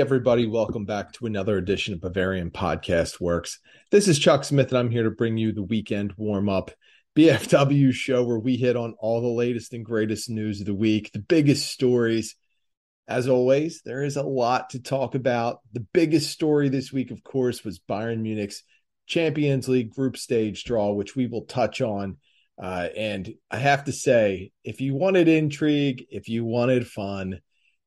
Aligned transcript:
Everybody, 0.00 0.46
welcome 0.46 0.86
back 0.86 1.12
to 1.12 1.26
another 1.26 1.58
edition 1.58 1.92
of 1.92 2.00
Bavarian 2.00 2.50
Podcast 2.50 3.20
Works. 3.20 3.60
This 3.90 4.08
is 4.08 4.18
Chuck 4.18 4.44
Smith, 4.44 4.70
and 4.70 4.78
I'm 4.78 4.90
here 4.90 5.02
to 5.02 5.10
bring 5.10 5.36
you 5.36 5.52
the 5.52 5.62
weekend 5.62 6.14
warm 6.16 6.48
up 6.48 6.70
BFW 7.14 7.92
show 7.92 8.24
where 8.24 8.38
we 8.38 8.56
hit 8.56 8.76
on 8.76 8.94
all 8.98 9.20
the 9.20 9.28
latest 9.28 9.74
and 9.74 9.84
greatest 9.84 10.30
news 10.30 10.60
of 10.60 10.66
the 10.66 10.74
week, 10.74 11.10
the 11.12 11.18
biggest 11.18 11.70
stories. 11.70 12.34
As 13.08 13.28
always, 13.28 13.82
there 13.84 14.02
is 14.02 14.16
a 14.16 14.22
lot 14.22 14.70
to 14.70 14.80
talk 14.80 15.14
about. 15.14 15.58
The 15.74 15.86
biggest 15.92 16.30
story 16.30 16.70
this 16.70 16.90
week, 16.90 17.10
of 17.10 17.22
course, 17.22 17.62
was 17.62 17.78
Bayern 17.78 18.22
Munich's 18.22 18.62
Champions 19.06 19.68
League 19.68 19.90
group 19.90 20.16
stage 20.16 20.64
draw, 20.64 20.92
which 20.92 21.14
we 21.14 21.26
will 21.26 21.44
touch 21.44 21.82
on. 21.82 22.16
Uh, 22.58 22.88
and 22.96 23.34
I 23.50 23.58
have 23.58 23.84
to 23.84 23.92
say, 23.92 24.52
if 24.64 24.80
you 24.80 24.94
wanted 24.94 25.28
intrigue, 25.28 26.06
if 26.10 26.30
you 26.30 26.46
wanted 26.46 26.86
fun, 26.86 27.40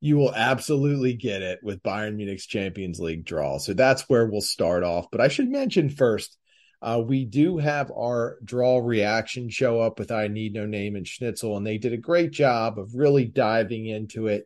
you 0.03 0.17
will 0.17 0.35
absolutely 0.35 1.13
get 1.13 1.41
it 1.41 1.61
with 1.63 1.81
Bayern 1.81 2.17
Munich's 2.17 2.45
Champions 2.45 2.99
League 2.99 3.23
draw. 3.23 3.57
So 3.57 3.73
that's 3.73 4.09
where 4.09 4.25
we'll 4.27 4.41
start 4.41 4.83
off. 4.83 5.05
But 5.09 5.21
I 5.21 5.29
should 5.29 5.47
mention 5.47 5.89
first, 5.89 6.37
uh, 6.81 7.01
we 7.01 7.23
do 7.23 7.57
have 7.57 7.89
our 7.89 8.37
draw 8.43 8.79
reaction 8.79 9.49
show 9.49 9.79
up 9.79 9.99
with 9.99 10.11
I 10.11 10.27
Need 10.27 10.55
No 10.55 10.65
Name 10.65 10.97
and 10.97 11.07
Schnitzel, 11.07 11.55
and 11.55 11.65
they 11.65 11.77
did 11.77 11.93
a 11.93 11.97
great 11.97 12.31
job 12.31 12.77
of 12.79 12.93
really 12.93 13.23
diving 13.23 13.85
into 13.85 14.27
it 14.27 14.45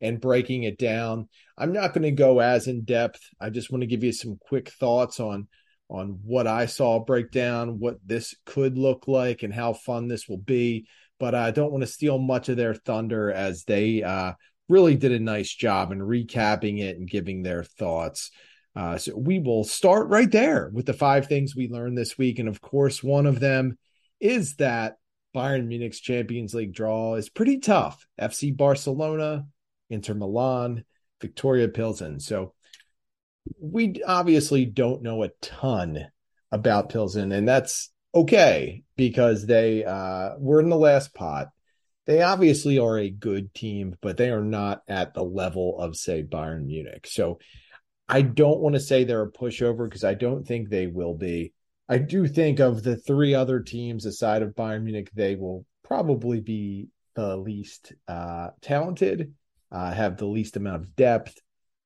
and 0.00 0.20
breaking 0.20 0.64
it 0.64 0.76
down. 0.76 1.28
I'm 1.56 1.72
not 1.72 1.94
going 1.94 2.02
to 2.02 2.10
go 2.10 2.40
as 2.40 2.66
in 2.66 2.82
depth. 2.82 3.20
I 3.40 3.50
just 3.50 3.70
want 3.70 3.82
to 3.82 3.86
give 3.86 4.02
you 4.02 4.12
some 4.12 4.36
quick 4.40 4.70
thoughts 4.70 5.20
on 5.20 5.46
on 5.88 6.18
what 6.24 6.48
I 6.48 6.66
saw 6.66 6.98
break 6.98 7.30
down, 7.30 7.78
what 7.78 7.98
this 8.04 8.34
could 8.44 8.76
look 8.76 9.06
like, 9.06 9.44
and 9.44 9.54
how 9.54 9.72
fun 9.72 10.08
this 10.08 10.28
will 10.28 10.36
be. 10.36 10.88
But 11.20 11.36
I 11.36 11.52
don't 11.52 11.70
want 11.70 11.84
to 11.84 11.86
steal 11.86 12.18
much 12.18 12.48
of 12.48 12.56
their 12.56 12.74
thunder 12.74 13.30
as 13.30 13.62
they 13.62 14.02
uh, 14.02 14.32
really 14.68 14.96
did 14.96 15.12
a 15.12 15.20
nice 15.20 15.52
job 15.52 15.92
in 15.92 16.00
recapping 16.00 16.80
it 16.80 16.96
and 16.96 17.08
giving 17.08 17.42
their 17.42 17.62
thoughts. 17.62 18.30
Uh, 18.74 18.98
so 18.98 19.16
we 19.16 19.38
will 19.38 19.64
start 19.64 20.08
right 20.08 20.30
there 20.30 20.70
with 20.72 20.86
the 20.86 20.92
five 20.92 21.26
things 21.26 21.56
we 21.56 21.68
learned 21.68 21.96
this 21.96 22.18
week. 22.18 22.38
And 22.38 22.48
of 22.48 22.60
course, 22.60 23.02
one 23.02 23.26
of 23.26 23.40
them 23.40 23.78
is 24.20 24.56
that 24.56 24.96
Bayern 25.34 25.66
Munich's 25.66 26.00
Champions 26.00 26.54
League 26.54 26.74
draw 26.74 27.14
is 27.14 27.28
pretty 27.28 27.58
tough. 27.58 28.06
FC 28.20 28.54
Barcelona, 28.54 29.46
Inter 29.88 30.14
Milan, 30.14 30.84
Viktoria 31.22 31.72
Pilsen. 31.72 32.20
So 32.20 32.52
we 33.60 34.02
obviously 34.06 34.64
don't 34.66 35.02
know 35.02 35.22
a 35.22 35.30
ton 35.40 36.06
about 36.52 36.88
Pilsen, 36.88 37.32
and 37.32 37.48
that's 37.48 37.90
okay 38.14 38.82
because 38.96 39.46
they 39.46 39.84
uh, 39.84 40.30
were 40.38 40.60
in 40.60 40.70
the 40.70 40.76
last 40.76 41.14
pot 41.14 41.48
they 42.06 42.22
obviously 42.22 42.78
are 42.78 42.98
a 42.98 43.10
good 43.10 43.52
team, 43.52 43.96
but 44.00 44.16
they 44.16 44.30
are 44.30 44.44
not 44.44 44.82
at 44.88 45.14
the 45.14 45.24
level 45.24 45.78
of, 45.78 45.96
say, 45.96 46.22
Bayern 46.22 46.66
Munich. 46.66 47.06
So 47.06 47.38
I 48.08 48.22
don't 48.22 48.60
want 48.60 48.74
to 48.74 48.80
say 48.80 49.04
they're 49.04 49.22
a 49.22 49.32
pushover 49.32 49.88
because 49.88 50.04
I 50.04 50.14
don't 50.14 50.46
think 50.46 50.68
they 50.68 50.86
will 50.86 51.14
be. 51.14 51.52
I 51.88 51.98
do 51.98 52.26
think 52.26 52.60
of 52.60 52.82
the 52.82 52.96
three 52.96 53.34
other 53.34 53.60
teams 53.60 54.06
aside 54.06 54.42
of 54.42 54.54
Bayern 54.54 54.84
Munich, 54.84 55.10
they 55.14 55.34
will 55.34 55.66
probably 55.84 56.40
be 56.40 56.88
the 57.14 57.36
least 57.36 57.92
uh, 58.06 58.50
talented, 58.60 59.34
uh, 59.72 59.92
have 59.92 60.16
the 60.16 60.26
least 60.26 60.56
amount 60.56 60.82
of 60.82 60.94
depth, 60.94 61.36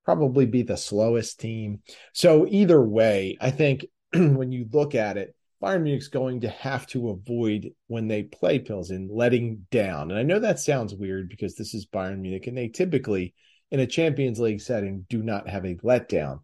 probably 0.05 0.45
be 0.45 0.63
the 0.63 0.77
slowest 0.77 1.41
team. 1.41 1.81
So 2.13 2.47
either 2.49 2.83
way, 2.83 3.39
I 3.41 3.51
think 3.51 3.87
when 4.13 4.53
you 4.53 4.67
look 4.71 4.95
at 4.95 5.17
it, 5.17 5.35
Bayern 5.63 5.83
Munich's 5.83 6.09
going 6.09 6.41
to 6.41 6.49
have 6.49 6.87
to 6.89 7.11
avoid 7.11 7.71
when 7.87 8.09
they 8.09 8.23
play 8.23 8.59
Pilsen 8.59 9.09
letting 9.13 9.67
down. 9.71 10.11
And 10.11 10.19
I 10.19 10.23
know 10.23 10.39
that 10.39 10.59
sounds 10.59 10.95
weird 10.95 11.29
because 11.29 11.55
this 11.55 11.75
is 11.75 11.87
Bayern 11.87 12.21
Munich 12.21 12.47
and 12.47 12.57
they 12.57 12.69
typically 12.69 13.35
in 13.71 13.81
a 13.81 13.87
Champions 13.87 14.41
League 14.41 14.61
setting 14.61 15.07
do 15.09 15.23
not 15.23 15.49
have 15.49 15.65
a 15.65 15.77
letdown. 15.77 16.41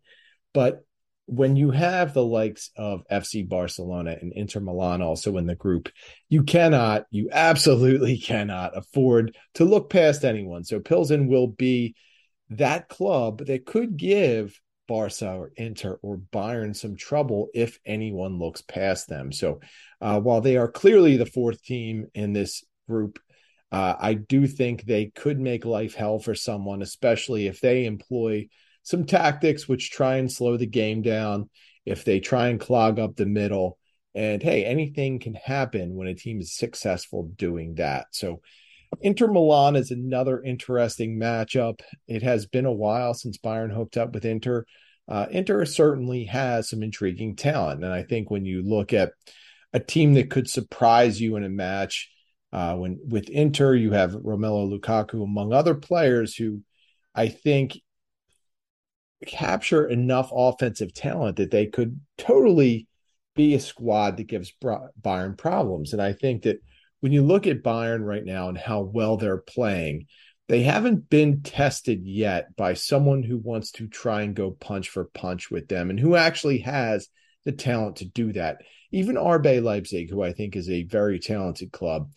But 0.53 0.85
when 1.27 1.57
you 1.57 1.73
have 1.73 2.15
the 2.15 2.25
likes 2.25 2.71
of 2.77 3.03
FC 3.11 3.49
Barcelona 3.49 4.17
and 4.21 4.33
Inter 4.33 4.61
Milan 4.61 5.03
also 5.03 5.37
in 5.39 5.47
the 5.47 5.57
group, 5.57 5.89
you 6.29 6.45
cannot, 6.45 7.05
you 7.11 7.31
absolutely 7.33 8.19
cannot 8.21 8.77
afford 8.77 9.37
to 9.55 9.65
look 9.65 9.91
past 9.91 10.25
anyone. 10.25 10.63
So 10.63 10.79
Pilsen 10.79 11.27
will 11.27 11.49
be 11.49 11.97
that 12.51 12.89
club 12.89 13.47
that 13.47 13.67
could 13.67 13.97
give 13.97 14.61
Barca 14.87 15.33
or 15.35 15.53
Inter 15.57 15.99
or 16.03 16.19
Bayern 16.19 16.75
some 16.75 16.97
trouble 16.97 17.49
if 17.55 17.79
anyone 17.85 18.39
looks 18.39 18.63
past 18.63 19.09
them. 19.09 19.33
So 19.33 19.61
uh, 20.01 20.21
while 20.21 20.41
they 20.41 20.57
are 20.57 20.71
clearly 20.71 21.17
the 21.17 21.27
fourth 21.27 21.63
team 21.63 22.07
in 22.15 22.33
this 22.33 22.65
group, 22.89 23.19
uh, 23.73 23.95
I 23.99 24.15
do 24.15 24.47
think 24.47 24.83
they 24.83 25.07
could 25.07 25.41
make 25.41 25.65
life 25.65 25.95
hell 25.95 26.19
for 26.19 26.35
someone, 26.35 26.83
especially 26.83 27.47
if 27.47 27.61
they 27.61 27.85
employ 27.85 28.49
some 28.83 29.05
tactics 29.05 29.67
which 29.67 29.91
try 29.91 30.17
and 30.17 30.31
slow 30.31 30.57
the 30.57 30.67
game 30.67 31.03
down, 31.03 31.51
if 31.85 32.05
they 32.05 32.21
try 32.21 32.49
and 32.49 32.61
clog 32.61 32.99
up 32.99 33.17
the 33.17 33.27
middle. 33.27 33.79
And 34.15 34.43
hey, 34.43 34.65
anything 34.65 35.19
can 35.19 35.35
happen 35.35 35.95
when 35.95 36.09
a 36.09 36.15
team 36.15 36.41
is 36.41 36.57
successful 36.57 37.25
doing 37.37 37.75
that. 37.75 38.07
So 38.13 38.41
Inter 39.01 39.29
Milan 39.29 39.77
is 39.77 39.91
another 39.91 40.43
interesting 40.43 41.19
matchup. 41.19 41.81
It 42.07 42.23
has 42.23 42.47
been 42.47 42.67
a 42.67 42.73
while 42.73 43.15
since 43.15 43.39
Bayern 43.39 43.75
hooked 43.75 43.97
up 43.97 44.15
with 44.15 44.25
Inter. 44.25 44.65
Uh, 45.09 45.27
Inter 45.31 45.65
certainly 45.65 46.25
has 46.25 46.69
some 46.69 46.83
intriguing 46.83 47.37
talent. 47.37 47.85
And 47.85 47.93
I 47.93 48.03
think 48.03 48.31
when 48.31 48.45
you 48.45 48.63
look 48.63 48.93
at 48.93 49.13
a 49.73 49.81
team 49.81 50.15
that 50.15 50.31
could 50.31 50.49
surprise 50.49 51.21
you 51.21 51.37
in 51.37 51.45
a 51.45 51.49
match, 51.49 52.11
uh, 52.53 52.75
when 52.77 52.99
with 53.07 53.29
Inter, 53.29 53.75
you 53.75 53.93
have 53.93 54.13
Romelu 54.13 54.81
Lukaku, 54.81 55.23
among 55.23 55.53
other 55.53 55.75
players 55.75 56.35
who 56.35 56.63
I 57.15 57.29
think 57.29 57.79
capture 59.27 59.87
enough 59.87 60.31
offensive 60.35 60.93
talent 60.93 61.37
that 61.37 61.51
they 61.51 61.67
could 61.67 62.01
totally 62.19 62.87
be 63.35 63.55
a 63.55 63.61
squad 63.61 64.17
that 64.17 64.27
gives 64.27 64.53
Bayern 64.63 65.37
problems. 65.37 65.93
And 65.93 66.03
I 66.03 66.13
think 66.13 66.43
that 66.43 66.63
when 67.01 67.13
you 67.13 67.23
look 67.23 67.47
at 67.47 67.63
Bayern 67.63 68.05
right 68.05 68.25
now 68.25 68.49
and 68.49 68.59
how 68.59 68.81
well 68.81 69.17
they're 69.17 69.39
playing, 69.39 70.07
they 70.49 70.63
haven't 70.63 71.11
been 71.11 71.43
tested 71.43 72.03
yet 72.05 72.55
by 72.57 72.75
someone 72.75 73.23
who 73.23 73.39
wants 73.39 73.73
to 73.73 73.89
try 73.89 74.23
and 74.23 74.35
go 74.35 74.53
punch 74.53 74.89
for 74.89 75.05
punch 75.05 75.51
with 75.51 75.69
them 75.69 75.91
and 75.91 75.99
who 75.99 76.15
actually 76.15 76.59
has 76.59 77.09
the 77.45 77.53
talent 77.53 77.97
to 77.97 78.05
do 78.05 78.33
that. 78.33 78.59
Even 78.93 79.17
RB 79.17 79.63
Leipzig, 79.63 80.11
who 80.11 80.23
I 80.23 80.33
think 80.33 80.55
is 80.55 80.71
a 80.71 80.85
very 80.85 81.19
talented 81.19 81.73
club, 81.73 82.11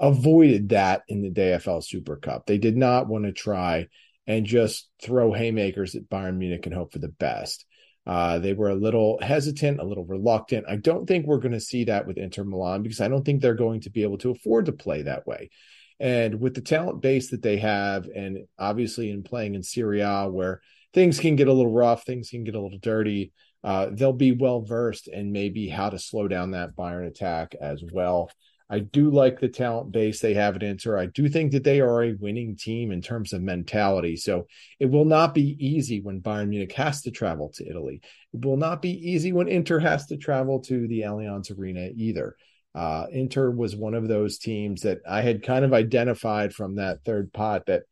avoided 0.00 0.70
that 0.70 1.02
in 1.08 1.22
the 1.22 1.30
DFL 1.30 1.82
Super 1.82 2.16
Cup. 2.16 2.46
They 2.46 2.58
did 2.58 2.76
not 2.76 3.06
want 3.06 3.24
to 3.24 3.32
try 3.32 3.86
and 4.26 4.44
just 4.44 4.88
throw 5.00 5.32
haymakers 5.32 5.94
at 5.94 6.10
Bayern 6.10 6.38
Munich 6.38 6.66
and 6.66 6.74
hope 6.74 6.92
for 6.92 6.98
the 6.98 7.08
best. 7.08 7.64
Uh, 8.06 8.38
they 8.38 8.52
were 8.52 8.70
a 8.70 8.74
little 8.74 9.18
hesitant, 9.20 9.80
a 9.80 9.84
little 9.84 10.04
reluctant. 10.04 10.64
I 10.68 10.76
don't 10.76 11.06
think 11.06 11.26
we're 11.26 11.38
going 11.38 11.52
to 11.52 11.60
see 11.60 11.84
that 11.84 12.06
with 12.06 12.18
Inter 12.18 12.44
Milan 12.44 12.82
because 12.82 13.00
I 13.00 13.08
don't 13.08 13.24
think 13.24 13.42
they're 13.42 13.54
going 13.54 13.80
to 13.80 13.90
be 13.90 14.02
able 14.02 14.18
to 14.18 14.30
afford 14.30 14.66
to 14.66 14.72
play 14.72 15.02
that 15.02 15.26
way. 15.26 15.50
And 15.98 16.40
with 16.40 16.54
the 16.54 16.60
talent 16.60 17.00
base 17.00 17.30
that 17.30 17.42
they 17.42 17.56
have, 17.56 18.06
and 18.14 18.46
obviously 18.58 19.10
in 19.10 19.22
playing 19.22 19.54
in 19.54 19.62
Serie 19.62 20.02
A 20.02 20.28
where 20.28 20.60
things 20.94 21.18
can 21.18 21.36
get 21.36 21.48
a 21.48 21.52
little 21.52 21.72
rough, 21.72 22.04
things 22.04 22.30
can 22.30 22.44
get 22.44 22.54
a 22.54 22.60
little 22.60 22.78
dirty, 22.78 23.32
uh, 23.64 23.88
they'll 23.90 24.12
be 24.12 24.32
well 24.32 24.60
versed 24.60 25.08
in 25.08 25.32
maybe 25.32 25.68
how 25.68 25.90
to 25.90 25.98
slow 25.98 26.28
down 26.28 26.52
that 26.52 26.76
Bayern 26.76 27.08
attack 27.08 27.56
as 27.60 27.82
well. 27.92 28.30
I 28.68 28.80
do 28.80 29.10
like 29.10 29.38
the 29.38 29.48
talent 29.48 29.92
base 29.92 30.20
they 30.20 30.34
have 30.34 30.56
at 30.56 30.62
Inter. 30.62 30.98
I 30.98 31.06
do 31.06 31.28
think 31.28 31.52
that 31.52 31.62
they 31.62 31.80
are 31.80 32.02
a 32.02 32.16
winning 32.18 32.56
team 32.56 32.90
in 32.90 33.00
terms 33.00 33.32
of 33.32 33.40
mentality. 33.40 34.16
So 34.16 34.46
it 34.80 34.86
will 34.86 35.04
not 35.04 35.34
be 35.34 35.56
easy 35.64 36.00
when 36.00 36.20
Bayern 36.20 36.48
Munich 36.48 36.72
has 36.72 37.02
to 37.02 37.12
travel 37.12 37.52
to 37.54 37.68
Italy. 37.68 38.00
It 38.32 38.44
will 38.44 38.56
not 38.56 38.82
be 38.82 38.90
easy 38.90 39.32
when 39.32 39.48
Inter 39.48 39.78
has 39.78 40.06
to 40.06 40.16
travel 40.16 40.60
to 40.62 40.88
the 40.88 41.02
Allianz 41.02 41.56
Arena 41.56 41.90
either. 41.94 42.36
Uh, 42.74 43.06
Inter 43.10 43.50
was 43.50 43.76
one 43.76 43.94
of 43.94 44.08
those 44.08 44.38
teams 44.38 44.82
that 44.82 44.98
I 45.08 45.22
had 45.22 45.42
kind 45.42 45.64
of 45.64 45.72
identified 45.72 46.52
from 46.52 46.76
that 46.76 47.04
third 47.04 47.32
pot 47.32 47.66
that 47.66 47.84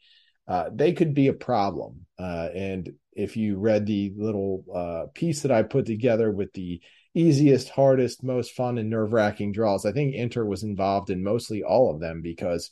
uh, 0.46 0.70
they 0.74 0.92
could 0.92 1.14
be 1.14 1.28
a 1.28 1.32
problem. 1.32 2.06
Uh, 2.18 2.48
and 2.54 2.90
if 3.12 3.36
you 3.36 3.58
read 3.58 3.86
the 3.86 4.12
little 4.16 4.64
uh, 4.74 5.06
piece 5.14 5.42
that 5.42 5.52
I 5.52 5.62
put 5.62 5.86
together 5.86 6.30
with 6.30 6.52
the 6.52 6.82
easiest, 7.14 7.68
hardest, 7.68 8.22
most 8.22 8.52
fun, 8.52 8.78
and 8.78 8.90
nerve 8.90 9.12
wracking 9.12 9.52
draws. 9.52 9.86
I 9.86 9.92
think 9.92 10.14
Inter 10.14 10.44
was 10.44 10.62
involved 10.62 11.10
in 11.10 11.22
mostly 11.22 11.62
all 11.62 11.92
of 11.92 12.00
them 12.00 12.22
because, 12.22 12.70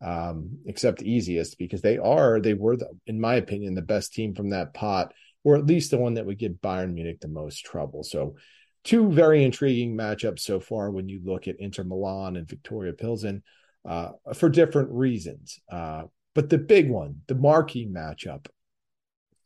um, 0.00 0.58
except 0.66 1.02
easiest, 1.02 1.58
because 1.58 1.82
they 1.82 1.98
are, 1.98 2.40
they 2.40 2.54
were, 2.54 2.76
the, 2.76 2.88
in 3.06 3.20
my 3.20 3.34
opinion, 3.34 3.74
the 3.74 3.82
best 3.82 4.12
team 4.14 4.34
from 4.34 4.50
that 4.50 4.74
pot, 4.74 5.12
or 5.44 5.56
at 5.56 5.66
least 5.66 5.90
the 5.90 5.98
one 5.98 6.14
that 6.14 6.26
would 6.26 6.38
give 6.38 6.52
Bayern 6.52 6.94
Munich 6.94 7.20
the 7.20 7.28
most 7.28 7.64
trouble. 7.64 8.04
So, 8.04 8.36
two 8.82 9.10
very 9.10 9.44
intriguing 9.44 9.96
matchups 9.96 10.40
so 10.40 10.58
far 10.60 10.90
when 10.90 11.08
you 11.08 11.20
look 11.22 11.48
at 11.48 11.60
Inter 11.60 11.84
Milan 11.84 12.36
and 12.36 12.46
Viktoria 12.46 12.96
Pilsen 12.96 13.42
uh, 13.86 14.10
for 14.34 14.48
different 14.48 14.90
reasons. 14.90 15.58
Uh, 15.70 16.04
but 16.34 16.48
the 16.48 16.58
big 16.58 16.88
one, 16.88 17.22
the 17.26 17.34
marquee 17.34 17.86
matchup, 17.86 18.46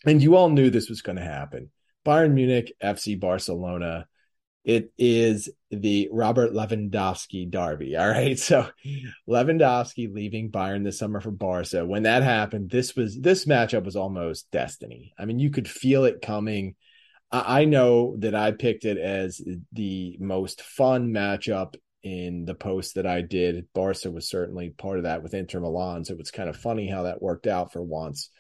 and 0.07 0.23
you 0.23 0.37
all 0.37 0.51
knew 0.51 0.71
this 0.71 0.89
was 0.89 1.03
going 1.03 1.17
to 1.17 1.25
happen 1.25 1.71
Bayern 2.05 2.33
Munich, 2.33 2.75
FC 2.83 3.19
Barcelona 3.19 4.07
It 4.65 4.93
is 4.97 5.51
the 5.71 6.09
Robert 6.11 6.53
Lewandowski 6.53 7.51
derby. 7.51 7.97
All 7.97 8.09
right. 8.09 8.39
So 8.45 8.67
Lewandowski 9.29 10.13
leaving 10.13 10.51
Bayern 10.51 10.85
this 10.85 10.99
summer 10.99 11.21
for 11.21 11.31
Barca. 11.31 11.85
When 11.85 12.05
that 12.05 12.23
happened, 12.23 12.71
this 12.71 12.97
was 12.97 13.19
this 13.19 13.45
matchup 13.45 13.85
was 13.85 13.97
almost 13.97 14.51
destiny. 14.51 15.13
I 15.19 15.27
mean, 15.27 15.39
you 15.39 15.51
could 15.51 15.69
feel 15.69 16.05
it 16.05 16.23
coming. 16.23 16.75
I 17.31 17.65
know 17.65 18.17
that 18.19 18.35
I 18.35 18.53
picked 18.53 18.85
it 18.85 18.97
as 18.97 19.41
the 19.73 20.17
most 20.21 20.63
fun 20.63 21.13
matchup 21.13 21.75
in 22.05 22.45
the 22.45 22.55
post 22.55 22.95
that 22.95 23.07
I 23.07 23.23
did. 23.23 23.67
Barca 23.75 24.11
was 24.11 24.29
certainly 24.29 24.71
part 24.71 24.99
of 24.99 25.05
that 25.05 25.23
with 25.23 25.35
Inter 25.35 25.61
Milan. 25.61 26.05
So 26.05 26.15
it's 26.19 26.31
kind 26.31 26.49
of 26.49 26.57
funny 26.57 26.87
how 26.87 27.05
that 27.05 27.23
worked 27.23 27.47
out 27.47 27.73
for 27.73 27.83
once. 27.83 28.31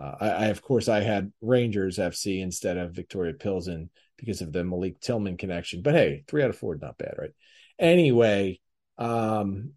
Uh, 0.00 0.14
I, 0.20 0.28
I, 0.28 0.46
of 0.46 0.62
course, 0.62 0.88
I 0.88 1.00
had 1.00 1.32
Rangers 1.42 1.98
FC 1.98 2.40
instead 2.40 2.78
of 2.78 2.92
Viktoria 2.92 3.38
Pilsen 3.38 3.90
because 4.20 4.42
of 4.42 4.52
the 4.52 4.62
Malik 4.62 5.00
Tillman 5.00 5.36
connection. 5.36 5.82
But 5.82 5.94
hey, 5.94 6.24
three 6.28 6.42
out 6.42 6.50
of 6.50 6.56
four, 6.56 6.76
not 6.76 6.98
bad, 6.98 7.14
right? 7.18 7.32
Anyway, 7.78 8.60
um, 8.98 9.72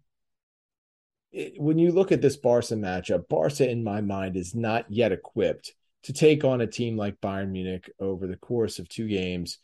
it, 1.32 1.60
when 1.60 1.78
you 1.78 1.90
look 1.90 2.12
at 2.12 2.22
this 2.22 2.36
Barca 2.36 2.74
matchup, 2.74 3.28
Barca, 3.28 3.68
in 3.68 3.82
my 3.82 4.00
mind, 4.00 4.36
is 4.36 4.54
not 4.54 4.86
yet 4.90 5.10
equipped 5.10 5.72
to 6.04 6.12
take 6.12 6.44
on 6.44 6.60
a 6.60 6.66
team 6.66 6.96
like 6.96 7.20
Bayern 7.20 7.50
Munich 7.50 7.90
over 7.98 8.26
the 8.26 8.36
course 8.36 8.78
of 8.78 8.88
two 8.88 9.08
games. 9.08 9.58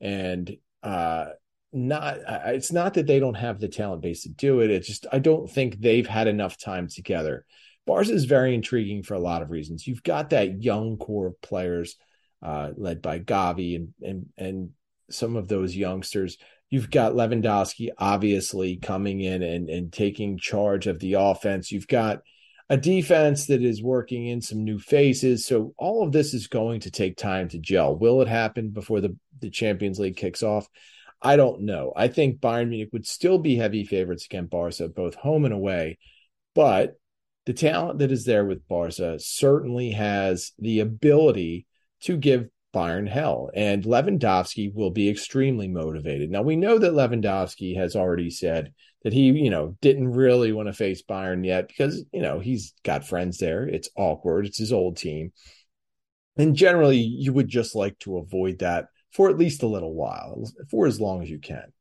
And 0.00 0.56
uh, 0.82 1.26
not, 1.72 2.18
it's 2.46 2.72
not 2.72 2.94
that 2.94 3.06
they 3.06 3.20
don't 3.20 3.34
have 3.34 3.60
the 3.60 3.68
talent 3.68 4.02
base 4.02 4.24
to 4.24 4.28
do 4.28 4.60
it. 4.60 4.70
It's 4.70 4.88
just, 4.88 5.06
I 5.12 5.20
don't 5.20 5.48
think 5.50 5.80
they've 5.80 6.06
had 6.06 6.26
enough 6.26 6.58
time 6.58 6.88
together. 6.88 7.46
Barca 7.86 8.12
is 8.12 8.24
very 8.24 8.54
intriguing 8.54 9.02
for 9.02 9.14
a 9.14 9.20
lot 9.20 9.42
of 9.42 9.50
reasons. 9.50 9.86
You've 9.86 10.02
got 10.02 10.30
that 10.30 10.62
young 10.62 10.96
core 10.96 11.28
of 11.28 11.40
players 11.40 11.96
uh, 12.42 12.70
led 12.76 13.02
by 13.02 13.18
Gavi 13.20 13.76
and, 13.76 13.94
and, 14.02 14.26
and 14.36 14.70
some 15.10 15.36
of 15.36 15.48
those 15.48 15.76
youngsters. 15.76 16.38
You've 16.70 16.90
got 16.90 17.12
Lewandowski 17.12 17.90
obviously 17.98 18.76
coming 18.76 19.20
in 19.20 19.42
and, 19.42 19.68
and 19.68 19.92
taking 19.92 20.38
charge 20.38 20.86
of 20.86 20.98
the 20.98 21.14
offense. 21.14 21.70
You've 21.70 21.88
got 21.88 22.22
a 22.68 22.76
defense 22.76 23.46
that 23.46 23.62
is 23.62 23.82
working 23.82 24.26
in 24.26 24.40
some 24.40 24.64
new 24.64 24.78
faces. 24.78 25.46
So 25.46 25.74
all 25.76 26.02
of 26.02 26.12
this 26.12 26.32
is 26.32 26.46
going 26.46 26.80
to 26.80 26.90
take 26.90 27.16
time 27.16 27.48
to 27.50 27.58
gel. 27.58 27.96
Will 27.96 28.22
it 28.22 28.28
happen 28.28 28.70
before 28.70 29.00
the, 29.00 29.16
the 29.40 29.50
Champions 29.50 29.98
League 29.98 30.16
kicks 30.16 30.42
off? 30.42 30.66
I 31.20 31.36
don't 31.36 31.62
know. 31.62 31.92
I 31.94 32.08
think 32.08 32.40
Bayern 32.40 32.68
Munich 32.68 32.90
would 32.92 33.06
still 33.06 33.38
be 33.38 33.56
heavy 33.56 33.84
favorites 33.84 34.26
against 34.26 34.50
Barca, 34.50 34.88
both 34.88 35.14
home 35.14 35.44
and 35.44 35.54
away. 35.54 35.98
But 36.54 36.98
the 37.46 37.52
talent 37.52 37.98
that 37.98 38.12
is 38.12 38.24
there 38.24 38.44
with 38.44 38.66
Barca 38.68 39.18
certainly 39.18 39.90
has 39.92 40.52
the 40.58 40.80
ability 40.80 41.66
to 42.04 42.16
give 42.16 42.48
Bayern 42.74 43.08
hell. 43.08 43.50
And 43.54 43.84
Lewandowski 43.84 44.74
will 44.74 44.90
be 44.90 45.08
extremely 45.08 45.68
motivated. 45.68 46.30
Now, 46.30 46.42
we 46.42 46.56
know 46.56 46.78
that 46.78 46.92
Lewandowski 46.92 47.76
has 47.76 47.94
already 47.94 48.30
said 48.30 48.72
that 49.04 49.12
he, 49.12 49.30
you 49.30 49.50
know, 49.50 49.76
didn't 49.80 50.12
really 50.12 50.52
want 50.52 50.68
to 50.68 50.72
face 50.72 51.02
Bayern 51.02 51.46
yet 51.46 51.68
because, 51.68 52.04
you 52.12 52.22
know, 52.22 52.40
he's 52.40 52.74
got 52.82 53.06
friends 53.06 53.38
there. 53.38 53.66
It's 53.66 53.90
awkward. 53.96 54.46
It's 54.46 54.58
his 54.58 54.72
old 54.72 54.96
team. 54.96 55.32
And 56.36 56.56
generally, 56.56 56.98
you 56.98 57.32
would 57.32 57.48
just 57.48 57.74
like 57.74 57.98
to 58.00 58.18
avoid 58.18 58.58
that 58.58 58.86
for 59.12 59.30
at 59.30 59.38
least 59.38 59.62
a 59.62 59.68
little 59.68 59.94
while, 59.94 60.50
for 60.70 60.86
as 60.86 61.00
long 61.00 61.22
as 61.22 61.30
you 61.30 61.38
can. 61.38 61.72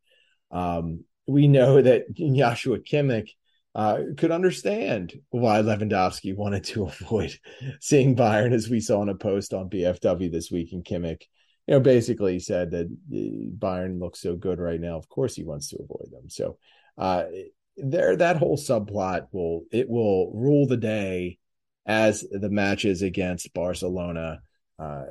Um, 0.52 1.06
we 1.26 1.48
know 1.48 1.82
that 1.82 2.14
Joshua 2.14 2.78
Kimmich 2.78 3.30
uh, 3.76 4.00
could 4.18 4.32
understand 4.32 5.14
why 5.30 5.62
Lewandowski 5.62 6.36
wanted 6.36 6.64
to 6.66 6.84
avoid 6.88 7.38
seeing 7.80 8.16
Bayern, 8.16 8.54
as 8.54 8.70
we 8.70 8.80
saw 8.80 9.02
in 9.02 9.10
a 9.10 9.16
post 9.16 9.54
on 9.54 9.70
BFW 9.70 10.32
this 10.32 10.52
week. 10.52 10.74
And 10.74 10.86
Kimmich, 10.86 11.24
you 11.68 11.74
know, 11.74 11.80
basically 11.80 12.40
said 12.40 12.72
that 12.72 12.86
uh, 12.86 13.66
Bayern 13.66 14.00
looks 14.00 14.20
so 14.20 14.36
good 14.36 14.60
right 14.60 14.80
now. 14.80 14.98
Of 14.98 15.10
course, 15.10 15.36
he 15.36 15.44
wants 15.44 15.70
to 15.70 15.78
avoid 15.78 16.12
them. 16.12 16.30
So, 16.30 16.58
uh, 16.98 17.24
there, 17.76 18.16
that 18.18 18.38
whole 18.38 18.58
subplot 18.58 19.28
will 19.32 19.64
it 19.72 19.90
will 19.90 20.32
rule 20.34 20.68
the 20.68 20.78
day 20.78 21.40
as 21.88 22.24
the 22.30 22.50
matches 22.50 23.02
against 23.02 23.54
Barcelona 23.54 24.42
uh, 24.78 25.06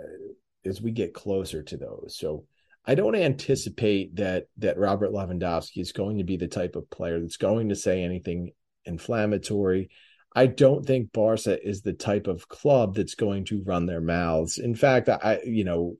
as 0.64 0.80
we 0.80 0.92
get 0.92 1.14
closer 1.14 1.62
to 1.64 1.76
those. 1.76 2.16
So. 2.16 2.46
I 2.84 2.94
don't 2.94 3.14
anticipate 3.14 4.16
that 4.16 4.46
that 4.58 4.78
Robert 4.78 5.12
Lewandowski 5.12 5.80
is 5.80 5.92
going 5.92 6.18
to 6.18 6.24
be 6.24 6.36
the 6.36 6.48
type 6.48 6.74
of 6.74 6.90
player 6.90 7.20
that's 7.20 7.36
going 7.36 7.68
to 7.68 7.76
say 7.76 8.02
anything 8.02 8.52
inflammatory. 8.84 9.90
I 10.34 10.46
don't 10.46 10.84
think 10.84 11.12
Barca 11.12 11.62
is 11.62 11.82
the 11.82 11.92
type 11.92 12.26
of 12.26 12.48
club 12.48 12.94
that's 12.96 13.14
going 13.14 13.44
to 13.46 13.62
run 13.64 13.86
their 13.86 14.00
mouths. 14.00 14.58
In 14.58 14.74
fact, 14.74 15.08
I 15.08 15.40
you 15.44 15.64
know, 15.64 15.96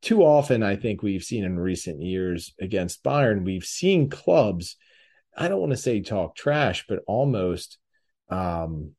too 0.00 0.24
often 0.24 0.62
I 0.62 0.76
think 0.76 1.02
we've 1.02 1.22
seen 1.22 1.44
in 1.44 1.58
recent 1.58 2.02
years 2.02 2.52
against 2.60 3.04
Bayern, 3.04 3.44
we've 3.44 3.64
seen 3.64 4.10
clubs, 4.10 4.76
I 5.36 5.48
don't 5.48 5.60
want 5.60 5.70
to 5.72 5.76
say 5.76 6.00
talk 6.00 6.34
trash, 6.34 6.84
but 6.88 7.00
almost 7.06 7.78
um 8.28 8.92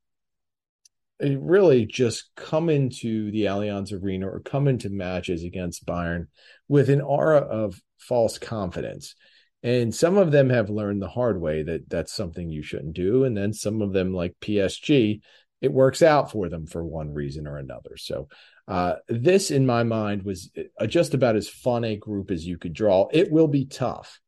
really 1.19 1.85
just 1.85 2.29
come 2.35 2.69
into 2.69 3.31
the 3.31 3.45
Allianz 3.45 3.93
Arena 3.93 4.29
or 4.29 4.39
come 4.39 4.67
into 4.67 4.89
matches 4.89 5.43
against 5.43 5.85
Bayern 5.85 6.27
with 6.73 6.89
an 6.89 7.01
aura 7.01 7.37
of 7.37 7.79
false 7.99 8.39
confidence. 8.39 9.13
And 9.61 9.93
some 9.93 10.17
of 10.17 10.31
them 10.31 10.49
have 10.49 10.71
learned 10.71 11.03
the 11.03 11.07
hard 11.07 11.39
way 11.39 11.61
that 11.61 11.87
that's 11.87 12.11
something 12.11 12.49
you 12.49 12.63
shouldn't 12.63 12.95
do. 12.95 13.25
And 13.25 13.37
then 13.37 13.53
some 13.53 13.83
of 13.83 13.93
them, 13.93 14.11
like 14.11 14.33
PSG, 14.41 15.21
it 15.61 15.71
works 15.71 16.01
out 16.01 16.31
for 16.31 16.49
them 16.49 16.65
for 16.65 16.83
one 16.83 17.13
reason 17.13 17.45
or 17.45 17.57
another. 17.57 17.95
So, 17.95 18.27
uh, 18.67 18.95
this, 19.07 19.51
in 19.51 19.67
my 19.67 19.83
mind, 19.83 20.23
was 20.23 20.49
uh, 20.79 20.87
just 20.87 21.13
about 21.13 21.35
as 21.35 21.47
fun 21.47 21.83
a 21.83 21.95
group 21.95 22.31
as 22.31 22.43
you 22.43 22.57
could 22.57 22.73
draw. 22.73 23.07
It 23.13 23.31
will 23.31 23.47
be 23.47 23.65
tough. 23.65 24.19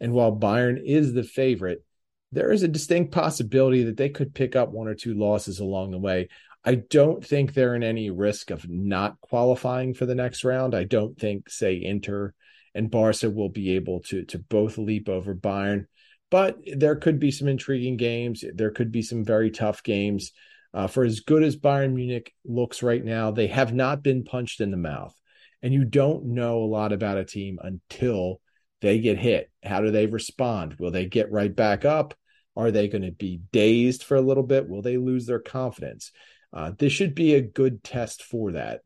And 0.00 0.12
while 0.12 0.36
Bayern 0.36 0.82
is 0.84 1.12
the 1.12 1.22
favorite, 1.22 1.84
there 2.32 2.50
is 2.50 2.64
a 2.64 2.68
distinct 2.68 3.12
possibility 3.12 3.84
that 3.84 3.96
they 3.96 4.08
could 4.08 4.34
pick 4.34 4.56
up 4.56 4.72
one 4.72 4.88
or 4.88 4.96
two 4.96 5.14
losses 5.14 5.60
along 5.60 5.92
the 5.92 5.98
way. 5.98 6.30
I 6.64 6.76
don't 6.76 7.24
think 7.24 7.54
they're 7.54 7.74
in 7.74 7.82
any 7.82 8.10
risk 8.10 8.50
of 8.50 8.68
not 8.68 9.20
qualifying 9.20 9.94
for 9.94 10.06
the 10.06 10.14
next 10.14 10.44
round. 10.44 10.74
I 10.74 10.84
don't 10.84 11.18
think, 11.18 11.50
say, 11.50 11.82
Inter 11.82 12.34
and 12.74 12.90
Barca 12.90 13.30
will 13.30 13.48
be 13.48 13.76
able 13.76 14.00
to 14.00 14.24
to 14.26 14.38
both 14.38 14.78
leap 14.78 15.08
over 15.08 15.34
Bayern. 15.34 15.86
But 16.30 16.58
there 16.64 16.96
could 16.96 17.18
be 17.18 17.30
some 17.30 17.48
intriguing 17.48 17.96
games. 17.96 18.42
There 18.54 18.70
could 18.70 18.90
be 18.90 19.02
some 19.02 19.24
very 19.24 19.50
tough 19.50 19.82
games. 19.82 20.32
Uh, 20.72 20.86
for 20.86 21.04
as 21.04 21.20
good 21.20 21.42
as 21.42 21.56
Bayern 21.56 21.92
Munich 21.92 22.32
looks 22.44 22.82
right 22.82 23.04
now, 23.04 23.30
they 23.30 23.48
have 23.48 23.74
not 23.74 24.02
been 24.02 24.24
punched 24.24 24.60
in 24.62 24.70
the 24.70 24.78
mouth. 24.78 25.14
And 25.60 25.74
you 25.74 25.84
don't 25.84 26.26
know 26.26 26.62
a 26.62 26.64
lot 26.64 26.92
about 26.92 27.18
a 27.18 27.24
team 27.24 27.58
until 27.62 28.40
they 28.80 28.98
get 28.98 29.18
hit. 29.18 29.50
How 29.62 29.82
do 29.82 29.90
they 29.90 30.06
respond? 30.06 30.76
Will 30.78 30.90
they 30.90 31.06
get 31.06 31.30
right 31.30 31.54
back 31.54 31.84
up? 31.84 32.14
Are 32.56 32.70
they 32.70 32.88
going 32.88 33.02
to 33.02 33.12
be 33.12 33.40
dazed 33.52 34.02
for 34.02 34.16
a 34.16 34.22
little 34.22 34.42
bit? 34.42 34.68
Will 34.68 34.82
they 34.82 34.96
lose 34.96 35.26
their 35.26 35.38
confidence? 35.38 36.12
Uh, 36.52 36.72
this 36.78 36.92
should 36.92 37.14
be 37.14 37.34
a 37.34 37.40
good 37.40 37.82
test 37.82 38.22
for 38.22 38.52
that. 38.52 38.80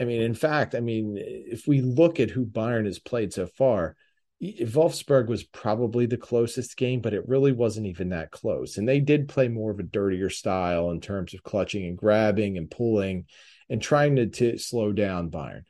I 0.00 0.04
mean, 0.04 0.20
in 0.20 0.34
fact, 0.34 0.74
I 0.74 0.80
mean, 0.80 1.16
if 1.18 1.66
we 1.66 1.80
look 1.80 2.20
at 2.20 2.30
who 2.30 2.46
Bayern 2.46 2.86
has 2.86 2.98
played 2.98 3.32
so 3.32 3.46
far, 3.46 3.96
Wolfsburg 4.40 5.26
was 5.26 5.42
probably 5.42 6.06
the 6.06 6.16
closest 6.16 6.76
game, 6.76 7.00
but 7.00 7.14
it 7.14 7.28
really 7.28 7.50
wasn't 7.50 7.86
even 7.86 8.10
that 8.10 8.30
close. 8.30 8.78
And 8.78 8.88
they 8.88 9.00
did 9.00 9.28
play 9.28 9.48
more 9.48 9.72
of 9.72 9.80
a 9.80 9.84
dirtier 9.84 10.30
style 10.30 10.90
in 10.90 11.00
terms 11.00 11.34
of 11.34 11.42
clutching 11.42 11.84
and 11.86 11.98
grabbing 11.98 12.56
and 12.56 12.70
pulling 12.70 13.26
and 13.68 13.82
trying 13.82 14.16
to, 14.16 14.26
to 14.26 14.58
slow 14.58 14.92
down 14.92 15.30
Bayern. 15.30 15.62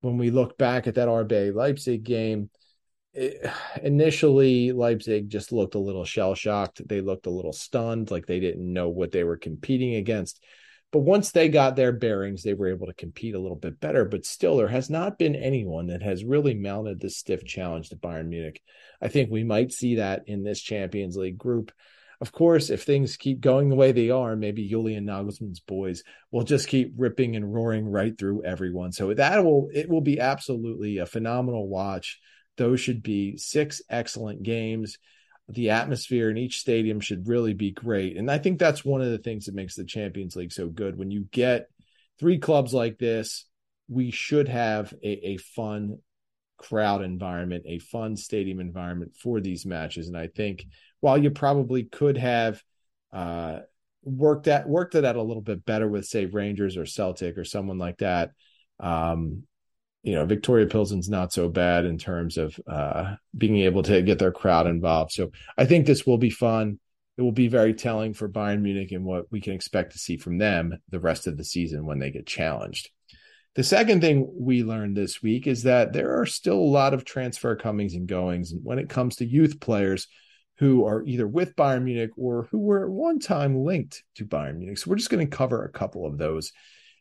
When 0.00 0.16
we 0.16 0.30
look 0.30 0.56
back 0.56 0.86
at 0.86 0.94
that 0.94 1.08
RB 1.08 1.54
Leipzig 1.54 2.02
game, 2.02 2.48
it, 3.12 3.50
initially 3.82 4.72
Leipzig 4.72 5.28
just 5.28 5.52
looked 5.52 5.74
a 5.74 5.80
little 5.80 6.06
shell 6.06 6.34
shocked. 6.34 6.80
They 6.88 7.02
looked 7.02 7.26
a 7.26 7.30
little 7.30 7.52
stunned, 7.52 8.10
like 8.10 8.26
they 8.26 8.40
didn't 8.40 8.72
know 8.72 8.88
what 8.88 9.12
they 9.12 9.24
were 9.24 9.36
competing 9.36 9.96
against. 9.96 10.42
But 10.90 11.00
once 11.00 11.32
they 11.32 11.48
got 11.48 11.76
their 11.76 11.92
bearings, 11.92 12.42
they 12.42 12.54
were 12.54 12.68
able 12.68 12.86
to 12.86 12.94
compete 12.94 13.34
a 13.34 13.38
little 13.38 13.56
bit 13.56 13.78
better. 13.78 14.06
But 14.06 14.24
still, 14.24 14.56
there 14.56 14.68
has 14.68 14.88
not 14.88 15.18
been 15.18 15.36
anyone 15.36 15.88
that 15.88 16.02
has 16.02 16.24
really 16.24 16.54
mounted 16.54 16.98
this 17.00 17.18
stiff 17.18 17.44
challenge 17.44 17.90
to 17.90 17.96
Bayern 17.96 18.28
Munich. 18.28 18.62
I 19.00 19.08
think 19.08 19.30
we 19.30 19.44
might 19.44 19.72
see 19.72 19.96
that 19.96 20.22
in 20.26 20.44
this 20.44 20.60
Champions 20.60 21.16
League 21.16 21.36
group. 21.36 21.72
Of 22.20 22.32
course, 22.32 22.70
if 22.70 22.82
things 22.82 23.16
keep 23.16 23.40
going 23.40 23.68
the 23.68 23.76
way 23.76 23.92
they 23.92 24.10
are, 24.10 24.34
maybe 24.34 24.68
Julian 24.68 25.06
Nagelsmann's 25.06 25.60
boys 25.60 26.02
will 26.32 26.42
just 26.42 26.68
keep 26.68 26.94
ripping 26.96 27.36
and 27.36 27.52
roaring 27.52 27.86
right 27.86 28.18
through 28.18 28.44
everyone. 28.44 28.90
So 28.90 29.14
that 29.14 29.44
will 29.44 29.68
it 29.72 29.88
will 29.88 30.00
be 30.00 30.18
absolutely 30.18 30.98
a 30.98 31.06
phenomenal 31.06 31.68
watch. 31.68 32.18
Those 32.56 32.80
should 32.80 33.04
be 33.04 33.36
six 33.36 33.82
excellent 33.88 34.42
games 34.42 34.98
the 35.48 35.70
atmosphere 35.70 36.30
in 36.30 36.36
each 36.36 36.60
stadium 36.60 37.00
should 37.00 37.26
really 37.26 37.54
be 37.54 37.70
great. 37.70 38.16
And 38.16 38.30
I 38.30 38.38
think 38.38 38.58
that's 38.58 38.84
one 38.84 39.00
of 39.00 39.10
the 39.10 39.18
things 39.18 39.46
that 39.46 39.54
makes 39.54 39.74
the 39.74 39.84
Champions 39.84 40.36
League 40.36 40.52
so 40.52 40.68
good. 40.68 40.96
When 40.96 41.10
you 41.10 41.26
get 41.30 41.68
three 42.20 42.38
clubs 42.38 42.74
like 42.74 42.98
this, 42.98 43.46
we 43.88 44.10
should 44.10 44.48
have 44.48 44.92
a, 45.02 45.28
a 45.28 45.36
fun 45.38 45.98
crowd 46.58 47.02
environment, 47.02 47.64
a 47.66 47.78
fun 47.78 48.16
stadium 48.16 48.60
environment 48.60 49.16
for 49.16 49.40
these 49.40 49.64
matches. 49.64 50.08
And 50.08 50.16
I 50.16 50.26
think 50.26 50.66
while 51.00 51.16
you 51.16 51.30
probably 51.30 51.84
could 51.84 52.18
have 52.18 52.62
uh, 53.12 53.60
worked 54.02 54.48
at 54.48 54.68
worked 54.68 54.94
it 54.94 55.04
out 55.04 55.16
a 55.16 55.22
little 55.22 55.42
bit 55.42 55.64
better 55.64 55.88
with 55.88 56.04
say 56.04 56.26
Rangers 56.26 56.76
or 56.76 56.84
Celtic 56.84 57.38
or 57.38 57.44
someone 57.44 57.78
like 57.78 57.98
that, 57.98 58.32
um, 58.80 59.44
you 60.08 60.14
know, 60.14 60.26
Viktoria 60.26 60.70
Pilsen's 60.70 61.10
not 61.10 61.34
so 61.34 61.50
bad 61.50 61.84
in 61.84 61.98
terms 61.98 62.38
of 62.38 62.58
uh, 62.66 63.16
being 63.36 63.58
able 63.58 63.82
to 63.82 64.00
get 64.00 64.18
their 64.18 64.32
crowd 64.32 64.66
involved. 64.66 65.12
So 65.12 65.32
I 65.58 65.66
think 65.66 65.84
this 65.84 66.06
will 66.06 66.16
be 66.16 66.30
fun. 66.30 66.78
It 67.18 67.22
will 67.22 67.30
be 67.30 67.48
very 67.48 67.74
telling 67.74 68.14
for 68.14 68.26
Bayern 68.26 68.62
Munich 68.62 68.90
and 68.92 69.04
what 69.04 69.30
we 69.30 69.42
can 69.42 69.52
expect 69.52 69.92
to 69.92 69.98
see 69.98 70.16
from 70.16 70.38
them 70.38 70.78
the 70.88 70.98
rest 70.98 71.26
of 71.26 71.36
the 71.36 71.44
season 71.44 71.84
when 71.84 71.98
they 71.98 72.10
get 72.10 72.26
challenged. 72.26 72.88
The 73.54 73.62
second 73.62 74.00
thing 74.00 74.26
we 74.34 74.64
learned 74.64 74.96
this 74.96 75.22
week 75.22 75.46
is 75.46 75.64
that 75.64 75.92
there 75.92 76.18
are 76.18 76.24
still 76.24 76.58
a 76.58 76.74
lot 76.78 76.94
of 76.94 77.04
transfer 77.04 77.54
comings 77.54 77.92
and 77.92 78.08
goings 78.08 78.52
and 78.52 78.64
when 78.64 78.78
it 78.78 78.88
comes 78.88 79.16
to 79.16 79.26
youth 79.26 79.60
players 79.60 80.08
who 80.56 80.86
are 80.86 81.04
either 81.04 81.28
with 81.28 81.54
Bayern 81.54 81.82
Munich 81.82 82.12
or 82.16 82.48
who 82.50 82.60
were 82.60 82.84
at 82.84 82.90
one 82.90 83.18
time 83.18 83.62
linked 83.62 84.04
to 84.14 84.24
Bayern 84.24 84.56
Munich. 84.56 84.78
So 84.78 84.88
we're 84.88 84.96
just 84.96 85.10
going 85.10 85.28
to 85.28 85.36
cover 85.36 85.66
a 85.66 85.70
couple 85.70 86.06
of 86.06 86.16
those. 86.16 86.52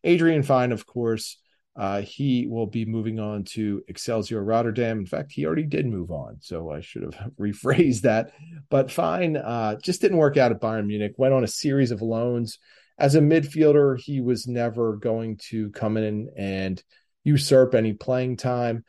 Adrian 0.03 0.43
Fein, 0.43 0.73
of 0.73 0.85
course, 0.85 1.37
uh, 1.77 2.01
he 2.01 2.47
will 2.47 2.65
be 2.65 2.85
moving 2.85 3.19
on 3.19 3.43
to 3.43 3.83
Excelsior 3.87 4.43
Rotterdam. 4.43 4.97
In 4.97 5.05
fact, 5.05 5.31
he 5.31 5.45
already 5.45 5.63
did 5.63 5.85
move 5.85 6.09
on, 6.09 6.37
so 6.41 6.71
I 6.71 6.81
should 6.81 7.03
have 7.03 7.31
rephrased 7.39 8.01
that. 8.01 8.31
But 8.69 8.91
fine, 8.91 9.37
uh, 9.37 9.75
just 9.75 10.01
didn't 10.01 10.17
work 10.17 10.37
out 10.37 10.51
at 10.51 10.59
Bayern 10.59 10.87
Munich. 10.87 11.13
Went 11.17 11.35
on 11.35 11.43
a 11.43 11.47
series 11.47 11.91
of 11.91 12.01
loans. 12.01 12.57
As 12.97 13.13
a 13.13 13.21
midfielder, 13.21 13.99
he 13.99 14.21
was 14.21 14.47
never 14.47 14.95
going 14.95 15.37
to 15.49 15.69
come 15.69 15.97
in 15.97 16.29
and 16.35 16.81
usurp 17.23 17.75
any 17.75 17.93
playing 17.93 18.37
time. 18.37 18.83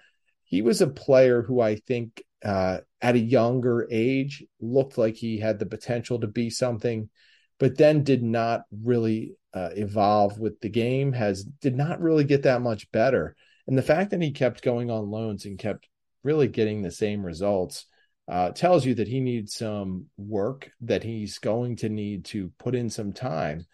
He 0.44 0.62
was 0.62 0.80
a 0.80 0.86
player 0.86 1.42
who 1.42 1.60
I 1.60 1.76
think 1.76 2.22
uh, 2.42 2.78
at 3.02 3.16
a 3.16 3.18
younger 3.18 3.86
age 3.90 4.44
looked 4.60 4.96
like 4.96 5.16
he 5.16 5.38
had 5.38 5.58
the 5.58 5.66
potential 5.66 6.20
to 6.20 6.26
be 6.26 6.48
something, 6.48 7.10
but 7.58 7.76
then 7.76 8.02
did 8.02 8.22
not 8.22 8.62
really 8.82 9.36
uh, 9.54 9.70
evolve 9.74 10.38
with 10.38 10.60
the 10.60 10.68
game 10.68 11.12
has 11.12 11.44
did 11.44 11.76
not 11.76 12.00
really 12.00 12.24
get 12.24 12.42
that 12.42 12.60
much 12.60 12.90
better 12.92 13.34
and 13.66 13.76
the 13.76 13.82
fact 13.82 14.10
that 14.10 14.22
he 14.22 14.30
kept 14.30 14.62
going 14.62 14.90
on 14.90 15.10
loans 15.10 15.44
and 15.44 15.58
kept 15.58 15.88
really 16.22 16.48
getting 16.48 16.82
the 16.82 16.90
same 16.90 17.24
results 17.24 17.86
uh, 18.28 18.50
tells 18.50 18.84
you 18.84 18.94
that 18.94 19.08
he 19.08 19.20
needs 19.20 19.54
some 19.54 20.06
work 20.18 20.70
that 20.82 21.02
he's 21.02 21.38
going 21.38 21.76
to 21.76 21.88
need 21.88 22.26
to 22.26 22.52
put 22.58 22.74
in 22.74 22.90
some 22.90 23.12
time 23.12 23.64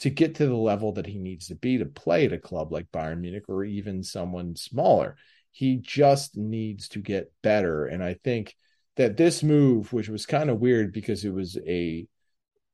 to 0.00 0.10
get 0.10 0.34
to 0.34 0.46
the 0.46 0.56
level 0.56 0.92
that 0.92 1.06
he 1.06 1.18
needs 1.18 1.46
to 1.46 1.54
be 1.54 1.78
to 1.78 1.86
play 1.86 2.26
at 2.26 2.32
a 2.32 2.38
club 2.38 2.72
like 2.72 2.90
Bayern 2.90 3.20
Munich 3.20 3.44
or 3.48 3.62
even 3.62 4.02
someone 4.02 4.56
smaller. 4.56 5.16
He 5.52 5.76
just 5.76 6.36
needs 6.36 6.88
to 6.88 6.98
get 6.98 7.32
better. 7.42 7.86
And 7.86 8.02
I 8.02 8.14
think 8.14 8.56
that 8.96 9.16
this 9.16 9.44
move, 9.44 9.92
which 9.92 10.08
was 10.08 10.26
kind 10.26 10.50
of 10.50 10.58
weird 10.58 10.92
because 10.92 11.24
it 11.24 11.32
was 11.32 11.56
a 11.64 12.08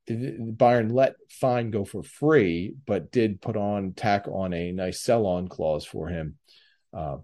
Bayern 0.08 0.92
let 0.92 1.14
Fein 1.28 1.70
go 1.70 1.84
for 1.84 2.02
free, 2.02 2.74
but 2.86 3.12
did 3.12 3.40
put 3.40 3.56
on 3.56 3.92
tack 3.92 4.26
on 4.26 4.52
a 4.52 4.72
nice 4.72 5.00
sell 5.00 5.26
on 5.26 5.48
clause 5.48 5.84
for 5.84 6.08
him. 6.08 6.36
Uh, 6.92 7.18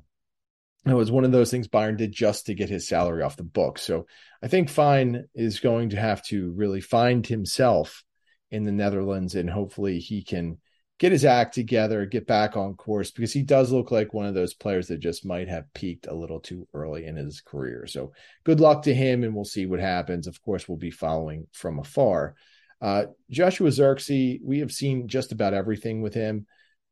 it 0.86 0.92
was 0.92 1.10
one 1.10 1.24
of 1.24 1.32
those 1.32 1.50
things 1.50 1.68
Bayern 1.68 1.96
did 1.96 2.12
just 2.12 2.46
to 2.46 2.54
get 2.54 2.68
his 2.68 2.86
salary 2.86 3.22
off 3.22 3.36
the 3.36 3.42
book. 3.42 3.78
So 3.78 4.06
I 4.42 4.48
think 4.48 4.68
Fein 4.68 5.24
is 5.34 5.60
going 5.60 5.90
to 5.90 5.96
have 5.96 6.22
to 6.26 6.52
really 6.52 6.82
find 6.82 7.26
himself 7.26 8.04
in 8.50 8.64
the 8.64 8.72
Netherlands, 8.72 9.34
and 9.34 9.48
hopefully 9.48 9.98
he 9.98 10.22
can 10.22 10.58
get 10.98 11.10
his 11.10 11.24
act 11.24 11.54
together, 11.54 12.06
get 12.06 12.26
back 12.26 12.56
on 12.56 12.74
course, 12.74 13.10
because 13.10 13.32
he 13.32 13.42
does 13.42 13.72
look 13.72 13.90
like 13.90 14.14
one 14.14 14.26
of 14.26 14.34
those 14.34 14.54
players 14.54 14.88
that 14.88 15.00
just 15.00 15.26
might 15.26 15.48
have 15.48 15.72
peaked 15.74 16.06
a 16.06 16.14
little 16.14 16.38
too 16.38 16.68
early 16.72 17.06
in 17.06 17.16
his 17.16 17.40
career. 17.40 17.86
So 17.86 18.12
good 18.44 18.60
luck 18.60 18.82
to 18.82 18.94
him, 18.94 19.24
and 19.24 19.34
we'll 19.34 19.44
see 19.44 19.66
what 19.66 19.80
happens. 19.80 20.26
Of 20.26 20.40
course, 20.42 20.68
we'll 20.68 20.78
be 20.78 20.90
following 20.90 21.46
from 21.52 21.78
afar. 21.78 22.36
Uh, 22.80 23.06
Joshua 23.30 23.70
Zirkzee, 23.70 24.40
we 24.42 24.60
have 24.60 24.72
seen 24.72 25.08
just 25.08 25.32
about 25.32 25.54
everything 25.54 26.02
with 26.02 26.14
him. 26.14 26.46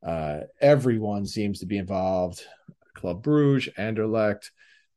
Uh, 0.05 0.41
everyone 0.59 1.25
seems 1.25 1.59
to 1.59 1.65
be 1.65 1.77
involved. 1.77 2.43
Club 2.95 3.23
Bruges, 3.23 3.73
Anderlecht. 3.77 4.49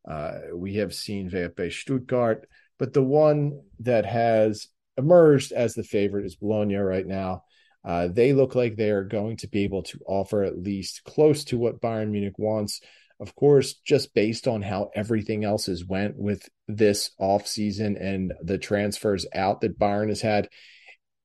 Uh, 0.08 0.38
we 0.54 0.76
have 0.76 0.94
seen 0.94 1.30
VfB 1.30 1.72
Stuttgart, 1.72 2.48
but 2.78 2.92
the 2.92 3.02
one 3.02 3.60
that 3.80 4.06
has 4.06 4.68
emerged 4.96 5.52
as 5.52 5.74
the 5.74 5.82
favorite 5.82 6.26
is 6.26 6.36
Bologna 6.36 6.76
right 6.76 7.06
now. 7.06 7.42
Uh, 7.84 8.08
they 8.08 8.32
look 8.32 8.54
like 8.54 8.76
they 8.76 8.90
are 8.90 9.04
going 9.04 9.36
to 9.36 9.48
be 9.48 9.62
able 9.64 9.82
to 9.84 9.98
offer 10.06 10.42
at 10.42 10.58
least 10.58 11.04
close 11.04 11.44
to 11.44 11.58
what 11.58 11.80
Bayern 11.80 12.10
Munich 12.10 12.38
wants. 12.38 12.80
Of 13.20 13.34
course, 13.34 13.74
just 13.74 14.12
based 14.12 14.46
on 14.48 14.60
how 14.60 14.90
everything 14.94 15.44
else 15.44 15.66
has 15.66 15.84
went 15.84 16.16
with 16.16 16.48
this 16.68 17.10
offseason 17.20 18.00
and 18.00 18.32
the 18.42 18.58
transfers 18.58 19.26
out 19.34 19.60
that 19.60 19.78
Bayern 19.78 20.08
has 20.08 20.20
had, 20.20 20.48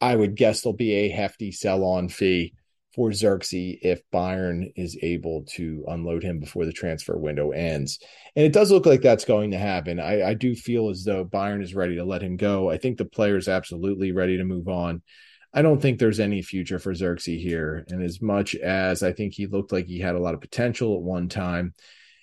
I 0.01 0.15
would 0.15 0.35
guess 0.35 0.61
there'll 0.61 0.75
be 0.75 0.93
a 0.93 1.09
hefty 1.09 1.51
sell 1.51 1.83
on 1.83 2.09
fee 2.09 2.55
for 2.95 3.11
Zirkzee 3.11 3.79
if 3.81 4.01
Bayern 4.13 4.71
is 4.75 4.97
able 5.01 5.45
to 5.51 5.85
unload 5.87 6.23
him 6.23 6.39
before 6.39 6.65
the 6.65 6.73
transfer 6.73 7.17
window 7.17 7.51
ends. 7.51 7.99
And 8.35 8.45
it 8.45 8.51
does 8.51 8.71
look 8.71 8.85
like 8.85 9.01
that's 9.01 9.23
going 9.23 9.51
to 9.51 9.57
happen. 9.57 9.99
I, 9.99 10.23
I 10.23 10.33
do 10.33 10.55
feel 10.55 10.89
as 10.89 11.03
though 11.03 11.23
Bayern 11.23 11.63
is 11.63 11.75
ready 11.75 11.95
to 11.95 12.03
let 12.03 12.21
him 12.21 12.35
go. 12.35 12.69
I 12.69 12.77
think 12.77 12.97
the 12.97 13.05
player 13.05 13.37
is 13.37 13.47
absolutely 13.47 14.11
ready 14.11 14.37
to 14.37 14.43
move 14.43 14.67
on. 14.67 15.01
I 15.53 15.61
don't 15.61 15.81
think 15.81 15.99
there's 15.99 16.19
any 16.19 16.41
future 16.41 16.79
for 16.79 16.93
Zirkzee 16.93 17.39
here. 17.39 17.85
And 17.89 18.01
as 18.03 18.21
much 18.21 18.55
as 18.55 19.03
I 19.03 19.13
think 19.13 19.33
he 19.33 19.47
looked 19.47 19.71
like 19.71 19.85
he 19.85 19.99
had 19.99 20.15
a 20.15 20.19
lot 20.19 20.33
of 20.33 20.41
potential 20.41 20.95
at 20.95 21.01
one 21.01 21.29
time, 21.29 21.73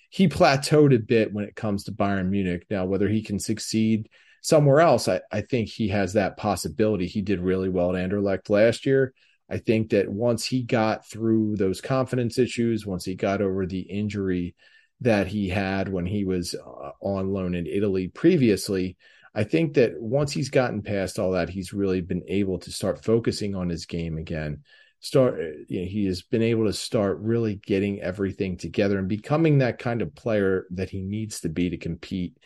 he 0.09 0.27
plateaued 0.27 0.95
a 0.95 0.99
bit 0.99 1.31
when 1.31 1.45
it 1.45 1.55
comes 1.55 1.83
to 1.83 1.91
Bayern 1.91 2.29
Munich. 2.29 2.65
Now, 2.69 2.85
whether 2.85 3.07
he 3.07 3.21
can 3.21 3.39
succeed 3.39 4.09
somewhere 4.41 4.79
else, 4.79 5.07
I, 5.07 5.21
I 5.31 5.41
think 5.41 5.69
he 5.69 5.89
has 5.89 6.13
that 6.13 6.37
possibility. 6.37 7.07
He 7.07 7.21
did 7.21 7.39
really 7.39 7.69
well 7.69 7.95
at 7.95 8.09
Anderlecht 8.09 8.49
last 8.49 8.85
year. 8.85 9.13
I 9.49 9.57
think 9.57 9.89
that 9.89 10.09
once 10.09 10.45
he 10.45 10.63
got 10.63 11.07
through 11.07 11.55
those 11.55 11.81
confidence 11.81 12.37
issues, 12.37 12.85
once 12.85 13.05
he 13.05 13.15
got 13.15 13.41
over 13.41 13.65
the 13.65 13.79
injury 13.79 14.55
that 15.01 15.27
he 15.27 15.49
had 15.49 15.89
when 15.89 16.05
he 16.05 16.23
was 16.23 16.53
uh, 16.53 16.91
on 17.01 17.33
loan 17.33 17.55
in 17.55 17.65
Italy 17.65 18.09
previously, 18.09 18.97
I 19.33 19.43
think 19.43 19.75
that 19.75 19.99
once 19.99 20.31
he's 20.31 20.49
gotten 20.49 20.81
past 20.81 21.17
all 21.17 21.31
that, 21.31 21.49
he's 21.49 21.73
really 21.73 22.01
been 22.01 22.23
able 22.27 22.59
to 22.59 22.71
start 22.71 23.03
focusing 23.03 23.55
on 23.55 23.69
his 23.69 23.85
game 23.85 24.17
again. 24.17 24.63
Start, 24.99 25.35
uh, 25.35 25.43
you 25.67 25.81
know, 25.81 25.87
he 25.87 26.05
has 26.05 26.21
been 26.21 26.41
able 26.41 26.65
to 26.65 26.73
start 26.73 27.19
really 27.19 27.55
getting 27.55 28.01
everything 28.01 28.57
together 28.57 28.99
and 28.99 29.07
becoming 29.07 29.59
that 29.59 29.79
kind 29.79 30.01
of 30.01 30.13
player 30.13 30.65
that 30.71 30.89
he 30.89 31.01
needs 31.01 31.41
to 31.41 31.49
be 31.49 31.69
to 31.69 31.77
compete 31.77 32.37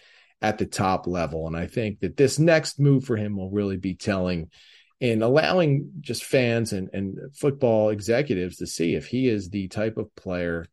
at 0.43 0.57
the 0.57 0.65
top 0.65 1.07
level. 1.07 1.47
And 1.47 1.55
I 1.55 1.67
think 1.67 2.01
that 2.01 2.17
this 2.17 2.38
next 2.38 2.77
move 2.77 3.05
for 3.05 3.15
him 3.15 3.38
will 3.38 3.50
really 3.50 3.77
be 3.77 3.95
telling 3.95 4.51
in 5.00 5.21
allowing 5.21 5.91
just 6.01 6.23
fans 6.23 6.73
and, 6.73 6.89
and 6.93 7.17
football 7.33 7.89
executives 7.89 8.57
to 8.57 8.67
see 8.67 8.93
if 8.93 9.07
he 9.07 9.27
is 9.27 9.50
the 9.50 9.69
type 9.69 9.97
of 9.97 10.13
player 10.15 10.65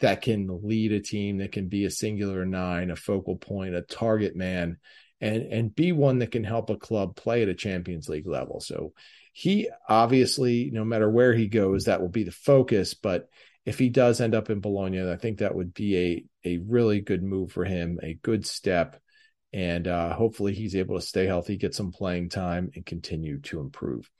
that 0.00 0.22
can 0.22 0.60
lead 0.62 0.92
a 0.92 1.00
team, 1.00 1.38
that 1.38 1.52
can 1.52 1.68
be 1.68 1.84
a 1.84 1.90
singular 1.90 2.44
nine, 2.46 2.90
a 2.90 2.96
focal 2.96 3.36
point, 3.36 3.74
a 3.74 3.82
target 3.82 4.34
man, 4.34 4.78
and 5.20 5.42
and 5.42 5.74
be 5.74 5.92
one 5.92 6.20
that 6.20 6.30
can 6.30 6.44
help 6.44 6.70
a 6.70 6.76
club 6.76 7.14
play 7.14 7.42
at 7.42 7.48
a 7.48 7.54
Champions 7.54 8.08
League 8.08 8.26
level. 8.26 8.60
So 8.60 8.92
he 9.32 9.68
obviously, 9.88 10.70
no 10.72 10.84
matter 10.84 11.10
where 11.10 11.34
he 11.34 11.48
goes, 11.48 11.84
that 11.84 12.00
will 12.00 12.08
be 12.08 12.24
the 12.24 12.30
focus. 12.30 12.94
But 12.94 13.28
if 13.66 13.78
he 13.78 13.88
does 13.90 14.20
end 14.20 14.34
up 14.34 14.48
in 14.48 14.60
Bologna, 14.60 15.10
I 15.10 15.16
think 15.16 15.38
that 15.38 15.54
would 15.54 15.74
be 15.74 15.96
a 15.98 16.24
a 16.48 16.58
really 16.58 17.00
good 17.00 17.22
move 17.22 17.52
for 17.52 17.64
him, 17.64 17.98
a 18.02 18.14
good 18.14 18.46
step 18.46 19.00
and 19.52 19.86
uh, 19.86 20.14
hopefully 20.14 20.54
he's 20.54 20.76
able 20.76 20.96
to 20.96 21.06
stay 21.06 21.26
healthy, 21.26 21.56
get 21.56 21.74
some 21.74 21.92
playing 21.92 22.28
time, 22.28 22.70
and 22.74 22.84
continue 22.84 23.40
to 23.40 23.60
improve. 23.60 24.10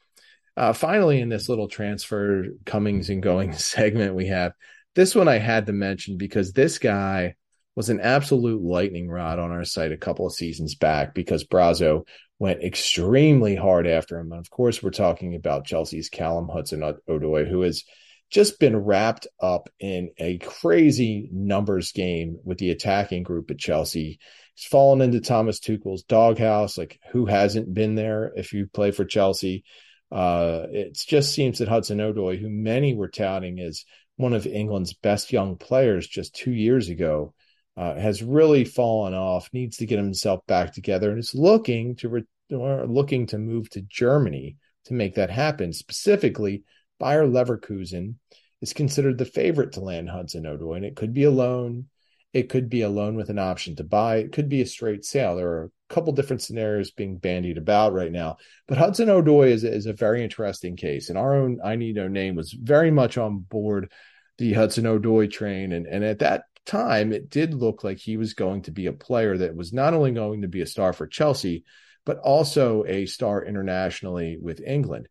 Uh, 0.57 0.73
finally, 0.73 1.21
in 1.21 1.29
this 1.29 1.49
little 1.49 1.69
transfer 1.69 2.47
comings 2.67 3.11
and 3.11 3.23
going 3.23 3.53
segment, 3.57 4.15
we 4.15 4.27
have 4.27 4.53
this 4.95 5.15
one 5.15 5.29
I 5.29 5.39
had 5.39 5.67
to 5.67 5.73
mention 5.73 6.17
because 6.17 6.53
this 6.53 6.79
guy 6.79 7.35
was 7.77 7.91
an 7.91 8.01
absolute 8.01 8.61
lightning 8.61 9.09
rod 9.09 9.39
on 9.39 9.53
our 9.53 9.65
site 9.65 9.93
a 9.93 9.97
couple 9.97 10.27
of 10.27 10.33
seasons 10.33 10.75
back 10.75 11.15
because 11.15 11.47
Brazzo 11.47 12.05
went 12.41 12.65
extremely 12.65 13.55
hard 13.55 13.87
after 13.87 14.19
him. 14.19 14.33
And 14.33 14.41
of 14.41 14.51
course, 14.51 14.83
we're 14.83 14.91
talking 14.91 15.37
about 15.37 15.67
Chelsea's 15.67 16.09
Callum 16.09 16.49
Hudson 16.49 16.81
Odoi, 17.09 17.49
who 17.49 17.61
has 17.61 17.85
just 18.31 18.59
been 18.59 18.77
wrapped 18.77 19.27
up 19.41 19.69
in 19.79 20.11
a 20.19 20.39
crazy 20.39 21.29
numbers 21.33 21.93
game 21.93 22.39
with 22.45 22.59
the 22.59 22.71
attacking 22.71 23.23
group 23.23 23.51
at 23.51 23.59
Chelsea 23.59 24.19
He's 24.59 24.67
fallen 24.67 25.01
into 25.03 25.21
Thomas 25.21 25.61
Tuchel's 25.61 26.03
doghouse. 26.03 26.77
Like, 26.77 26.99
who 27.13 27.27
hasn't 27.27 27.73
been 27.73 27.95
there 27.95 28.33
if 28.35 28.53
you 28.53 28.67
play 28.67 28.91
for 28.91 29.05
Chelsea? 29.05 29.63
Uh, 30.11 30.67
it 30.73 30.95
just 30.97 31.33
seems 31.33 31.61
that 31.61 31.69
Hudson 31.69 31.99
Odoi, 31.99 32.41
who 32.41 32.49
many 32.49 32.93
were 32.93 33.07
touting 33.07 33.61
as 33.61 33.85
one 34.17 34.33
of 34.33 34.49
England's 34.49 34.95
best 34.95 35.33
young 35.33 35.59
players 35.59 36.09
just 36.09 36.35
two 36.35 36.51
years 36.51 36.89
ago, 36.89 37.35
uh, 37.77 37.95
has 37.95 38.21
really 38.21 38.65
fallen 38.65 39.15
off. 39.15 39.49
Needs 39.53 39.77
to 39.77 39.87
get 39.87 40.01
himself 40.01 40.45
back 40.49 40.75
together, 40.75 41.11
and 41.11 41.21
is 41.21 41.37
looking 41.37 41.95
to 41.97 42.09
re- 42.09 42.25
looking 42.51 43.29
to 43.29 43.39
move 43.39 43.71
to 43.71 43.83
Germany 43.83 44.57
to 44.87 44.95
make 44.95 45.15
that 45.15 45.31
happen. 45.31 45.73
Specifically, 45.73 46.65
Bayer 46.99 47.29
Leverkusen 47.29 48.15
is 48.61 48.73
considered 48.73 49.19
the 49.19 49.25
favorite 49.25 49.75
to 49.75 49.81
land 49.81 50.09
Hudson 50.09 50.43
Odoi, 50.43 50.79
and 50.79 50.85
it 50.85 50.97
could 50.97 51.15
be 51.15 51.23
a 51.23 51.31
loan. 51.31 51.87
It 52.33 52.49
could 52.49 52.69
be 52.69 52.83
a 52.83 52.91
loan 52.91 53.17
with 53.17 53.31
an 53.31 53.39
option 53.39 53.77
to 53.77 53.85
buy. 53.85 54.17
It 54.17 54.33
could 54.33 54.49
be 54.49 54.61
a 54.61 54.67
straight 54.67 55.05
sale. 55.05 55.37
There 55.37 55.49
are 55.49 55.65
a 55.65 55.95
couple 55.95 56.13
different 56.13 56.43
scenarios 56.43 56.91
being 56.91 57.17
bandied 57.17 57.57
about 57.57 57.95
right 57.95 58.13
now. 58.13 58.37
But 58.67 58.79
Hudson 58.79 59.09
Odoi 59.09 59.51
is, 59.51 59.65
is 59.65 59.87
a 59.87 59.95
very 59.95 60.23
interesting 60.23 60.77
case. 60.77 61.09
And 61.09 61.17
our 61.17 61.35
own 61.35 61.59
I 61.65 61.77
Need 61.77 61.97
No 61.97 62.09
Name 62.09 62.37
was 62.37 62.53
very 62.53 62.91
much 62.91 63.17
on 63.17 63.39
board 63.39 63.91
the 64.37 64.53
Hudson 64.53 64.85
Odoi 64.85 65.31
train. 65.31 65.73
And, 65.73 65.87
and 65.87 66.05
at 66.05 66.19
that 66.19 66.45
time, 66.67 67.13
it 67.13 67.31
did 67.31 67.55
look 67.55 67.83
like 67.83 67.99
he 67.99 68.19
was 68.19 68.35
going 68.35 68.63
to 68.63 68.71
be 68.71 68.87
a 68.87 68.93
player 68.93 69.39
that 69.39 69.57
was 69.57 69.73
not 69.73 69.95
only 69.95 70.13
going 70.13 70.43
to 70.43 70.49
be 70.49 70.61
a 70.61 70.67
star 70.67 70.93
for 70.93 71.07
Chelsea, 71.07 71.65
but 72.05 72.19
also 72.19 72.85
a 72.87 73.07
star 73.07 73.45
internationally 73.45 74.39
with 74.41 74.61
England. 74.61 75.09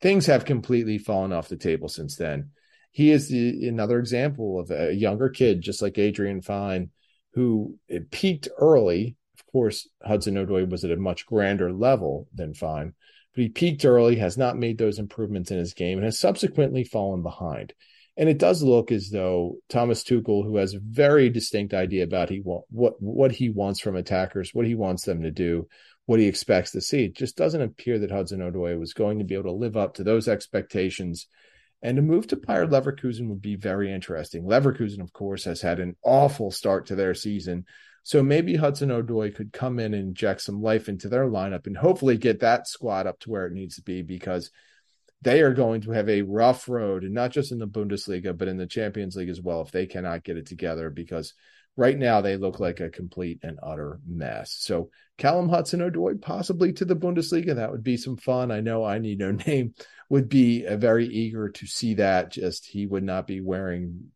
Things 0.00 0.26
have 0.26 0.44
completely 0.44 0.98
fallen 0.98 1.32
off 1.32 1.48
the 1.48 1.56
table 1.56 1.88
since 1.88 2.16
then. 2.16 2.50
He 2.92 3.10
is 3.10 3.28
the, 3.28 3.68
another 3.68 3.98
example 3.98 4.58
of 4.58 4.70
a 4.70 4.92
younger 4.92 5.28
kid, 5.28 5.60
just 5.60 5.80
like 5.80 5.98
Adrian 5.98 6.42
Fein, 6.42 6.90
who 7.34 7.78
peaked 8.10 8.48
early. 8.58 9.16
Of 9.38 9.46
course, 9.46 9.88
Hudson 10.02 10.34
Odoi 10.34 10.68
was 10.68 10.84
at 10.84 10.90
a 10.90 10.96
much 10.96 11.26
grander 11.26 11.72
level 11.72 12.28
than 12.34 12.54
Fein, 12.54 12.94
but 13.34 13.42
he 13.42 13.48
peaked 13.48 13.84
early, 13.84 14.16
has 14.16 14.36
not 14.36 14.58
made 14.58 14.78
those 14.78 14.98
improvements 14.98 15.50
in 15.50 15.58
his 15.58 15.74
game, 15.74 15.98
and 15.98 16.04
has 16.04 16.18
subsequently 16.18 16.84
fallen 16.84 17.22
behind. 17.22 17.72
And 18.16 18.28
it 18.28 18.38
does 18.38 18.62
look 18.62 18.92
as 18.92 19.08
though 19.10 19.56
Thomas 19.68 20.02
Tuchel, 20.02 20.44
who 20.44 20.56
has 20.56 20.74
a 20.74 20.80
very 20.80 21.30
distinct 21.30 21.72
idea 21.72 22.04
about 22.04 22.28
he 22.28 22.38
what 22.38 22.64
what 23.00 23.32
he 23.32 23.48
wants 23.48 23.80
from 23.80 23.96
attackers, 23.96 24.52
what 24.52 24.66
he 24.66 24.74
wants 24.74 25.04
them 25.04 25.22
to 25.22 25.30
do, 25.30 25.68
what 26.06 26.18
he 26.18 26.26
expects 26.26 26.72
to 26.72 26.80
see, 26.80 27.04
it 27.04 27.16
just 27.16 27.36
doesn't 27.36 27.62
appear 27.62 27.98
that 28.00 28.10
Hudson 28.10 28.40
Odoi 28.40 28.78
was 28.78 28.92
going 28.92 29.20
to 29.20 29.24
be 29.24 29.34
able 29.34 29.44
to 29.44 29.52
live 29.52 29.76
up 29.76 29.94
to 29.94 30.04
those 30.04 30.26
expectations. 30.26 31.28
And 31.82 31.98
a 31.98 32.02
move 32.02 32.26
to 32.28 32.36
Bayer 32.36 32.66
Leverkusen 32.66 33.28
would 33.28 33.40
be 33.40 33.56
very 33.56 33.92
interesting. 33.92 34.44
Leverkusen, 34.44 35.00
of 35.00 35.12
course, 35.12 35.44
has 35.44 35.62
had 35.62 35.80
an 35.80 35.96
awful 36.02 36.50
start 36.50 36.86
to 36.86 36.94
their 36.94 37.14
season. 37.14 37.64
So 38.02 38.22
maybe 38.22 38.56
Hudson 38.56 38.90
Odoi 38.90 39.34
could 39.34 39.52
come 39.52 39.78
in 39.78 39.94
and 39.94 40.08
inject 40.08 40.42
some 40.42 40.62
life 40.62 40.88
into 40.88 41.08
their 41.08 41.26
lineup 41.26 41.66
and 41.66 41.76
hopefully 41.76 42.16
get 42.16 42.40
that 42.40 42.66
squad 42.66 43.06
up 43.06 43.18
to 43.20 43.30
where 43.30 43.46
it 43.46 43.52
needs 43.52 43.76
to 43.76 43.82
be 43.82 44.02
because 44.02 44.50
they 45.22 45.42
are 45.42 45.52
going 45.52 45.82
to 45.82 45.90
have 45.90 46.08
a 46.08 46.22
rough 46.22 46.68
road, 46.68 47.04
and 47.04 47.12
not 47.12 47.30
just 47.30 47.52
in 47.52 47.58
the 47.58 47.66
Bundesliga, 47.66 48.36
but 48.36 48.48
in 48.48 48.56
the 48.56 48.66
Champions 48.66 49.16
League 49.16 49.28
as 49.28 49.40
well, 49.40 49.60
if 49.60 49.70
they 49.70 49.86
cannot 49.86 50.24
get 50.24 50.38
it 50.38 50.46
together, 50.46 50.88
because 50.88 51.34
right 51.80 51.96
now 51.96 52.20
they 52.20 52.36
look 52.36 52.60
like 52.60 52.78
a 52.80 52.90
complete 52.90 53.40
and 53.42 53.58
utter 53.62 54.00
mess. 54.06 54.54
So 54.60 54.90
Callum 55.16 55.48
Hudson 55.48 55.80
Odoi 55.80 56.20
possibly 56.20 56.74
to 56.74 56.84
the 56.84 56.94
Bundesliga, 56.94 57.54
that 57.54 57.72
would 57.72 57.82
be 57.82 57.96
some 57.96 58.18
fun. 58.18 58.50
I 58.50 58.60
know 58.60 58.84
I 58.84 58.98
need 58.98 59.18
no 59.18 59.30
name 59.46 59.74
would 60.10 60.28
be 60.28 60.66
uh, 60.66 60.76
very 60.76 61.06
eager 61.06 61.48
to 61.48 61.66
see 61.66 61.94
that. 61.94 62.32
Just 62.32 62.66
he 62.66 62.84
would 62.84 63.02
not 63.02 63.26
be 63.26 63.40
wearing 63.40 64.10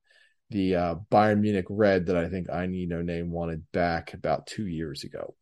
the 0.51 0.77
uh, 0.77 0.95
Bayern 1.11 1.41
Munich 1.41 1.65
red 1.71 2.07
that 2.07 2.19
I 2.19 2.29
think 2.29 2.51
I 2.51 2.67
need 2.67 2.91
no 2.91 3.01
name 3.01 3.31
wanted 3.31 3.65
back 3.73 4.13
about 4.13 4.47
two 4.47 4.67
years 4.67 5.03
ago. 5.03 5.35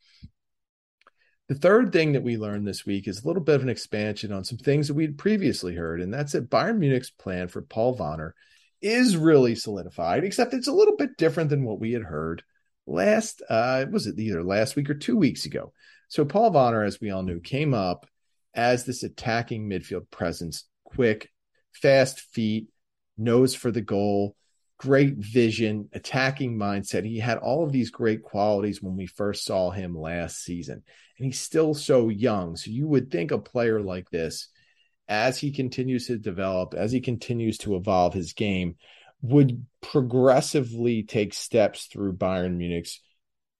The 1.48 1.56
third 1.56 1.92
thing 1.92 2.12
that 2.12 2.22
we 2.22 2.36
learned 2.36 2.68
this 2.68 2.86
week 2.86 3.08
is 3.08 3.24
a 3.24 3.26
little 3.26 3.42
bit 3.42 3.56
of 3.56 3.62
an 3.62 3.68
expansion 3.68 4.30
on 4.30 4.44
some 4.44 4.58
things 4.58 4.86
that 4.86 4.94
we'd 4.94 5.18
previously 5.18 5.74
heard, 5.74 6.00
and 6.00 6.14
that's 6.14 6.32
that 6.32 6.48
Bayern 6.48 6.78
Munich's 6.78 7.10
plan 7.10 7.48
for 7.48 7.62
Paul 7.62 7.96
Wanner 7.96 8.36
is 8.82 9.16
really 9.16 9.54
solidified, 9.54 10.24
except 10.24 10.54
it's 10.54 10.68
a 10.68 10.72
little 10.72 10.96
bit 10.96 11.16
different 11.16 11.50
than 11.50 11.64
what 11.64 11.80
we 11.80 11.92
had 11.92 12.02
heard 12.02 12.42
last 12.86 13.42
uh 13.48 13.86
was 13.92 14.08
it 14.08 14.18
either 14.18 14.42
last 14.42 14.74
week 14.74 14.90
or 14.90 14.94
two 14.94 15.16
weeks 15.16 15.46
ago. 15.46 15.72
So 16.08 16.24
Paul 16.24 16.50
Wanner, 16.50 16.84
as 16.84 17.00
we 17.00 17.10
all 17.10 17.22
knew, 17.22 17.40
came 17.40 17.72
up 17.74 18.06
as 18.54 18.84
this 18.84 19.02
attacking 19.02 19.68
midfield 19.68 20.10
presence, 20.10 20.64
quick, 20.84 21.30
fast 21.72 22.20
feet, 22.20 22.68
nose 23.16 23.54
for 23.54 23.70
the 23.70 23.80
goal, 23.80 24.36
great 24.76 25.16
vision, 25.16 25.88
attacking 25.92 26.58
mindset. 26.58 27.06
He 27.06 27.18
had 27.18 27.38
all 27.38 27.64
of 27.64 27.72
these 27.72 27.90
great 27.90 28.22
qualities 28.22 28.82
when 28.82 28.96
we 28.96 29.06
first 29.06 29.44
saw 29.44 29.70
him 29.70 29.96
last 29.96 30.42
season. 30.42 30.82
And 31.18 31.26
he's 31.26 31.40
still 31.40 31.72
so 31.72 32.08
young. 32.08 32.56
So 32.56 32.70
you 32.70 32.86
would 32.88 33.10
think 33.10 33.30
a 33.30 33.38
player 33.38 33.80
like 33.80 34.10
this, 34.10 34.48
as 35.12 35.36
he 35.36 35.52
continues 35.52 36.06
to 36.06 36.16
develop, 36.16 36.72
as 36.72 36.90
he 36.90 37.02
continues 37.02 37.58
to 37.58 37.76
evolve 37.76 38.14
his 38.14 38.32
game, 38.32 38.76
would 39.20 39.66
progressively 39.82 41.02
take 41.02 41.34
steps 41.34 41.84
through 41.84 42.14
Bayern 42.14 42.56
Munich's 42.56 42.98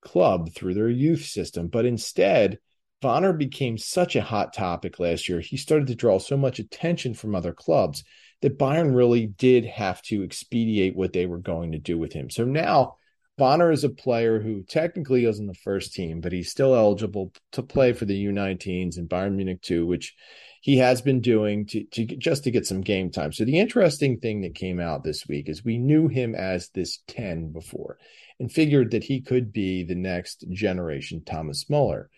club, 0.01 0.51
through 0.55 0.73
their 0.73 0.89
youth 0.89 1.27
system. 1.27 1.69
But 1.69 1.85
instead, 1.85 2.59
Wanner 3.03 3.35
became 3.35 3.77
such 3.77 4.17
a 4.17 4.23
hot 4.23 4.55
topic 4.55 4.99
last 4.99 5.29
year. 5.29 5.41
He 5.41 5.59
started 5.59 5.89
to 5.89 5.95
draw 5.95 6.19
so 6.19 6.39
much 6.39 6.59
attention 6.59 7.13
from 7.13 7.35
other 7.35 7.53
clubs 7.53 8.03
that 8.41 8.59
Bayern 8.59 8.97
really 8.97 9.27
did 9.27 9.67
have 9.67 10.01
to 10.05 10.25
expedite 10.25 10.97
what 10.97 11.13
they 11.13 11.27
were 11.27 11.39
going 11.39 11.73
to 11.73 11.79
do 11.79 11.99
with 11.99 12.15
him. 12.15 12.31
So 12.31 12.47
now 12.47 12.97
Wanner 13.37 13.71
is 13.71 13.85
a 13.85 13.91
player 13.91 14.41
who 14.41 14.63
technically 14.63 15.27
isn't 15.27 15.47
the 15.47 15.55
first 15.55 15.93
team, 15.93 16.23
but 16.23 16.33
he's 16.33 16.51
still 16.51 16.75
eligible 16.75 17.31
to 17.53 17.63
play 17.63 17.93
for 17.93 18.07
the 18.07 18.25
U19s 18.25 18.97
and 18.97 19.07
Bayern 19.07 19.35
Munich 19.35 19.61
2, 19.61 19.85
which 19.85 20.15
he 20.63 20.79
has 20.79 21.03
been 21.03 21.21
doing 21.21 21.67
to, 21.67 21.83
to 21.87 22.07
just 22.07 22.45
to 22.45 22.51
get 22.53 22.65
some 22.65 22.83
game 22.83 23.11
time. 23.11 23.33
So 23.33 23.45
the 23.45 23.59
interesting 23.59 24.21
thing 24.21 24.43
that 24.43 24.55
came 24.55 24.79
out 24.79 25.03
this 25.03 25.27
week 25.27 25.49
is 25.49 25.65
we 25.65 25.77
knew 25.77 26.07
him 26.07 26.37
as 26.37 26.69
this 26.69 27.01
10 27.09 27.51
before 27.51 27.99
and 28.39 28.51
figured 28.51 28.93
that 28.93 29.03
he 29.03 29.21
could 29.21 29.53
be 29.53 29.83
the 29.83 29.97
next 29.97 30.45
generation 30.51 31.23
Thomas 31.27 31.69
Muller. 31.69 32.09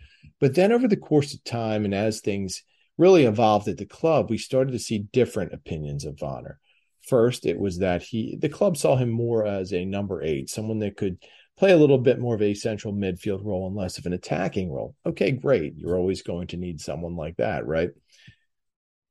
But 0.40 0.54
then 0.54 0.72
over 0.72 0.86
the 0.86 0.96
course 0.96 1.32
of 1.32 1.42
time 1.42 1.86
and 1.86 1.94
as 1.94 2.20
things 2.20 2.62
really 2.98 3.24
evolved 3.24 3.66
at 3.66 3.78
the 3.78 3.86
club, 3.86 4.28
we 4.28 4.36
started 4.36 4.72
to 4.72 4.78
see 4.78 4.98
different 4.98 5.54
opinions 5.54 6.04
of 6.04 6.20
Wanner. 6.20 6.60
First, 7.00 7.46
it 7.46 7.58
was 7.58 7.78
that 7.78 8.02
he 8.02 8.36
the 8.40 8.50
club 8.50 8.76
saw 8.76 8.96
him 8.96 9.10
more 9.10 9.46
as 9.46 9.72
a 9.72 9.86
number 9.86 10.22
eight, 10.22 10.50
someone 10.50 10.80
that 10.80 10.98
could 10.98 11.18
play 11.56 11.72
a 11.72 11.76
little 11.76 11.98
bit 11.98 12.18
more 12.18 12.34
of 12.34 12.42
a 12.42 12.54
central 12.54 12.92
midfield 12.92 13.44
role 13.44 13.66
and 13.66 13.76
less 13.76 13.96
of 13.98 14.06
an 14.06 14.12
attacking 14.12 14.70
role. 14.70 14.94
Okay, 15.06 15.30
great. 15.30 15.74
You're 15.76 15.96
always 15.96 16.22
going 16.22 16.48
to 16.48 16.56
need 16.56 16.80
someone 16.80 17.16
like 17.16 17.36
that, 17.36 17.66
right? 17.66 17.90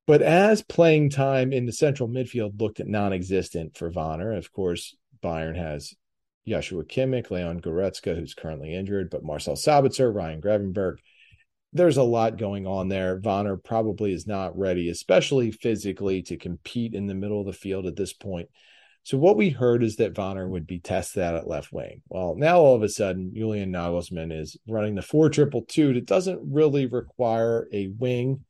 But 0.05 0.21
as 0.21 0.61
playing 0.61 1.11
time 1.11 1.53
in 1.53 1.65
the 1.65 1.71
central 1.71 2.09
midfield 2.09 2.59
looked 2.59 2.83
non-existent 2.83 3.77
for 3.77 3.89
Wanner, 3.89 4.33
of 4.33 4.51
course, 4.51 4.95
Bayern 5.23 5.55
has 5.55 5.93
Joshua 6.45 6.83
Kimmich, 6.83 7.31
Leon 7.31 7.61
Goretzka, 7.61 8.15
who's 8.15 8.33
currently 8.33 8.73
injured, 8.73 9.09
but 9.09 9.23
Marcel 9.23 9.55
Sabitzer, 9.55 10.13
Ryan 10.13 10.41
Gravenberch, 10.41 10.97
there's 11.71 11.97
a 11.97 12.03
lot 12.03 12.37
going 12.37 12.67
on 12.67 12.89
there. 12.89 13.19
Wanner 13.23 13.57
probably 13.57 14.13
is 14.13 14.27
not 14.27 14.57
ready, 14.57 14.89
especially 14.89 15.51
physically, 15.51 16.21
to 16.23 16.37
compete 16.37 16.93
in 16.93 17.07
the 17.07 17.15
middle 17.15 17.39
of 17.39 17.47
the 17.47 17.53
field 17.53 17.85
at 17.85 17.95
this 17.95 18.13
point. 18.13 18.49
So 19.03 19.17
what 19.17 19.37
we 19.37 19.49
heard 19.49 19.83
is 19.83 19.97
that 19.97 20.17
Wanner 20.17 20.47
would 20.47 20.67
be 20.67 20.79
tested 20.79 21.23
out 21.23 21.35
at 21.35 21.47
left 21.47 21.73
wing. 21.73 22.01
Well, 22.09 22.35
now 22.35 22.59
all 22.59 22.75
of 22.75 22.83
a 22.83 22.89
sudden, 22.89 23.33
Julian 23.35 23.71
Nagelsmann 23.71 24.37
is 24.37 24.55
running 24.67 24.95
the 24.95 25.01
four 25.01 25.29
triple 25.29 25.63
two 25.63 25.93
that 25.93 26.05
doesn't 26.05 26.41
really 26.43 26.85
require 26.85 27.67
a 27.73 27.87
wing 27.87 28.45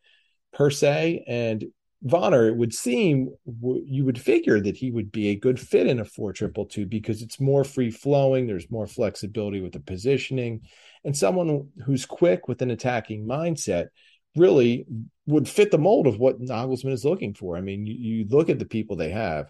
per 0.54 0.70
se, 0.70 1.24
and 1.28 1.66
Wanner, 2.04 2.50
it 2.50 2.58
would 2.58 2.74
seem 2.74 3.30
you 3.46 4.04
would 4.04 4.20
figure 4.20 4.60
that 4.60 4.76
he 4.76 4.92
would 4.92 5.10
be 5.10 5.30
a 5.30 5.36
good 5.36 5.58
fit 5.58 5.88
in 5.88 6.02
a 6.02 6.06
four 6.06 6.34
triple 6.34 6.66
two 6.66 6.86
because 6.86 7.22
it's 7.22 7.40
more 7.40 7.64
free 7.64 7.92
flowing. 7.92 8.46
There's 8.46 8.70
more 8.70 8.88
flexibility 8.88 9.62
with 9.62 9.72
the 9.72 9.80
positioning, 9.80 10.62
and 11.06 11.16
someone 11.16 11.70
who's 11.86 12.06
quick 12.06 12.50
with 12.50 12.62
an 12.62 12.72
attacking 12.72 13.26
mindset 13.26 13.88
really 14.36 14.86
would 15.28 15.48
fit 15.48 15.72
the 15.72 15.78
mold 15.78 16.08
of 16.08 16.20
what 16.20 16.42
Nagelsmann 16.42 16.92
is 16.92 17.06
looking 17.06 17.34
for. 17.34 17.56
I 17.56 17.62
mean, 17.62 17.86
you, 17.86 17.94
you 17.94 18.28
look 18.28 18.50
at 18.50 18.60
the 18.60 18.66
people 18.66 18.98
they 18.98 19.12
have 19.12 19.50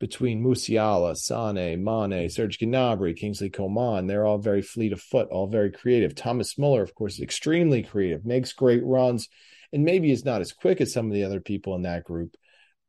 between 0.00 0.42
Musiala, 0.42 1.16
Sane, 1.16 1.84
Mane, 1.84 2.28
Serge 2.28 2.58
Gnabry, 2.58 3.16
Kingsley 3.16 3.50
Coman. 3.50 4.08
They're 4.08 4.26
all 4.26 4.38
very 4.38 4.62
fleet 4.62 4.92
of 4.92 5.00
foot, 5.00 5.28
all 5.28 5.46
very 5.46 5.70
creative. 5.70 6.16
Thomas 6.16 6.58
Muller, 6.58 6.82
of 6.82 6.94
course, 6.94 7.14
is 7.14 7.20
extremely 7.20 7.84
creative, 7.84 8.24
makes 8.24 8.52
great 8.52 8.82
runs 8.84 9.28
and 9.74 9.84
maybe 9.84 10.12
is 10.12 10.24
not 10.24 10.40
as 10.40 10.52
quick 10.52 10.80
as 10.80 10.92
some 10.92 11.06
of 11.06 11.12
the 11.12 11.24
other 11.24 11.40
people 11.40 11.74
in 11.74 11.82
that 11.82 12.04
group, 12.04 12.36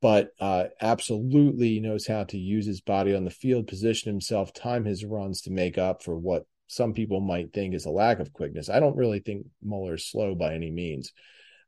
but 0.03 0.29
uh, 0.39 0.65
absolutely 0.79 1.79
knows 1.79 2.05
how 2.05 2.23
to 2.25 2.37
use 2.37 2.67
his 2.67 2.79
body 2.79 3.15
on 3.15 3.25
the 3.25 3.31
field, 3.31 3.65
position 3.65 4.11
himself, 4.11 4.53
time 4.53 4.85
his 4.85 5.03
runs 5.03 5.41
to 5.41 5.51
make 5.51 5.79
up 5.79 6.03
for 6.03 6.15
what 6.15 6.45
some 6.67 6.93
people 6.93 7.19
might 7.19 7.51
think 7.53 7.73
is 7.73 7.85
a 7.85 7.89
lack 7.89 8.19
of 8.19 8.31
quickness. 8.31 8.69
I 8.69 8.79
don't 8.79 8.95
really 8.95 9.19
think 9.19 9.47
Muller 9.63 9.95
is 9.95 10.07
slow 10.07 10.35
by 10.35 10.53
any 10.53 10.69
means. 10.69 11.11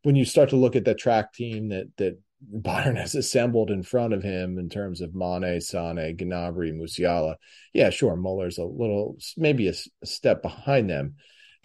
When 0.03 0.15
you 0.15 0.23
start 0.23 0.49
to 0.49 0.55
look 0.55 0.75
at 0.75 0.85
the 0.85 0.93
track 0.93 1.33
team 1.33 1.69
that 1.69 1.87
that 1.97 2.19
Bayern 2.53 2.97
has 2.97 3.15
assembled 3.15 3.71
in 3.71 3.81
front 3.81 4.13
of 4.13 4.21
him 4.21 4.59
in 4.59 4.69
terms 4.69 5.01
of 5.01 5.15
Mane, 5.15 5.59
Sane, 5.59 6.15
Gnabry, 6.15 6.71
Musiala, 6.71 7.37
yeah, 7.73 7.89
sure, 7.89 8.15
Muller's 8.15 8.59
a 8.59 8.63
little 8.63 9.17
maybe 9.35 9.67
a, 9.67 9.73
a 10.03 10.05
step 10.05 10.43
behind 10.43 10.87
them 10.87 11.15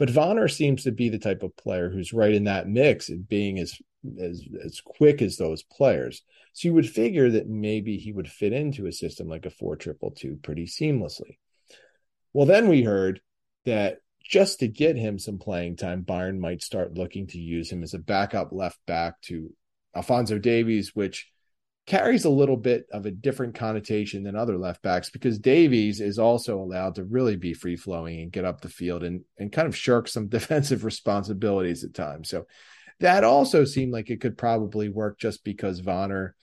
but 0.02 0.12
Wanner 0.16 0.48
seems 0.48 0.82
to 0.82 0.90
be 0.90 1.10
the 1.10 1.18
type 1.20 1.44
of 1.44 1.56
player 1.56 1.88
who's 1.88 2.12
right 2.12 2.34
in 2.34 2.42
that 2.44 2.66
mix 2.66 3.08
being 3.08 3.60
as 3.60 3.78
as 4.20 4.44
as 4.64 4.80
quick 4.80 5.22
as 5.22 5.36
those 5.36 5.62
players. 5.62 6.22
So 6.54 6.66
you 6.66 6.74
would 6.74 6.90
figure 6.90 7.30
that 7.30 7.48
maybe 7.48 7.98
he 7.98 8.12
would 8.12 8.28
fit 8.28 8.52
into 8.52 8.86
a 8.86 8.92
system 8.92 9.28
like 9.28 9.46
a 9.46 9.50
four 9.50 9.76
triple 9.76 10.10
two 10.10 10.40
pretty 10.42 10.66
seamlessly. 10.66 11.38
Well, 12.32 12.46
then 12.46 12.66
we 12.66 12.82
heard 12.82 13.20
that 13.64 13.98
just 14.24 14.58
to 14.58 14.66
get 14.66 14.96
him 14.96 15.20
some 15.20 15.38
playing 15.38 15.76
time, 15.76 16.02
Bayern 16.02 16.36
might 16.36 16.64
start 16.64 16.94
looking 16.94 17.28
to 17.28 17.38
use 17.38 17.70
him 17.70 17.84
as 17.84 17.94
a 17.94 18.00
backup 18.00 18.48
left 18.50 18.80
back 18.88 19.20
to 19.26 19.54
Alphonso 19.94 20.36
Davies, 20.36 20.96
which 20.96 21.30
carries 21.86 22.24
a 22.24 22.30
little 22.30 22.56
bit 22.56 22.86
of 22.92 23.06
a 23.06 23.10
different 23.10 23.54
connotation 23.54 24.22
than 24.22 24.36
other 24.36 24.56
left 24.56 24.82
backs 24.82 25.10
because 25.10 25.38
Davies 25.38 26.00
is 26.00 26.18
also 26.18 26.58
allowed 26.58 26.94
to 26.94 27.04
really 27.04 27.36
be 27.36 27.54
free 27.54 27.76
flowing 27.76 28.20
and 28.20 28.32
get 28.32 28.44
up 28.44 28.60
the 28.60 28.68
field 28.68 29.02
and 29.02 29.22
and 29.38 29.52
kind 29.52 29.66
of 29.66 29.76
shirk 29.76 30.08
some 30.08 30.28
defensive 30.28 30.84
responsibilities 30.84 31.84
at 31.84 31.94
times. 31.94 32.28
So 32.28 32.46
that 33.00 33.24
also 33.24 33.64
seemed 33.64 33.92
like 33.92 34.10
it 34.10 34.20
could 34.20 34.38
probably 34.38 34.88
work 34.88 35.18
just 35.18 35.42
because 35.42 35.82
Wanner 35.82 36.36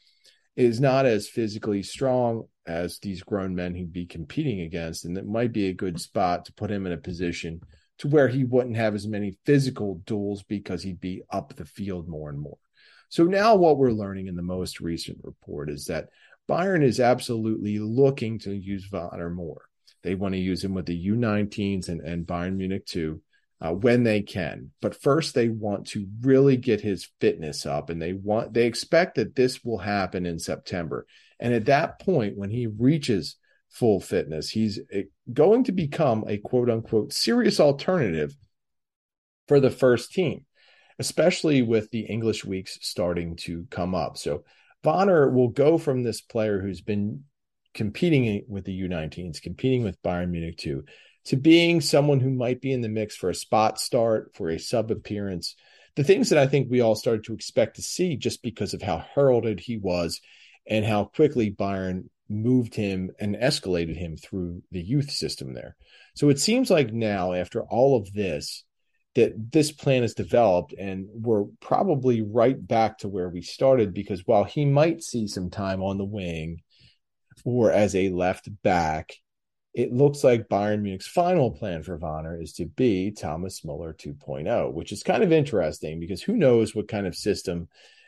is 0.57 0.81
not 0.81 1.05
as 1.05 1.29
physically 1.29 1.83
strong 1.83 2.43
as 2.67 2.99
these 2.99 3.23
grown 3.23 3.55
men 3.55 3.73
he'd 3.73 3.93
be 3.93 4.05
competing 4.05 4.61
against, 4.61 5.05
and 5.05 5.17
it 5.17 5.25
might 5.25 5.53
be 5.53 5.67
a 5.67 5.73
good 5.73 6.01
spot 6.01 6.45
to 6.45 6.53
put 6.53 6.69
him 6.69 6.85
in 6.85 6.91
a 6.91 6.97
position 6.97 7.61
to 7.99 8.07
where 8.09 8.27
he 8.27 8.43
wouldn't 8.43 8.75
have 8.75 8.93
as 8.93 9.07
many 9.07 9.37
physical 9.45 10.01
duels 10.05 10.43
because 10.43 10.83
he'd 10.83 10.99
be 10.99 11.21
up 11.31 11.55
the 11.55 11.65
field 11.65 12.07
more 12.09 12.29
and 12.29 12.39
more. 12.39 12.57
So 13.09 13.25
now 13.25 13.55
what 13.55 13.77
we're 13.77 13.91
learning 13.91 14.27
in 14.27 14.35
the 14.35 14.41
most 14.41 14.79
recent 14.79 15.19
report 15.23 15.69
is 15.69 15.85
that 15.85 16.09
Bayern 16.47 16.83
is 16.83 16.99
absolutely 16.99 17.79
looking 17.79 18.39
to 18.39 18.53
use 18.53 18.89
Wanner 18.91 19.29
more. 19.29 19.63
They 20.01 20.15
want 20.15 20.33
to 20.33 20.39
use 20.39 20.63
him 20.63 20.73
with 20.73 20.85
the 20.85 21.07
U19s 21.07 21.89
and, 21.89 22.01
and 22.01 22.25
Bayern 22.25 22.55
Munich 22.55 22.85
2 22.85 23.21
uh, 23.61 23.73
when 23.73 24.03
they 24.03 24.21
can. 24.21 24.71
But 24.81 24.99
first, 24.99 25.35
they 25.35 25.49
want 25.49 25.87
to 25.87 26.07
really 26.21 26.57
get 26.57 26.81
his 26.81 27.09
fitness 27.19 27.65
up, 27.65 27.89
and 27.89 28.01
they 28.01 28.13
want 28.13 28.53
they 28.53 28.65
expect 28.65 29.15
that 29.15 29.35
this 29.35 29.63
will 29.63 29.79
happen 29.79 30.25
in 30.25 30.39
September. 30.39 31.05
And 31.39 31.53
at 31.53 31.65
that 31.65 31.99
point, 31.99 32.37
when 32.37 32.49
he 32.49 32.67
reaches 32.67 33.35
full 33.69 33.99
fitness, 33.99 34.49
he's 34.49 34.79
eh, 34.91 35.03
going 35.31 35.65
to 35.65 35.71
become 35.71 36.23
a 36.27 36.37
quote 36.37 36.69
unquote 36.69 37.13
serious 37.13 37.59
alternative 37.59 38.35
for 39.47 39.59
the 39.59 39.71
first 39.71 40.13
team, 40.13 40.45
especially 40.99 41.61
with 41.61 41.89
the 41.91 42.01
English 42.01 42.45
weeks 42.45 42.77
starting 42.81 43.37
to 43.37 43.65
come 43.69 43.95
up. 43.95 44.17
So 44.17 44.43
Wanner 44.83 45.29
will 45.29 45.49
go 45.49 45.77
from 45.77 46.03
this 46.03 46.21
player 46.21 46.61
who's 46.61 46.81
been 46.81 47.23
competing 47.73 48.45
with 48.47 48.65
the 48.65 48.81
U19s, 48.81 49.41
competing 49.41 49.83
with 49.83 50.01
Bayern 50.01 50.29
Munich 50.29 50.57
2, 50.57 50.83
to 51.25 51.35
being 51.35 51.81
someone 51.81 52.19
who 52.19 52.29
might 52.29 52.61
be 52.61 52.71
in 52.71 52.81
the 52.81 52.89
mix 52.89 53.15
for 53.15 53.29
a 53.29 53.35
spot 53.35 53.79
start, 53.79 54.35
for 54.35 54.49
a 54.49 54.59
sub 54.59 54.91
appearance. 54.91 55.55
The 55.95 56.03
things 56.03 56.29
that 56.29 56.39
I 56.39 56.47
think 56.47 56.69
we 56.69 56.81
all 56.81 56.95
started 56.95 57.25
to 57.25 57.33
expect 57.33 57.75
to 57.75 57.81
see 57.81 58.15
just 58.15 58.41
because 58.41 58.73
of 58.73 58.81
how 58.81 59.03
heralded 59.15 59.59
he 59.59 59.77
was 59.77 60.21
and 60.67 60.85
how 60.85 61.05
quickly 61.05 61.51
Bayern 61.51 62.05
moved 62.29 62.75
him 62.75 63.11
and 63.19 63.35
escalated 63.35 63.95
him 63.97 64.15
through 64.15 64.61
the 64.71 64.81
youth 64.81 65.11
system 65.11 65.53
there. 65.53 65.75
So 66.15 66.29
it 66.29 66.39
seems 66.39 66.69
like 66.69 66.93
now, 66.93 67.33
after 67.33 67.63
all 67.63 67.97
of 67.97 68.13
this, 68.13 68.63
that 69.19 69.51
this 69.51 69.71
plan 69.71 70.03
is 70.03 70.13
developed 70.13 70.73
and 70.73 71.07
we're 71.11 71.43
probably 71.59 72.21
right 72.21 72.65
back 72.67 72.97
to 72.99 73.09
where 73.09 73.27
we 73.27 73.41
started 73.41 73.93
because 73.93 74.25
while 74.25 74.45
he 74.45 74.63
might 74.63 75.03
see 75.03 75.27
some 75.27 75.49
time 75.49 75.83
on 75.83 75.97
the 75.97 76.05
wing 76.05 76.61
or 77.43 77.71
as 77.71 77.95
a 77.95 78.09
left 78.09 78.49
back, 78.63 79.13
it 79.73 79.91
looks 79.91 80.23
like 80.23 80.47
Bayern 80.47 80.81
Munich's 80.81 81.05
final 81.05 81.51
plan 81.51 81.83
for 81.83 81.97
Wanner 81.97 82.41
is 82.41 82.53
to 82.53 82.65
be 82.65 83.11
Thomas 83.11 83.65
Muller 83.65 83.93
2.0, 83.93 84.73
which 84.73 84.93
is 84.93 85.03
kind 85.03 85.21
of 85.21 85.33
interesting 85.33 85.99
because 85.99 86.21
who 86.21 86.37
knows 86.37 86.73
what 86.73 86.87
kind 86.87 87.05
of 87.05 87.15
system 87.15 87.67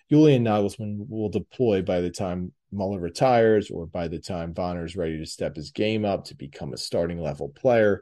Julian 0.10 0.45
Nagelsmann 0.45 1.06
will 1.10 1.30
deploy 1.30 1.82
by 1.82 2.00
the 2.00 2.10
time 2.10 2.54
Muller 2.71 3.00
retires 3.00 3.69
or 3.69 3.86
by 3.86 4.08
the 4.08 4.19
time 4.19 4.54
Wanner 4.56 4.86
is 4.86 4.95
ready 4.95 5.17
to 5.17 5.26
step 5.26 5.58
his 5.58 5.71
game 5.71 6.06
up 6.06 6.26
to 6.26 6.36
become 6.36 6.74
a 6.74 6.78
starting 6.78 7.21
level 7.21 7.50
player. 7.50 8.02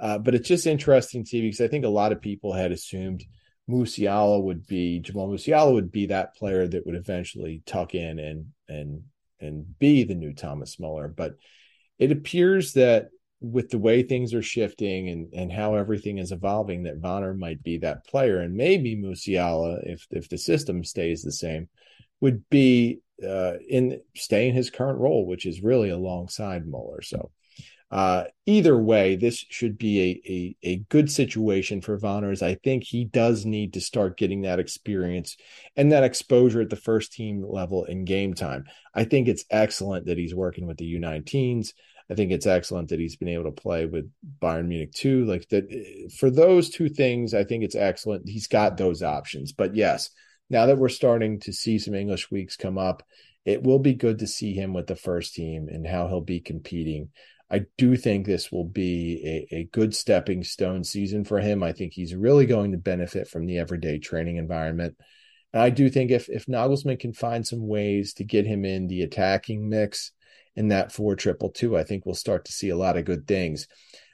Uh, 0.00 0.18
but 0.18 0.34
it's 0.34 0.48
just 0.48 0.66
interesting 0.66 1.22
to 1.22 1.28
see 1.28 1.42
because 1.42 1.60
I 1.60 1.68
think 1.68 1.84
a 1.84 1.88
lot 1.88 2.12
of 2.12 2.22
people 2.22 2.54
had 2.54 2.72
assumed 2.72 3.22
Musiala 3.68 4.42
would 4.42 4.66
be 4.66 4.98
Jamal 5.00 5.28
Musiala 5.28 5.72
would 5.74 5.92
be 5.92 6.06
that 6.06 6.34
player 6.34 6.66
that 6.66 6.86
would 6.86 6.94
eventually 6.94 7.62
tuck 7.66 7.94
in 7.94 8.18
and 8.18 8.46
and 8.68 9.02
and 9.40 9.78
be 9.78 10.04
the 10.04 10.14
new 10.14 10.32
Thomas 10.32 10.80
Muller. 10.80 11.06
But 11.08 11.34
it 11.98 12.12
appears 12.12 12.72
that 12.72 13.10
with 13.42 13.70
the 13.70 13.78
way 13.78 14.02
things 14.02 14.32
are 14.32 14.42
shifting 14.42 15.10
and 15.10 15.34
and 15.34 15.52
how 15.52 15.74
everything 15.74 16.16
is 16.16 16.32
evolving, 16.32 16.84
that 16.84 16.98
Wanner 16.98 17.34
might 17.34 17.62
be 17.62 17.76
that 17.78 18.06
player, 18.06 18.40
and 18.40 18.54
maybe 18.54 18.96
Musiala, 18.96 19.80
if 19.84 20.06
if 20.10 20.30
the 20.30 20.38
system 20.38 20.82
stays 20.82 21.22
the 21.22 21.32
same, 21.32 21.68
would 22.22 22.48
be 22.48 23.00
uh, 23.22 23.54
in 23.68 24.00
stay 24.16 24.48
in 24.48 24.54
his 24.54 24.70
current 24.70 24.98
role, 24.98 25.26
which 25.26 25.44
is 25.44 25.62
really 25.62 25.90
alongside 25.90 26.66
Muller. 26.66 27.02
So. 27.02 27.30
Uh, 27.90 28.24
either 28.46 28.78
way, 28.78 29.16
this 29.16 29.36
should 29.36 29.76
be 29.76 30.00
a, 30.00 30.30
a, 30.30 30.56
a 30.74 30.76
good 30.88 31.10
situation 31.10 31.80
for 31.80 31.96
Wanner. 31.96 32.32
I 32.40 32.54
think 32.54 32.84
he 32.84 33.04
does 33.04 33.44
need 33.44 33.72
to 33.72 33.80
start 33.80 34.16
getting 34.16 34.42
that 34.42 34.60
experience 34.60 35.36
and 35.76 35.90
that 35.90 36.04
exposure 36.04 36.60
at 36.60 36.70
the 36.70 36.76
first 36.76 37.12
team 37.12 37.44
level 37.46 37.84
in 37.84 38.04
game 38.04 38.34
time. 38.34 38.64
I 38.94 39.04
think 39.04 39.26
it's 39.26 39.44
excellent 39.50 40.06
that 40.06 40.18
he's 40.18 40.34
working 40.34 40.66
with 40.66 40.76
the 40.76 40.94
U19s. 41.00 41.72
I 42.08 42.14
think 42.14 42.30
it's 42.32 42.46
excellent 42.46 42.88
that 42.88 43.00
he's 43.00 43.16
been 43.16 43.28
able 43.28 43.44
to 43.44 43.52
play 43.52 43.86
with 43.86 44.10
Bayern 44.40 44.66
Munich 44.66 44.92
2. 44.92 45.24
Like 45.24 45.48
that 45.48 46.10
for 46.18 46.30
those 46.30 46.70
two 46.70 46.88
things, 46.88 47.34
I 47.34 47.44
think 47.44 47.64
it's 47.64 47.76
excellent. 47.76 48.28
He's 48.28 48.48
got 48.48 48.76
those 48.76 49.02
options. 49.02 49.52
But 49.52 49.74
yes, 49.74 50.10
now 50.48 50.66
that 50.66 50.78
we're 50.78 50.88
starting 50.88 51.40
to 51.40 51.52
see 51.52 51.78
some 51.78 51.94
English 51.94 52.30
weeks 52.30 52.56
come 52.56 52.78
up, 52.78 53.04
it 53.44 53.62
will 53.62 53.78
be 53.78 53.94
good 53.94 54.18
to 54.18 54.26
see 54.26 54.54
him 54.54 54.74
with 54.74 54.86
the 54.86 54.96
first 54.96 55.34
team 55.34 55.68
and 55.68 55.86
how 55.86 56.08
he'll 56.08 56.20
be 56.20 56.40
competing. 56.40 57.10
I 57.50 57.66
do 57.76 57.96
think 57.96 58.26
this 58.26 58.52
will 58.52 58.64
be 58.64 59.46
a, 59.50 59.56
a 59.56 59.64
good 59.64 59.94
stepping 59.94 60.44
stone 60.44 60.84
season 60.84 61.24
for 61.24 61.40
him. 61.40 61.62
I 61.62 61.72
think 61.72 61.92
he's 61.92 62.14
really 62.14 62.46
going 62.46 62.72
to 62.72 62.78
benefit 62.78 63.28
from 63.28 63.46
the 63.46 63.58
everyday 63.58 63.98
training 63.98 64.36
environment. 64.36 64.96
And 65.52 65.62
I 65.62 65.70
do 65.70 65.90
think 65.90 66.10
if 66.10 66.28
if 66.28 66.46
can 66.46 67.12
find 67.12 67.46
some 67.46 67.66
ways 67.66 68.14
to 68.14 68.24
get 68.24 68.46
him 68.46 68.64
in 68.64 68.86
the 68.86 69.02
attacking 69.02 69.68
mix, 69.68 70.12
in 70.56 70.68
that 70.68 70.92
four 70.92 71.16
triple 71.16 71.50
two, 71.50 71.76
I 71.76 71.84
think 71.84 72.04
we'll 72.04 72.14
start 72.14 72.44
to 72.46 72.52
see 72.52 72.68
a 72.68 72.76
lot 72.76 72.96
of 72.96 73.04
good 73.04 73.26
things. 73.26 73.66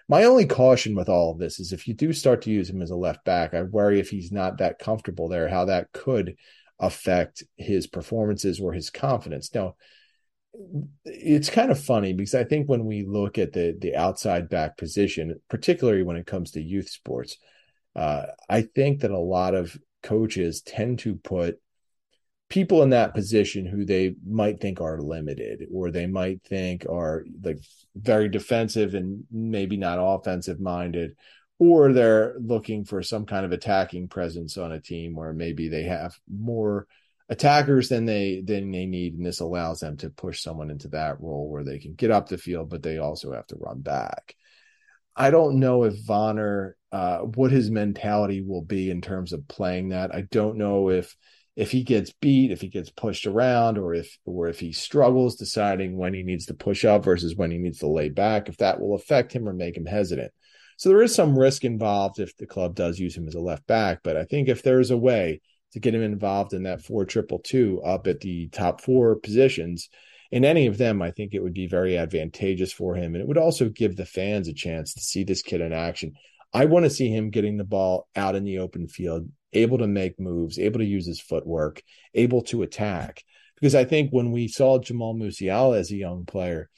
My 0.08 0.24
only 0.24 0.46
caution 0.46 0.94
with 0.94 1.08
all 1.08 1.32
of 1.32 1.38
this 1.38 1.58
is 1.58 1.72
if 1.72 1.88
you 1.88 1.94
do 1.94 2.12
start 2.12 2.42
to 2.42 2.50
use 2.50 2.70
him 2.70 2.80
as 2.80 2.90
a 2.90 2.96
left 2.96 3.24
back, 3.24 3.54
I 3.54 3.62
worry 3.62 3.98
if 3.98 4.10
he's 4.10 4.30
not 4.30 4.58
that 4.58 4.78
comfortable 4.78 5.28
there, 5.28 5.48
how 5.48 5.64
that 5.64 5.92
could 5.92 6.36
affect 6.78 7.42
his 7.56 7.86
performances 7.86 8.60
or 8.60 8.72
his 8.72 8.90
confidence. 8.90 9.52
Now, 9.52 9.74
it's 11.04 11.50
kind 11.50 11.70
of 11.70 11.82
funny 11.82 12.12
because 12.12 12.34
I 12.34 12.44
think 12.44 12.68
when 12.68 12.84
we 12.84 13.04
look 13.04 13.38
at 13.38 13.52
the 13.52 13.76
the 13.78 13.96
outside 13.96 14.48
back 14.48 14.76
position, 14.76 15.40
particularly 15.48 16.02
when 16.02 16.16
it 16.16 16.26
comes 16.26 16.52
to 16.52 16.62
youth 16.62 16.88
sports, 16.88 17.36
uh, 17.94 18.26
I 18.48 18.62
think 18.62 19.00
that 19.00 19.10
a 19.10 19.18
lot 19.18 19.54
of 19.54 19.76
coaches 20.02 20.62
tend 20.62 21.00
to 21.00 21.16
put 21.16 21.60
people 22.48 22.82
in 22.82 22.90
that 22.90 23.14
position 23.14 23.66
who 23.66 23.84
they 23.84 24.14
might 24.24 24.60
think 24.60 24.80
are 24.80 25.00
limited 25.00 25.66
or 25.72 25.90
they 25.90 26.06
might 26.06 26.42
think 26.44 26.86
are 26.88 27.24
like 27.42 27.58
very 27.96 28.28
defensive 28.28 28.94
and 28.94 29.24
maybe 29.32 29.76
not 29.76 29.98
offensive 30.00 30.60
minded 30.60 31.16
or 31.58 31.92
they're 31.92 32.36
looking 32.38 32.84
for 32.84 33.02
some 33.02 33.26
kind 33.26 33.44
of 33.44 33.52
attacking 33.52 34.08
presence 34.08 34.56
on 34.56 34.72
a 34.72 34.80
team 34.80 35.14
where 35.14 35.32
maybe 35.32 35.68
they 35.68 35.84
have 35.84 36.16
more 36.32 36.86
attackers 37.28 37.88
than 37.88 38.04
they 38.04 38.42
than 38.44 38.70
they 38.70 38.86
need 38.86 39.14
and 39.14 39.26
this 39.26 39.40
allows 39.40 39.80
them 39.80 39.96
to 39.96 40.10
push 40.10 40.42
someone 40.42 40.70
into 40.70 40.88
that 40.88 41.20
role 41.20 41.48
where 41.50 41.64
they 41.64 41.78
can 41.78 41.94
get 41.94 42.10
up 42.10 42.28
the 42.28 42.38
field 42.38 42.70
but 42.70 42.82
they 42.82 42.98
also 42.98 43.32
have 43.32 43.46
to 43.46 43.56
run 43.58 43.80
back 43.80 44.36
i 45.16 45.30
don't 45.30 45.58
know 45.58 45.82
if 45.82 45.94
Wanner 46.06 46.76
uh, 46.92 47.18
what 47.18 47.50
his 47.50 47.70
mentality 47.70 48.42
will 48.46 48.62
be 48.62 48.90
in 48.90 49.00
terms 49.00 49.32
of 49.32 49.48
playing 49.48 49.88
that 49.88 50.14
i 50.14 50.20
don't 50.20 50.56
know 50.56 50.88
if 50.90 51.16
if 51.56 51.70
he 51.70 51.82
gets 51.82 52.12
beat, 52.12 52.52
if 52.52 52.60
he 52.60 52.68
gets 52.68 52.90
pushed 52.90 53.26
around, 53.26 53.78
or 53.78 53.94
if 53.94 54.18
or 54.26 54.48
if 54.48 54.60
he 54.60 54.72
struggles 54.72 55.36
deciding 55.36 55.96
when 55.96 56.12
he 56.12 56.22
needs 56.22 56.46
to 56.46 56.54
push 56.54 56.84
up 56.84 57.02
versus 57.02 57.34
when 57.34 57.50
he 57.50 57.56
needs 57.56 57.78
to 57.78 57.86
lay 57.86 58.10
back, 58.10 58.48
if 58.48 58.58
that 58.58 58.78
will 58.78 58.94
affect 58.94 59.32
him 59.32 59.48
or 59.48 59.54
make 59.54 59.76
him 59.76 59.86
hesitant. 59.86 60.32
So 60.76 60.90
there 60.90 61.02
is 61.02 61.14
some 61.14 61.38
risk 61.38 61.64
involved 61.64 62.20
if 62.20 62.36
the 62.36 62.46
club 62.46 62.74
does 62.74 62.98
use 62.98 63.16
him 63.16 63.26
as 63.26 63.34
a 63.34 63.40
left 63.40 63.66
back. 63.66 64.00
But 64.04 64.18
I 64.18 64.24
think 64.24 64.48
if 64.48 64.62
there's 64.62 64.90
a 64.90 64.98
way 64.98 65.40
to 65.76 65.80
get 65.80 65.94
him 65.94 66.02
involved 66.02 66.54
in 66.54 66.62
that 66.62 66.80
four 66.80 67.04
triple 67.04 67.38
two 67.38 67.82
up 67.84 68.06
at 68.06 68.20
the 68.20 68.48
top 68.48 68.80
four 68.80 69.16
positions 69.16 69.90
in 70.30 70.42
any 70.42 70.66
of 70.66 70.78
them, 70.78 71.02
I 71.02 71.10
think 71.10 71.34
it 71.34 71.42
would 71.42 71.52
be 71.52 71.66
very 71.66 71.98
advantageous 71.98 72.72
for 72.72 72.94
him. 72.94 73.14
And 73.14 73.22
it 73.22 73.28
would 73.28 73.36
also 73.36 73.68
give 73.68 73.94
the 73.94 74.06
fans 74.06 74.48
a 74.48 74.54
chance 74.54 74.94
to 74.94 75.00
see 75.00 75.22
this 75.22 75.42
kid 75.42 75.60
in 75.60 75.74
action. 75.74 76.14
I 76.50 76.64
want 76.64 76.84
to 76.84 76.90
see 76.90 77.08
him 77.10 77.28
getting 77.28 77.58
the 77.58 77.64
ball 77.64 78.08
out 78.16 78.34
in 78.34 78.44
the 78.44 78.58
open 78.58 78.88
field, 78.88 79.28
able 79.52 79.76
to 79.78 79.86
make 79.86 80.18
moves, 80.18 80.58
able 80.58 80.80
to 80.80 80.86
use 80.86 81.06
his 81.06 81.20
footwork, 81.20 81.82
able 82.14 82.42
to 82.44 82.62
attack. 82.62 83.22
Because 83.54 83.74
I 83.74 83.84
think 83.84 84.10
when 84.10 84.32
we 84.32 84.48
saw 84.48 84.78
Jamal 84.78 85.14
Musiala 85.14 85.78
as 85.78 85.90
a 85.90 85.96
young 85.96 86.24
player, 86.24 86.70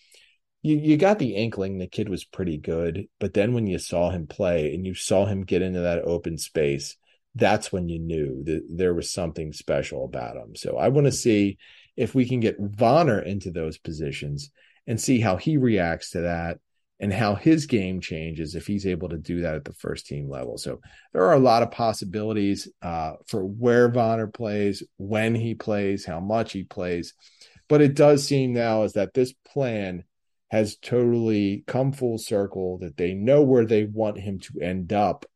you, 0.63 0.77
you 0.77 0.97
got 0.97 1.21
the 1.21 1.37
inkling 1.37 1.79
the 1.79 1.87
kid 1.87 2.09
was 2.09 2.25
pretty 2.25 2.59
good. 2.59 3.07
But 3.21 3.33
then 3.33 3.55
when 3.55 3.69
you 3.69 3.79
saw 3.79 4.11
him 4.11 4.27
play 4.27 4.75
and 4.75 4.85
you 4.85 4.95
saw 4.95 5.25
him 5.25 5.45
get 5.45 5.63
into 5.63 5.81
that 5.81 6.03
open 6.03 6.37
space, 6.37 6.97
that's 7.35 7.73
when 7.73 7.89
you 7.89 7.99
knew 7.99 8.43
that 8.45 8.65
there 8.69 8.95
was 8.95 9.13
something 9.13 9.53
special 9.53 10.05
about 10.05 10.37
him. 10.37 10.57
So 10.57 10.77
I 10.77 10.89
want 10.89 11.07
to 11.07 11.13
see 11.13 11.59
if 11.97 12.15
we 12.15 12.27
can 12.29 12.41
get 12.41 12.59
Wanner 12.59 13.21
into 13.21 13.51
those 13.51 13.79
positions 13.79 14.51
and 14.87 15.01
see 15.01 15.21
how 15.21 15.37
he 15.37 15.57
reacts 15.57 16.11
to 16.11 16.23
that 16.23 16.59
and 17.01 17.13
how 17.13 17.35
his 17.35 17.67
game 17.67 18.01
changes 18.01 18.55
if 18.55 18.67
he's 18.67 18.87
able 18.87 19.09
to 19.09 19.19
do 19.19 19.43
that 19.43 19.55
at 19.55 19.65
the 19.65 19.73
first 19.73 20.07
team 20.07 20.29
level. 20.29 20.59
So 20.59 20.81
there 21.13 21.25
are 21.27 21.35
a 21.35 21.41
lot 21.41 21.63
of 21.63 21.71
possibilities 21.71 22.69
uh, 22.83 23.13
for 23.27 23.45
where 23.45 23.89
Wanner 23.89 24.27
plays, 24.27 24.83
when 24.97 25.35
he 25.35 25.55
plays, 25.55 26.05
how 26.05 26.19
much 26.19 26.53
he 26.53 26.65
plays. 26.65 27.15
But 27.69 27.83
it 27.83 27.95
does 27.95 28.27
seem 28.27 28.53
now 28.53 28.83
is 28.83 28.95
that 28.95 29.15
this 29.15 29.33
plan 29.47 30.05
has 30.51 30.77
totally 30.77 31.63
come 31.67 31.93
full 31.93 32.19
circle, 32.19 32.79
that 32.79 32.97
they 32.97 33.15
know 33.15 33.43
where 33.43 33.67
they 33.67 33.85
want 33.85 34.19
him 34.19 34.41
to 34.41 34.61
end 34.61 34.93
up. 34.93 35.27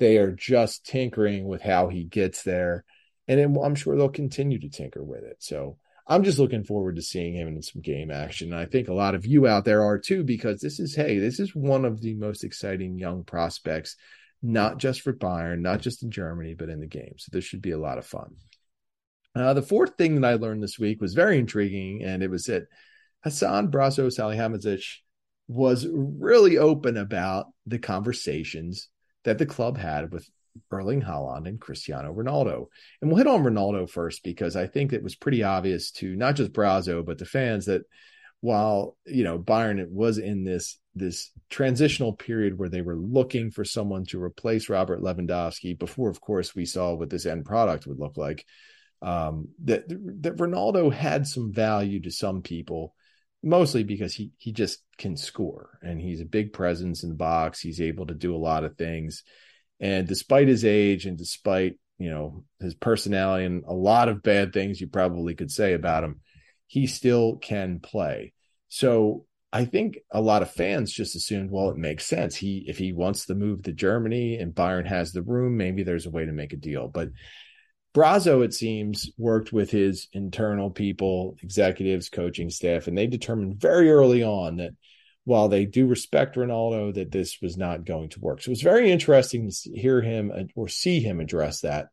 They 0.00 0.16
are 0.16 0.32
just 0.32 0.84
tinkering 0.84 1.46
with 1.46 1.62
how 1.62 1.88
he 1.88 2.04
gets 2.04 2.42
there. 2.42 2.84
And 3.28 3.56
I'm 3.58 3.74
sure 3.76 3.96
they'll 3.96 4.08
continue 4.08 4.58
to 4.58 4.68
tinker 4.68 5.04
with 5.04 5.22
it. 5.22 5.36
So 5.38 5.76
I'm 6.08 6.24
just 6.24 6.40
looking 6.40 6.64
forward 6.64 6.96
to 6.96 7.02
seeing 7.02 7.34
him 7.34 7.46
in 7.46 7.62
some 7.62 7.82
game 7.82 8.10
action. 8.10 8.52
And 8.52 8.60
I 8.60 8.64
think 8.64 8.88
a 8.88 8.94
lot 8.94 9.14
of 9.14 9.26
you 9.26 9.46
out 9.46 9.64
there 9.64 9.84
are 9.84 9.98
too, 9.98 10.24
because 10.24 10.60
this 10.60 10.80
is, 10.80 10.96
hey, 10.96 11.18
this 11.18 11.38
is 11.38 11.54
one 11.54 11.84
of 11.84 12.00
the 12.00 12.14
most 12.14 12.42
exciting 12.42 12.98
young 12.98 13.22
prospects, 13.22 13.94
not 14.42 14.78
just 14.78 15.02
for 15.02 15.12
Bayern, 15.12 15.60
not 15.60 15.80
just 15.80 16.02
in 16.02 16.10
Germany, 16.10 16.54
but 16.54 16.70
in 16.70 16.80
the 16.80 16.88
game. 16.88 17.14
So 17.18 17.28
this 17.30 17.44
should 17.44 17.62
be 17.62 17.70
a 17.70 17.78
lot 17.78 17.98
of 17.98 18.06
fun. 18.06 18.34
Uh, 19.36 19.54
the 19.54 19.62
fourth 19.62 19.96
thing 19.96 20.20
that 20.20 20.28
I 20.28 20.34
learned 20.34 20.62
this 20.62 20.78
week 20.78 21.00
was 21.00 21.14
very 21.14 21.38
intriguing, 21.38 22.02
and 22.02 22.22
it 22.22 22.30
was 22.30 22.44
that 22.44 22.64
Hasan 23.22 23.70
Brazzo 23.70 24.06
Salihamidzic 24.06 24.82
was 25.46 25.86
really 25.88 26.58
open 26.58 26.96
about 26.96 27.46
the 27.66 27.78
conversations 27.78 28.88
that 29.24 29.38
the 29.38 29.46
club 29.46 29.76
had 29.78 30.12
with 30.12 30.28
Erling 30.70 31.02
Haaland 31.02 31.46
and 31.46 31.60
Cristiano 31.60 32.12
Ronaldo. 32.12 32.66
And 33.00 33.10
we'll 33.10 33.18
hit 33.18 33.26
on 33.26 33.42
Ronaldo 33.42 33.88
first 33.88 34.22
because 34.22 34.56
I 34.56 34.66
think 34.66 34.92
it 34.92 35.02
was 35.02 35.14
pretty 35.14 35.42
obvious 35.42 35.90
to 35.92 36.16
not 36.16 36.36
just 36.36 36.52
Brazzo 36.52 37.04
but 37.04 37.18
the 37.18 37.24
fans 37.24 37.66
that 37.66 37.82
while 38.40 38.96
you 39.06 39.22
know 39.22 39.38
Bayern 39.38 39.86
was 39.90 40.18
in 40.18 40.44
this 40.44 40.78
this 40.94 41.30
transitional 41.50 42.12
period 42.12 42.58
where 42.58 42.68
they 42.68 42.82
were 42.82 42.96
looking 42.96 43.50
for 43.50 43.64
someone 43.64 44.04
to 44.06 44.22
replace 44.22 44.68
Robert 44.68 45.00
Lewandowski 45.00 45.78
before 45.78 46.10
of 46.10 46.20
course 46.20 46.54
we 46.54 46.64
saw 46.64 46.94
what 46.94 47.10
this 47.10 47.26
end 47.26 47.44
product 47.44 47.86
would 47.86 47.98
look 47.98 48.16
like 48.16 48.44
um, 49.02 49.48
that 49.64 49.88
that 49.88 50.36
Ronaldo 50.36 50.92
had 50.92 51.26
some 51.26 51.52
value 51.52 52.00
to 52.00 52.10
some 52.10 52.42
people 52.42 52.94
mostly 53.42 53.82
because 53.82 54.14
he 54.14 54.32
he 54.36 54.52
just 54.52 54.82
can 54.98 55.16
score 55.16 55.78
and 55.82 56.00
he's 56.00 56.20
a 56.20 56.26
big 56.26 56.52
presence 56.52 57.02
in 57.02 57.08
the 57.08 57.14
box 57.14 57.60
he's 57.60 57.80
able 57.80 58.06
to 58.06 58.14
do 58.14 58.34
a 58.34 58.38
lot 58.38 58.64
of 58.64 58.76
things 58.76 59.22
and 59.80 60.06
despite 60.06 60.46
his 60.46 60.64
age 60.64 61.06
and 61.06 61.16
despite, 61.16 61.76
you 61.98 62.10
know, 62.10 62.44
his 62.60 62.74
personality 62.74 63.46
and 63.46 63.64
a 63.66 63.72
lot 63.72 64.08
of 64.08 64.22
bad 64.22 64.52
things 64.52 64.80
you 64.80 64.86
probably 64.86 65.34
could 65.34 65.50
say 65.50 65.72
about 65.72 66.04
him, 66.04 66.20
he 66.66 66.86
still 66.86 67.36
can 67.36 67.80
play. 67.80 68.34
So 68.68 69.24
I 69.52 69.64
think 69.64 69.98
a 70.12 70.20
lot 70.20 70.42
of 70.42 70.50
fans 70.50 70.92
just 70.92 71.16
assumed, 71.16 71.50
well, 71.50 71.70
it 71.70 71.76
makes 71.76 72.06
sense. 72.06 72.36
He 72.36 72.64
if 72.68 72.78
he 72.78 72.92
wants 72.92 73.26
to 73.26 73.34
move 73.34 73.62
to 73.62 73.72
Germany 73.72 74.36
and 74.36 74.54
Bayern 74.54 74.86
has 74.86 75.12
the 75.12 75.22
room, 75.22 75.56
maybe 75.56 75.82
there's 75.82 76.06
a 76.06 76.10
way 76.10 76.26
to 76.26 76.32
make 76.32 76.52
a 76.52 76.56
deal. 76.56 76.86
But 76.86 77.08
Brazzo, 77.94 78.44
it 78.44 78.54
seems, 78.54 79.10
worked 79.18 79.52
with 79.52 79.70
his 79.70 80.08
internal 80.12 80.70
people, 80.70 81.36
executives, 81.42 82.08
coaching 82.08 82.50
staff, 82.50 82.86
and 82.86 82.96
they 82.96 83.06
determined 83.06 83.60
very 83.60 83.90
early 83.90 84.22
on 84.22 84.56
that 84.56 84.72
while 85.24 85.48
they 85.48 85.64
do 85.64 85.86
respect 85.86 86.36
Ronaldo, 86.36 86.94
that 86.94 87.10
this 87.10 87.38
was 87.42 87.56
not 87.56 87.84
going 87.84 88.08
to 88.10 88.20
work. 88.20 88.42
So 88.42 88.48
it 88.48 88.52
was 88.52 88.62
very 88.62 88.90
interesting 88.90 89.50
to 89.50 89.70
hear 89.72 90.00
him 90.00 90.32
uh, 90.34 90.44
or 90.54 90.68
see 90.68 91.00
him 91.00 91.20
address 91.20 91.60
that 91.60 91.88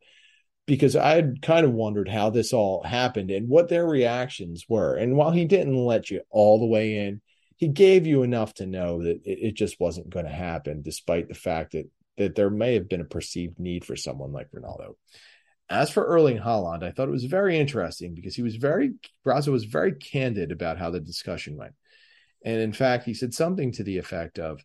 because 0.66 0.96
I 0.96 1.16
had 1.16 1.42
kind 1.42 1.66
of 1.66 1.74
wondered 1.74 2.10
how 2.10 2.30
this 2.30 2.54
all 2.54 2.84
happened 2.84 3.32
and 3.32 3.50
what 3.50 3.70
their 3.70 3.86
reactions 3.86 4.66
were. 4.68 4.96
And 4.96 5.16
while 5.16 5.32
he 5.32 5.46
didn't 5.46 5.76
let 5.76 6.10
you 6.10 6.22
all 6.30 6.60
the 6.60 6.66
way 6.66 6.98
in, 6.98 7.22
he 7.58 7.68
gave 7.68 8.06
you 8.06 8.24
enough 8.24 8.54
to 8.56 8.66
know 8.66 9.04
that 9.04 9.22
it, 9.24 9.40
it 9.48 9.56
just 9.56 9.80
wasn't 9.80 10.10
going 10.10 10.26
to 10.26 10.32
happen, 10.32 10.82
despite 10.82 11.28
the 11.28 11.34
fact 11.34 11.72
that 11.72 11.90
that 12.18 12.36
there 12.36 12.50
may 12.50 12.74
have 12.74 12.90
been 12.90 13.02
a 13.02 13.06
perceived 13.06 13.60
need 13.60 13.86
for 13.86 13.96
someone 13.96 14.32
like 14.32 14.50
Ronaldo. 14.52 14.96
As 15.70 15.90
for 15.90 16.06
Erling 16.06 16.40
Haaland, 16.40 16.84
I 16.84 16.92
thought 16.92 17.10
it 17.10 17.12
was 17.12 17.26
very 17.26 17.60
interesting 17.60 18.14
because 18.14 18.36
he 18.36 18.42
was 18.42 18.56
very 18.56 18.94
Brazzo 19.26 19.50
was 19.50 19.66
very 19.66 19.94
candid 19.94 20.52
about 20.52 20.78
how 20.78 20.92
the 20.92 21.00
discussion 21.00 21.58
went. 21.58 21.74
And 22.46 22.62
in 22.62 22.72
fact, 22.72 23.04
he 23.04 23.14
said 23.14 23.34
something 23.34 23.74
to 23.74 23.84
the 23.84 23.98
effect 23.98 24.40
of 24.40 24.64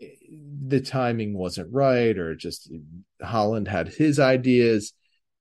eh, 0.00 0.08
the 0.66 0.80
timing 0.80 1.36
wasn't 1.36 1.72
right, 1.72 2.16
or 2.18 2.34
just 2.34 2.72
Haaland 3.22 3.68
had 3.68 3.88
his 3.88 4.18
ideas 4.18 4.92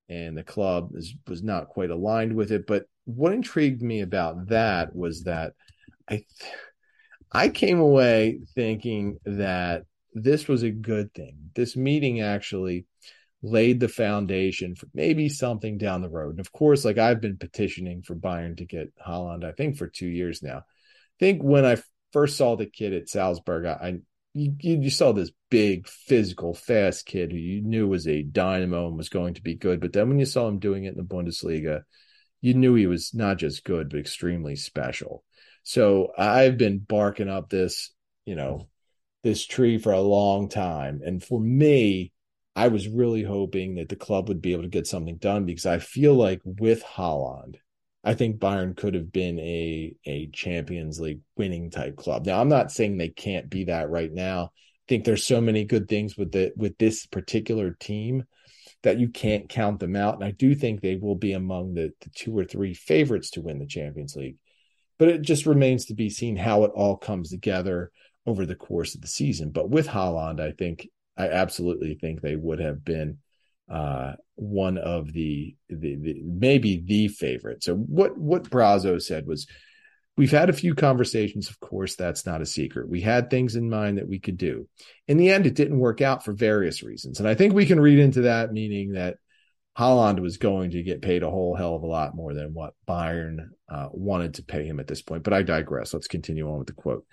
and 0.09 0.35
the 0.35 0.43
club 0.43 0.91
is, 0.95 1.15
was 1.27 1.43
not 1.43 1.69
quite 1.69 1.91
aligned 1.91 2.35
with 2.35 2.51
it. 2.51 2.65
But 2.65 2.85
what 3.05 3.33
intrigued 3.33 3.81
me 3.81 4.01
about 4.01 4.47
that 4.49 4.95
was 4.95 5.23
that 5.23 5.53
I, 6.09 6.25
I 7.31 7.49
came 7.49 7.79
away 7.79 8.39
thinking 8.55 9.19
that 9.25 9.83
this 10.13 10.47
was 10.47 10.63
a 10.63 10.71
good 10.71 11.13
thing. 11.13 11.37
This 11.55 11.75
meeting 11.75 12.21
actually 12.21 12.85
laid 13.41 13.79
the 13.79 13.87
foundation 13.87 14.75
for 14.75 14.87
maybe 14.93 15.29
something 15.29 15.77
down 15.77 16.01
the 16.01 16.09
road. 16.09 16.31
And 16.31 16.39
of 16.39 16.51
course, 16.51 16.83
like 16.83 16.97
I've 16.97 17.21
been 17.21 17.37
petitioning 17.37 18.01
for 18.01 18.15
Bayern 18.15 18.57
to 18.57 18.65
get 18.65 18.93
Haaland, 18.97 19.43
I 19.43 19.53
think 19.53 19.77
for 19.77 19.87
two 19.87 20.07
years 20.07 20.43
now 20.43 20.57
I 20.57 21.19
think 21.19 21.41
when 21.41 21.65
I 21.65 21.77
first 22.13 22.37
saw 22.37 22.55
the 22.55 22.65
kid 22.65 22.93
at 22.93 23.09
Salzburg, 23.09 23.65
I, 23.65 23.71
I 23.71 23.99
you, 24.33 24.55
you 24.59 24.89
saw 24.89 25.11
this 25.11 25.31
big, 25.49 25.87
physical, 25.87 26.53
fast 26.53 27.05
kid 27.05 27.31
who 27.31 27.37
you 27.37 27.61
knew 27.61 27.87
was 27.87 28.07
a 28.07 28.21
dynamo 28.21 28.87
and 28.87 28.97
was 28.97 29.09
going 29.09 29.33
to 29.33 29.41
be 29.41 29.55
good. 29.55 29.81
But 29.81 29.91
then 29.91 30.07
when 30.07 30.19
you 30.19 30.25
saw 30.25 30.47
him 30.47 30.59
doing 30.59 30.85
it 30.85 30.95
in 30.95 30.97
the 30.97 31.03
Bundesliga, 31.03 31.81
you 32.39 32.53
knew 32.53 32.75
he 32.75 32.85
was 32.87 33.13
not 33.13 33.37
just 33.37 33.65
good, 33.65 33.89
but 33.89 33.99
extremely 33.99 34.55
special. 34.55 35.23
So 35.63 36.11
I've 36.17 36.57
been 36.57 36.79
barking 36.79 37.27
up 37.27 37.49
this, 37.49 37.91
you 38.23 38.35
know, 38.35 38.69
this 39.23 39.45
tree 39.45 39.77
for 39.77 39.91
a 39.91 39.99
long 39.99 40.47
time. 40.47 41.01
And 41.03 41.21
for 41.21 41.39
me, 41.39 42.13
I 42.55 42.67
was 42.67 42.87
really 42.87 43.23
hoping 43.23 43.75
that 43.75 43.89
the 43.89 43.95
club 43.95 44.27
would 44.27 44.41
be 44.41 44.53
able 44.53 44.63
to 44.63 44.69
get 44.69 44.87
something 44.87 45.17
done 45.17 45.45
because 45.45 45.65
I 45.65 45.79
feel 45.79 46.13
like 46.13 46.41
with 46.43 46.83
Haaland, 46.83 47.55
I 48.03 48.13
think 48.13 48.39
Bayern 48.39 48.75
could 48.75 48.95
have 48.95 49.11
been 49.11 49.39
a 49.39 49.95
a 50.05 50.27
Champions 50.27 50.99
League 50.99 51.21
winning 51.37 51.69
type 51.69 51.97
club. 51.97 52.25
Now, 52.25 52.41
I'm 52.41 52.49
not 52.49 52.71
saying 52.71 52.97
they 52.97 53.09
can't 53.09 53.49
be 53.49 53.65
that 53.65 53.89
right 53.89 54.11
now. 54.11 54.45
I 54.45 54.85
think 54.87 55.03
there's 55.03 55.25
so 55.25 55.41
many 55.41 55.65
good 55.65 55.87
things 55.87 56.17
with 56.17 56.31
the 56.31 56.51
with 56.55 56.77
this 56.77 57.05
particular 57.05 57.71
team 57.79 58.23
that 58.83 58.99
you 58.99 59.09
can't 59.09 59.49
count 59.49 59.79
them 59.79 59.95
out. 59.95 60.15
And 60.15 60.23
I 60.23 60.31
do 60.31 60.55
think 60.55 60.81
they 60.81 60.95
will 60.95 61.15
be 61.15 61.33
among 61.33 61.73
the, 61.73 61.91
the 62.01 62.09
two 62.09 62.37
or 62.37 62.45
three 62.45 62.73
favorites 62.73 63.31
to 63.31 63.41
win 63.41 63.59
the 63.59 63.65
Champions 63.65 64.15
League. 64.15 64.37
But 64.97 65.09
it 65.09 65.21
just 65.21 65.45
remains 65.45 65.85
to 65.85 65.93
be 65.93 66.09
seen 66.09 66.35
how 66.35 66.63
it 66.63 66.71
all 66.73 66.97
comes 66.97 67.29
together 67.29 67.91
over 68.25 68.45
the 68.45 68.55
course 68.55 68.95
of 68.95 69.01
the 69.01 69.07
season. 69.07 69.51
But 69.51 69.69
with 69.69 69.87
Haaland, 69.87 70.39
I 70.39 70.51
think 70.51 70.87
I 71.19 71.27
absolutely 71.27 71.95
think 71.95 72.21
they 72.21 72.35
would 72.35 72.59
have 72.59 72.83
been 72.83 73.17
uh, 73.69 74.13
one 74.35 74.77
of 74.77 75.11
the, 75.11 75.55
the, 75.69 75.95
the 75.95 76.21
maybe 76.23 76.81
the 76.83 77.09
favorite. 77.09 77.63
So 77.63 77.75
what 77.75 78.17
what 78.17 78.49
Brazzo 78.49 78.99
said 79.01 79.27
was, 79.27 79.45
we've 80.17 80.31
had 80.31 80.49
a 80.49 80.53
few 80.53 80.73
conversations. 80.73 81.49
Of 81.49 81.59
course, 81.59 81.95
that's 81.95 82.25
not 82.25 82.41
a 82.41 82.45
secret. 82.45 82.89
We 82.89 83.01
had 83.01 83.29
things 83.29 83.55
in 83.55 83.69
mind 83.69 83.97
that 83.97 84.07
we 84.07 84.19
could 84.19 84.37
do. 84.37 84.67
In 85.07 85.17
the 85.17 85.29
end, 85.29 85.45
it 85.45 85.55
didn't 85.55 85.77
work 85.77 86.01
out 86.01 86.23
for 86.23 86.33
various 86.33 86.81
reasons, 86.81 87.19
and 87.19 87.27
I 87.27 87.35
think 87.35 87.53
we 87.53 87.65
can 87.65 87.79
read 87.79 87.99
into 87.99 88.21
that 88.21 88.53
meaning 88.53 88.93
that 88.93 89.17
Haaland 89.77 90.19
was 90.19 90.37
going 90.37 90.71
to 90.71 90.83
get 90.83 91.01
paid 91.01 91.23
a 91.23 91.29
whole 91.29 91.55
hell 91.55 91.75
of 91.75 91.83
a 91.83 91.87
lot 91.87 92.15
more 92.15 92.33
than 92.33 92.53
what 92.53 92.73
Bayern 92.87 93.49
uh, 93.69 93.87
wanted 93.91 94.33
to 94.35 94.43
pay 94.43 94.65
him 94.65 94.79
at 94.79 94.87
this 94.87 95.01
point. 95.01 95.23
But 95.23 95.33
I 95.33 95.43
digress. 95.43 95.93
Let's 95.93 96.07
continue 96.07 96.49
on 96.49 96.59
with 96.59 96.67
the 96.67 96.73
quote. 96.73 97.05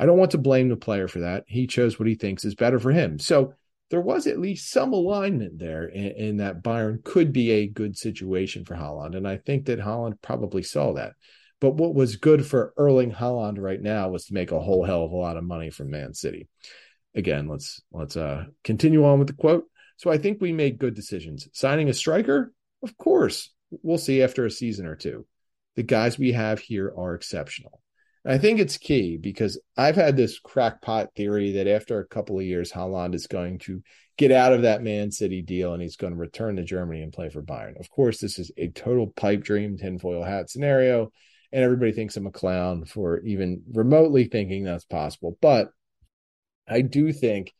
I 0.00 0.06
don't 0.06 0.16
want 0.16 0.30
to 0.30 0.38
blame 0.38 0.70
the 0.70 0.76
player 0.76 1.08
for 1.08 1.20
that. 1.20 1.44
He 1.46 1.66
chose 1.66 1.98
what 1.98 2.08
he 2.08 2.14
thinks 2.14 2.46
is 2.46 2.54
better 2.54 2.80
for 2.80 2.90
him. 2.90 3.18
So 3.18 3.52
there 3.90 4.00
was 4.00 4.26
at 4.26 4.38
least 4.38 4.70
some 4.70 4.94
alignment 4.94 5.58
there 5.58 5.84
in, 5.84 6.12
in, 6.12 6.36
that 6.38 6.62
Bayern 6.62 7.04
could 7.04 7.34
be 7.34 7.50
a 7.50 7.68
good 7.68 7.98
situation 7.98 8.64
for 8.64 8.74
Haaland. 8.74 9.14
And 9.14 9.28
I 9.28 9.36
think 9.36 9.66
that 9.66 9.78
Haaland 9.78 10.22
probably 10.22 10.62
saw 10.62 10.94
that. 10.94 11.12
But 11.60 11.74
what 11.74 11.94
was 11.94 12.16
good 12.16 12.46
for 12.46 12.72
Erling 12.78 13.12
Haaland 13.12 13.58
right 13.58 13.82
now 13.82 14.08
was 14.08 14.24
to 14.26 14.34
make 14.34 14.52
a 14.52 14.60
whole 14.60 14.84
hell 14.84 15.04
of 15.04 15.12
a 15.12 15.16
lot 15.16 15.36
of 15.36 15.44
money 15.44 15.68
from 15.68 15.90
Man 15.90 16.14
City. 16.14 16.48
Again, 17.14 17.46
let's 17.46 17.82
let's 17.92 18.16
uh, 18.16 18.44
continue 18.64 19.04
on 19.04 19.18
with 19.18 19.28
the 19.28 19.34
quote. 19.34 19.64
So 19.98 20.10
I 20.10 20.16
think 20.16 20.40
we 20.40 20.54
made 20.54 20.78
good 20.78 20.94
decisions. 20.94 21.46
Signing 21.52 21.90
a 21.90 21.92
striker, 21.92 22.54
of 22.82 22.96
course, 22.96 23.52
we'll 23.82 23.98
see 23.98 24.22
after 24.22 24.46
a 24.46 24.50
season 24.50 24.86
or 24.86 24.96
two. 24.96 25.26
The 25.76 25.82
guys 25.82 26.18
we 26.18 26.32
have 26.32 26.58
here 26.58 26.90
are 26.96 27.14
exceptional. 27.14 27.79
I 28.26 28.36
think 28.36 28.60
it's 28.60 28.76
key 28.76 29.16
because 29.16 29.58
I've 29.76 29.96
had 29.96 30.16
this 30.16 30.38
crackpot 30.38 31.14
theory 31.14 31.52
that 31.52 31.66
after 31.66 31.98
a 31.98 32.06
couple 32.06 32.38
of 32.38 32.44
years, 32.44 32.70
Haaland 32.70 33.14
is 33.14 33.26
going 33.26 33.58
to 33.60 33.82
get 34.18 34.30
out 34.30 34.52
of 34.52 34.62
that 34.62 34.82
Man 34.82 35.10
City 35.10 35.40
deal 35.40 35.72
and 35.72 35.82
he's 35.82 35.96
going 35.96 36.12
to 36.12 36.18
return 36.18 36.56
to 36.56 36.62
Germany 36.62 37.00
and 37.02 37.12
play 37.12 37.30
for 37.30 37.42
Bayern. 37.42 37.80
Of 37.80 37.88
course, 37.88 38.18
this 38.18 38.38
is 38.38 38.50
a 38.58 38.68
total 38.68 39.06
pipe 39.06 39.42
dream, 39.42 39.78
tinfoil 39.78 40.22
hat 40.22 40.50
scenario, 40.50 41.10
and 41.50 41.64
everybody 41.64 41.92
thinks 41.92 42.16
I'm 42.16 42.26
a 42.26 42.30
clown 42.30 42.84
for 42.84 43.20
even 43.20 43.62
remotely 43.72 44.24
thinking 44.24 44.64
that's 44.64 44.84
possible. 44.84 45.38
But 45.40 45.70
I 46.68 46.82
do 46.82 47.14
think 47.14 47.54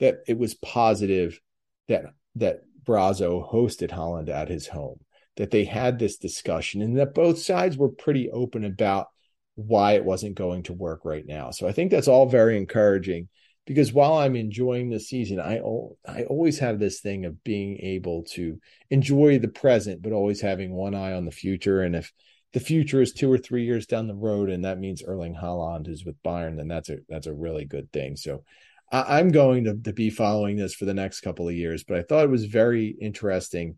that 0.00 0.16
it 0.28 0.36
was 0.36 0.54
positive 0.54 1.40
that 1.88 2.04
that 2.36 2.60
Brazzo 2.84 3.50
hosted 3.50 3.90
Haaland 3.90 4.28
at 4.28 4.48
his 4.48 4.66
home, 4.66 5.00
that 5.36 5.50
they 5.50 5.64
had 5.64 5.98
this 5.98 6.18
discussion, 6.18 6.82
and 6.82 6.98
that 6.98 7.14
both 7.14 7.38
sides 7.38 7.78
were 7.78 7.88
pretty 7.88 8.30
open 8.30 8.64
about 8.64 9.06
why 9.54 9.92
it 9.92 10.04
wasn't 10.04 10.34
going 10.34 10.62
to 10.64 10.72
work 10.72 11.04
right 11.04 11.26
now. 11.26 11.50
So 11.50 11.68
I 11.68 11.72
think 11.72 11.90
that's 11.90 12.08
all 12.08 12.26
very 12.26 12.56
encouraging 12.56 13.28
because 13.66 13.92
while 13.92 14.14
I'm 14.14 14.34
enjoying 14.34 14.90
the 14.90 14.98
season, 14.98 15.38
I 15.40 15.60
I 16.08 16.24
always 16.24 16.58
have 16.58 16.78
this 16.78 17.00
thing 17.00 17.24
of 17.24 17.44
being 17.44 17.78
able 17.78 18.24
to 18.32 18.58
enjoy 18.90 19.38
the 19.38 19.48
present, 19.48 20.02
but 20.02 20.12
always 20.12 20.40
having 20.40 20.72
one 20.72 20.94
eye 20.94 21.12
on 21.12 21.24
the 21.24 21.30
future. 21.30 21.82
And 21.82 21.94
if 21.94 22.12
the 22.52 22.60
future 22.60 23.00
is 23.00 23.12
two 23.12 23.30
or 23.30 23.38
three 23.38 23.64
years 23.64 23.86
down 23.86 24.08
the 24.08 24.14
road, 24.14 24.50
and 24.50 24.64
that 24.64 24.80
means 24.80 25.02
Erling 25.02 25.34
Haaland 25.34 25.88
is 25.88 26.04
with 26.04 26.22
Bayern, 26.22 26.56
then 26.56 26.68
that's 26.68 26.88
a 26.88 26.98
that's 27.08 27.26
a 27.26 27.34
really 27.34 27.64
good 27.64 27.92
thing. 27.92 28.16
So 28.16 28.42
I, 28.90 29.20
am 29.20 29.30
going 29.30 29.64
to, 29.64 29.74
to 29.74 29.92
be 29.92 30.10
following 30.10 30.56
this 30.56 30.74
for 30.74 30.84
the 30.84 30.92
next 30.92 31.20
couple 31.20 31.48
of 31.48 31.54
years. 31.54 31.82
But 31.82 31.98
I 31.98 32.02
thought 32.02 32.24
it 32.24 32.30
was 32.30 32.44
very 32.44 32.88
interesting 32.88 33.76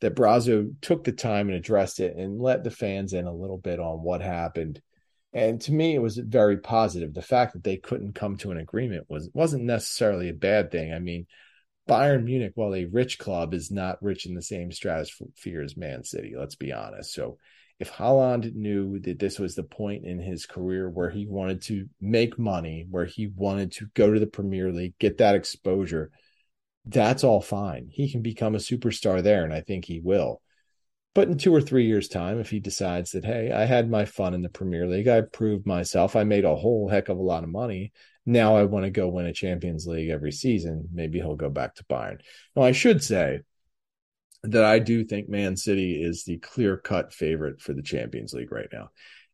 that 0.00 0.16
Brazzo 0.16 0.74
took 0.82 1.04
the 1.04 1.12
time 1.12 1.48
and 1.48 1.56
addressed 1.56 2.00
it 2.00 2.16
and 2.16 2.40
let 2.40 2.64
the 2.64 2.70
fans 2.70 3.12
in 3.12 3.26
a 3.26 3.34
little 3.34 3.58
bit 3.58 3.78
on 3.78 4.02
what 4.02 4.20
happened. 4.20 4.82
And 5.36 5.60
to 5.60 5.72
me, 5.72 5.94
it 5.94 6.00
was 6.00 6.16
very 6.16 6.56
positive. 6.56 7.12
The 7.12 7.20
fact 7.20 7.52
that 7.52 7.62
they 7.62 7.76
couldn't 7.76 8.14
come 8.14 8.38
to 8.38 8.52
an 8.52 8.56
agreement 8.56 9.04
was 9.10 9.28
wasn't 9.34 9.64
necessarily 9.64 10.30
a 10.30 10.34
bad 10.34 10.70
thing. 10.70 10.94
I 10.94 10.98
mean, 10.98 11.26
Bayern 11.86 12.24
Munich, 12.24 12.52
while 12.54 12.74
a 12.74 12.86
rich 12.86 13.18
club, 13.18 13.52
is 13.52 13.70
not 13.70 14.02
rich 14.02 14.24
in 14.24 14.32
the 14.32 14.40
same 14.40 14.72
stratosphere 14.72 15.60
as 15.60 15.76
Man 15.76 16.04
City. 16.04 16.32
Let's 16.34 16.54
be 16.54 16.72
honest. 16.72 17.12
So, 17.12 17.36
if 17.78 17.92
Haaland 17.92 18.54
knew 18.54 18.98
that 19.00 19.18
this 19.18 19.38
was 19.38 19.54
the 19.54 19.62
point 19.62 20.06
in 20.06 20.20
his 20.20 20.46
career 20.46 20.88
where 20.88 21.10
he 21.10 21.26
wanted 21.26 21.60
to 21.64 21.86
make 22.00 22.38
money, 22.38 22.86
where 22.90 23.04
he 23.04 23.26
wanted 23.26 23.72
to 23.72 23.88
go 23.92 24.10
to 24.10 24.18
the 24.18 24.26
Premier 24.26 24.72
League, 24.72 24.94
get 24.98 25.18
that 25.18 25.34
exposure, 25.34 26.12
that's 26.86 27.24
all 27.24 27.42
fine. 27.42 27.88
He 27.92 28.10
can 28.10 28.22
become 28.22 28.54
a 28.54 28.58
superstar 28.58 29.22
there, 29.22 29.44
and 29.44 29.52
I 29.52 29.60
think 29.60 29.84
he 29.84 30.00
will. 30.00 30.40
But 31.16 31.28
in 31.28 31.38
two 31.38 31.54
or 31.54 31.62
three 31.62 31.86
years' 31.86 32.08
time, 32.08 32.38
if 32.40 32.50
he 32.50 32.60
decides 32.60 33.12
that, 33.12 33.24
hey, 33.24 33.50
I 33.50 33.64
had 33.64 33.88
my 33.88 34.04
fun 34.04 34.34
in 34.34 34.42
the 34.42 34.50
Premier 34.50 34.86
League, 34.86 35.08
I 35.08 35.22
proved 35.22 35.66
myself, 35.66 36.14
I 36.14 36.24
made 36.24 36.44
a 36.44 36.54
whole 36.54 36.90
heck 36.90 37.08
of 37.08 37.16
a 37.16 37.22
lot 37.22 37.42
of 37.42 37.48
money. 37.48 37.92
Now 38.26 38.54
I 38.54 38.64
want 38.64 38.84
to 38.84 38.90
go 38.90 39.08
win 39.08 39.24
a 39.24 39.32
Champions 39.32 39.86
League 39.86 40.10
every 40.10 40.30
season. 40.30 40.90
Maybe 40.92 41.18
he'll 41.18 41.34
go 41.34 41.48
back 41.48 41.74
to 41.76 41.84
Bayern. 41.84 42.20
Now, 42.54 42.64
I 42.64 42.72
should 42.72 43.02
say 43.02 43.40
that 44.42 44.62
I 44.62 44.78
do 44.78 45.04
think 45.04 45.30
Man 45.30 45.56
City 45.56 46.02
is 46.02 46.24
the 46.24 46.36
clear 46.36 46.76
cut 46.76 47.14
favorite 47.14 47.62
for 47.62 47.72
the 47.72 47.80
Champions 47.80 48.34
League 48.34 48.52
right 48.52 48.68
now. 48.70 48.90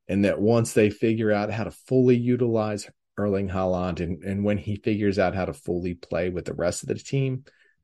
And 0.06 0.24
that 0.24 0.40
once 0.40 0.74
they 0.74 0.88
figure 0.88 1.32
out 1.32 1.50
how 1.50 1.64
to 1.64 1.72
fully 1.72 2.16
utilize 2.16 2.88
Erling 3.18 3.48
Haaland 3.48 3.98
and, 3.98 4.22
and 4.22 4.44
when 4.44 4.58
he 4.58 4.76
figures 4.76 5.18
out 5.18 5.34
how 5.34 5.46
to 5.46 5.52
fully 5.52 5.94
play 5.94 6.30
with 6.30 6.44
the 6.44 6.54
rest 6.54 6.84
of 6.84 6.90
the 6.90 6.94
team, 6.94 7.42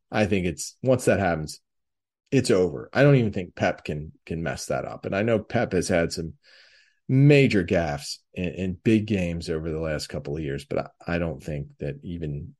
I 0.08 0.26
think 0.26 0.46
it's 0.46 0.76
once 0.84 1.06
that 1.06 1.18
happens, 1.18 1.60
it's 2.30 2.50
over. 2.50 2.90
I 2.92 3.02
don't 3.02 3.16
even 3.16 3.32
think 3.32 3.54
Pep 3.54 3.84
can 3.84 4.12
can 4.26 4.42
mess 4.42 4.66
that 4.66 4.84
up. 4.84 5.06
And 5.06 5.14
I 5.14 5.22
know 5.22 5.38
Pep 5.38 5.72
has 5.72 5.88
had 5.88 6.12
some 6.12 6.34
major 7.08 7.64
gaffes 7.64 8.18
in, 8.34 8.48
in 8.50 8.78
big 8.84 9.06
games 9.06 9.48
over 9.48 9.70
the 9.70 9.80
last 9.80 10.08
couple 10.08 10.36
of 10.36 10.42
years, 10.42 10.64
but 10.64 10.92
I, 11.06 11.14
I 11.14 11.18
don't 11.18 11.42
think 11.42 11.68
that 11.80 11.96
even 12.02 12.54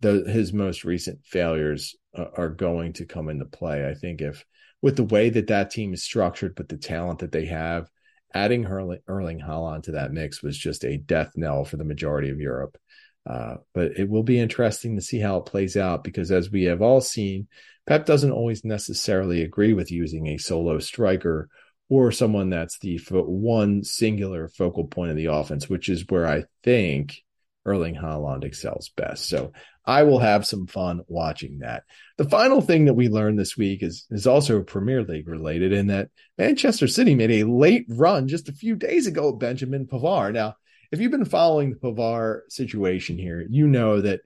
the, 0.00 0.24
his 0.26 0.52
most 0.52 0.84
recent 0.84 1.24
failures 1.24 1.96
uh, 2.16 2.26
are 2.36 2.48
going 2.48 2.92
to 2.94 3.06
come 3.06 3.28
into 3.28 3.44
play. 3.44 3.88
I 3.88 3.94
think 3.94 4.20
if 4.20 4.44
with 4.82 4.96
the 4.96 5.04
way 5.04 5.30
that 5.30 5.46
that 5.46 5.70
team 5.70 5.94
is 5.94 6.02
structured, 6.02 6.54
but 6.56 6.68
the 6.68 6.76
talent 6.76 7.20
that 7.20 7.32
they 7.32 7.46
have, 7.46 7.88
adding 8.34 8.66
Erling, 8.66 9.00
Erling 9.08 9.40
Haaland 9.40 9.84
to 9.84 9.92
that 9.92 10.12
mix 10.12 10.42
was 10.42 10.58
just 10.58 10.84
a 10.84 10.98
death 10.98 11.32
knell 11.36 11.64
for 11.64 11.76
the 11.76 11.84
majority 11.84 12.30
of 12.30 12.40
Europe. 12.40 12.76
Uh, 13.28 13.56
but 13.72 13.92
it 13.98 14.08
will 14.08 14.22
be 14.22 14.38
interesting 14.38 14.96
to 14.96 15.02
see 15.02 15.18
how 15.18 15.38
it 15.38 15.46
plays 15.46 15.76
out 15.76 16.04
because, 16.04 16.30
as 16.30 16.50
we 16.50 16.64
have 16.64 16.82
all 16.82 17.00
seen, 17.00 17.48
Pep 17.86 18.06
doesn't 18.06 18.32
always 18.32 18.64
necessarily 18.64 19.42
agree 19.42 19.72
with 19.72 19.90
using 19.90 20.28
a 20.28 20.38
solo 20.38 20.78
striker 20.78 21.48
or 21.88 22.10
someone 22.10 22.50
that's 22.50 22.78
the 22.78 22.98
one 23.10 23.84
singular 23.84 24.48
focal 24.48 24.84
point 24.86 25.10
of 25.10 25.16
the 25.16 25.26
offense, 25.26 25.68
which 25.68 25.88
is 25.88 26.04
where 26.08 26.26
I 26.26 26.44
think 26.62 27.22
Erling 27.66 27.94
Haaland 27.94 28.44
excels 28.44 28.90
best. 28.96 29.28
So 29.28 29.52
I 29.86 30.04
will 30.04 30.18
have 30.18 30.46
some 30.46 30.66
fun 30.66 31.02
watching 31.08 31.58
that. 31.58 31.84
The 32.16 32.28
final 32.28 32.60
thing 32.60 32.86
that 32.86 32.94
we 32.94 33.08
learned 33.08 33.38
this 33.38 33.56
week 33.56 33.82
is 33.82 34.06
is 34.10 34.26
also 34.26 34.62
Premier 34.62 35.02
League 35.02 35.28
related 35.28 35.72
in 35.72 35.88
that 35.88 36.08
Manchester 36.38 36.88
City 36.88 37.14
made 37.14 37.30
a 37.30 37.44
late 37.44 37.86
run 37.88 38.28
just 38.28 38.48
a 38.48 38.52
few 38.52 38.76
days 38.76 39.06
ago 39.06 39.30
at 39.30 39.38
Benjamin 39.38 39.86
Pavard. 39.86 40.34
Now, 40.34 40.56
if 40.90 41.00
you've 41.00 41.10
been 41.10 41.24
following 41.24 41.70
the 41.70 41.76
Pavard 41.76 42.42
situation 42.48 43.18
here, 43.18 43.44
you 43.48 43.66
know 43.66 44.00
that 44.00 44.20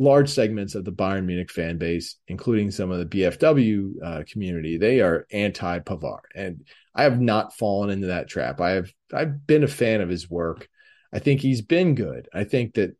large 0.00 0.30
segments 0.30 0.74
of 0.74 0.84
the 0.84 0.92
Bayern 0.92 1.26
Munich 1.26 1.52
fan 1.52 1.76
base, 1.76 2.16
including 2.26 2.70
some 2.70 2.90
of 2.90 2.98
the 2.98 3.04
BFW 3.04 3.92
uh, 4.02 4.22
community, 4.26 4.78
they 4.78 5.00
are 5.00 5.26
anti 5.30 5.78
Pavard, 5.80 6.20
and 6.34 6.64
I 6.94 7.04
have 7.04 7.20
not 7.20 7.54
fallen 7.54 7.90
into 7.90 8.08
that 8.08 8.28
trap. 8.28 8.60
I 8.60 8.70
have 8.70 8.92
I've 9.12 9.46
been 9.46 9.62
a 9.62 9.68
fan 9.68 10.00
of 10.00 10.08
his 10.08 10.28
work. 10.28 10.68
I 11.12 11.18
think 11.18 11.40
he's 11.40 11.60
been 11.60 11.94
good. 11.94 12.28
I 12.32 12.44
think 12.44 12.74
that, 12.74 12.96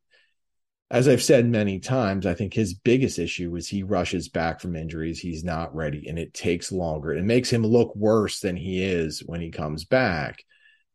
as 0.90 1.08
I've 1.08 1.22
said 1.22 1.46
many 1.46 1.78
times, 1.78 2.26
I 2.26 2.34
think 2.34 2.52
his 2.52 2.74
biggest 2.74 3.18
issue 3.18 3.54
is 3.56 3.68
he 3.68 3.82
rushes 3.82 4.28
back 4.28 4.60
from 4.60 4.76
injuries. 4.76 5.20
He's 5.20 5.42
not 5.42 5.74
ready, 5.74 6.06
and 6.06 6.18
it 6.18 6.34
takes 6.34 6.70
longer. 6.70 7.14
It 7.14 7.24
makes 7.24 7.50
him 7.50 7.64
look 7.64 7.96
worse 7.96 8.40
than 8.40 8.56
he 8.56 8.84
is 8.84 9.20
when 9.24 9.40
he 9.40 9.50
comes 9.50 9.84
back. 9.84 10.44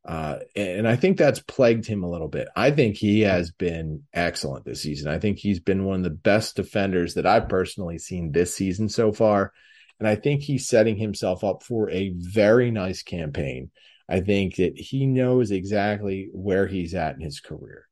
Uh, 0.06 0.38
and 0.56 0.88
I 0.88 0.96
think 0.96 1.18
that's 1.18 1.40
plagued 1.40 1.88
him 1.88 2.04
a 2.04 2.10
little 2.10 2.28
bit. 2.28 2.48
I 2.56 2.70
think 2.70 2.96
he 2.96 3.22
has 3.22 3.52
been 3.52 4.04
excellent 4.14 4.64
this 4.64 4.84
season. 4.84 5.12
I 5.12 5.18
think 5.18 5.40
he's 5.40 5.60
been 5.60 5.84
one 5.84 5.98
of 5.98 6.04
the 6.04 6.12
best 6.12 6.56
defenders 6.56 7.16
that 7.16 7.26
I've 7.26 7.50
personally 7.50 7.98
seen 7.98 8.32
this 8.32 8.54
season 8.54 8.88
so 8.88 9.12
far. 9.12 9.52
And 10.00 10.08
I 10.08 10.16
think 10.16 10.42
he's 10.42 10.68
setting 10.68 10.98
himself 10.98 11.44
up 11.44 11.64
for 11.64 11.90
a 11.90 12.14
very 12.16 12.70
nice 12.70 13.02
campaign. 13.02 13.72
I 14.08 14.20
think 14.20 14.58
that 14.58 14.78
he 14.78 15.08
knows 15.08 15.50
exactly 15.50 16.30
where 16.34 16.68
he's 16.68 16.94
at 16.94 17.16
in 17.16 17.22
his 17.22 17.40
career, 17.40 17.88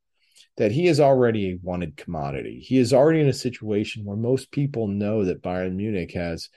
that 0.57 0.71
he 0.71 0.85
is 0.85 0.99
already 0.99 1.49
a 1.49 1.59
wanted 1.63 1.97
commodity. 1.97 2.59
He 2.59 2.77
is 2.77 2.93
already 2.93 3.21
in 3.21 3.27
a 3.29 3.33
situation 3.33 4.05
where 4.05 4.17
most 4.17 4.51
people 4.51 4.87
know 4.87 5.25
that 5.25 5.41
Bayern 5.41 5.75
Munich 5.75 6.13
has 6.13 6.49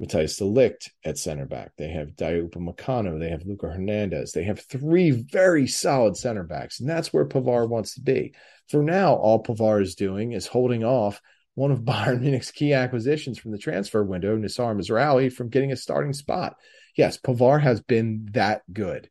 Matthijs 0.00 0.36
de 0.36 0.44
Ligt 0.44 0.90
at 1.04 1.18
center 1.18 1.46
back. 1.46 1.72
They 1.76 1.88
have 1.88 2.16
Dayot 2.16 2.50
Upamecano. 2.50 3.18
They 3.18 3.30
have 3.30 3.46
Luca 3.46 3.68
Hernandez. 3.68 4.32
They 4.32 4.44
have 4.44 4.60
three 4.60 5.10
very 5.10 5.66
solid 5.66 6.16
center 6.16 6.42
backs, 6.42 6.80
and 6.80 6.88
that's 6.88 7.12
where 7.12 7.24
Pavard 7.24 7.68
wants 7.70 7.94
to 7.94 8.02
be. 8.02 8.34
For 8.68 8.82
now, 8.82 9.14
all 9.14 9.42
Pavard 9.42 9.82
is 9.82 9.94
doing 9.94 10.32
is 10.32 10.46
holding 10.46 10.84
off 10.84 11.20
one 11.54 11.70
of 11.70 11.80
Bayern 11.84 12.20
Munich's 12.20 12.50
key 12.50 12.74
acquisitions 12.74 13.38
from 13.38 13.52
the 13.52 13.58
transfer 13.58 14.04
window, 14.04 14.36
Noussair 14.36 14.76
Mazraoui, 14.76 15.32
from 15.32 15.48
getting 15.48 15.72
a 15.72 15.76
starting 15.76 16.12
spot. 16.12 16.56
Yes, 16.94 17.18
Pavard 17.18 17.62
has 17.62 17.80
been 17.80 18.28
that 18.32 18.62
good. 18.70 19.08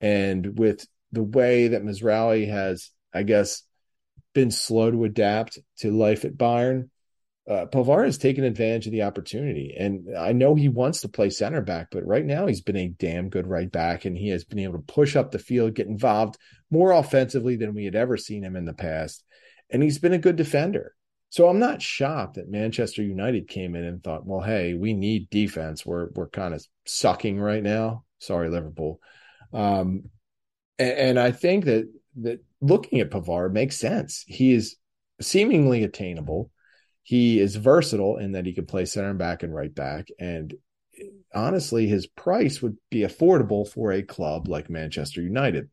And 0.00 0.58
with 0.58 0.86
the 1.12 1.22
way 1.22 1.68
that 1.68 1.82
Mazraoui 1.82 2.48
has, 2.48 2.90
I 3.12 3.24
guess, 3.24 3.62
been 4.32 4.52
slow 4.52 4.90
to 4.90 5.04
adapt 5.04 5.58
to 5.78 5.90
life 5.90 6.24
at 6.24 6.36
Bayern, 6.36 6.88
uh, 7.48 7.66
Pavard 7.66 8.04
has 8.04 8.18
taken 8.18 8.44
advantage 8.44 8.86
of 8.86 8.92
the 8.92 9.02
opportunity. 9.02 9.74
And 9.78 10.16
I 10.16 10.32
know 10.32 10.54
he 10.54 10.68
wants 10.68 11.00
to 11.00 11.08
play 11.08 11.30
center 11.30 11.60
back, 11.62 11.88
but 11.90 12.06
right 12.06 12.24
now 12.24 12.46
he's 12.46 12.60
been 12.60 12.76
a 12.76 12.88
damn 12.88 13.28
good 13.28 13.46
right 13.46 13.70
back 13.70 14.04
and 14.04 14.16
he 14.16 14.28
has 14.28 14.44
been 14.44 14.58
able 14.58 14.74
to 14.74 14.92
push 14.92 15.16
up 15.16 15.30
the 15.30 15.38
field, 15.38 15.74
get 15.74 15.86
involved 15.86 16.36
more 16.70 16.92
offensively 16.92 17.56
than 17.56 17.74
we 17.74 17.84
had 17.84 17.96
ever 17.96 18.16
seen 18.16 18.44
him 18.44 18.56
in 18.56 18.66
the 18.66 18.74
past. 18.74 19.24
And 19.70 19.82
he's 19.82 19.98
been 19.98 20.12
a 20.12 20.18
good 20.18 20.36
defender. 20.36 20.94
So 21.30 21.48
I'm 21.48 21.60
not 21.60 21.80
shocked 21.80 22.34
that 22.34 22.50
Manchester 22.50 23.02
United 23.02 23.48
came 23.48 23.76
in 23.76 23.84
and 23.84 24.02
thought, 24.02 24.26
well, 24.26 24.40
hey, 24.40 24.74
we 24.74 24.94
need 24.94 25.30
defense. 25.30 25.86
We're 25.86 26.08
we're 26.12 26.28
kind 26.28 26.54
of 26.54 26.66
sucking 26.86 27.38
right 27.38 27.62
now. 27.62 28.04
Sorry, 28.18 28.50
Liverpool. 28.50 29.00
Um, 29.52 30.10
and, 30.76 30.98
and 30.98 31.20
I 31.20 31.30
think 31.30 31.66
that 31.66 31.88
that 32.22 32.44
looking 32.60 32.98
at 32.98 33.10
Pavard 33.10 33.52
makes 33.52 33.76
sense. 33.76 34.24
He 34.26 34.52
is 34.52 34.76
seemingly 35.20 35.84
attainable 35.84 36.50
he 37.02 37.40
is 37.40 37.56
versatile 37.56 38.16
in 38.18 38.32
that 38.32 38.46
he 38.46 38.52
can 38.52 38.66
play 38.66 38.84
center 38.84 39.10
and 39.10 39.18
back 39.18 39.42
and 39.42 39.54
right 39.54 39.74
back. 39.74 40.08
And 40.18 40.54
honestly, 41.34 41.86
his 41.86 42.06
price 42.06 42.60
would 42.60 42.76
be 42.90 43.00
affordable 43.00 43.68
for 43.68 43.92
a 43.92 44.02
club 44.02 44.48
like 44.48 44.70
Manchester 44.70 45.22
United. 45.22 45.70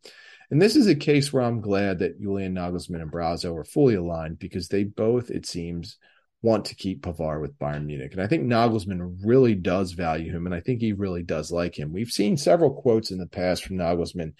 And 0.50 0.62
this 0.62 0.76
is 0.76 0.88
a 0.88 0.96
case 0.96 1.34
where 1.34 1.44
I'm 1.44 1.60
glad 1.60 2.00
that 2.00 2.22
Julian 2.22 2.56
Nagelsmann 2.56 3.02
and 3.02 3.12
Brazzo 3.12 3.56
are 3.56 3.66
fully 3.66 3.96
aligned 3.96 4.40
because 4.40 4.70
they 4.70 4.86
both, 4.86 5.30
it 5.30 5.46
seems, 5.46 5.98
want 6.42 6.66
to 6.66 6.76
keep 6.76 7.02
Pavard 7.02 7.42
with 7.42 7.58
Bayern 7.60 7.86
Munich. 7.86 8.14
And 8.14 8.22
I 8.22 8.28
think 8.28 8.44
Nagelsmann 8.46 9.18
really 9.26 9.56
does 9.56 9.92
value 9.92 10.32
him, 10.32 10.46
and 10.46 10.56
I 10.56 10.62
think 10.62 10.80
he 10.80 10.94
really 10.94 11.24
does 11.24 11.52
like 11.52 11.78
him. 11.78 11.92
We've 11.92 12.10
seen 12.10 12.38
several 12.38 12.74
quotes 12.74 13.12
in 13.12 13.18
the 13.18 13.28
past 13.28 13.66
from 13.66 13.78
Nagelsmann 13.78 14.34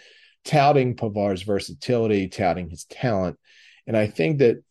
touting 0.46 0.96
Pavard's 0.96 1.42
versatility, 1.42 2.28
touting 2.30 2.70
his 2.70 2.86
talent. 2.86 3.38
And 3.86 3.98
I 3.98 4.08
think 4.08 4.40
that 4.40 4.64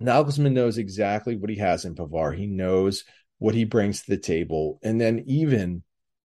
Nagelsmann 0.00 0.52
knows 0.52 0.78
exactly 0.78 1.36
what 1.36 1.50
he 1.50 1.56
has 1.56 1.84
in 1.84 1.94
Pavard. 1.94 2.36
He 2.36 2.46
knows 2.46 3.04
what 3.38 3.54
he 3.54 3.64
brings 3.64 4.02
to 4.02 4.10
the 4.10 4.18
table, 4.18 4.78
and 4.82 5.00
then 5.00 5.24
even 5.26 5.82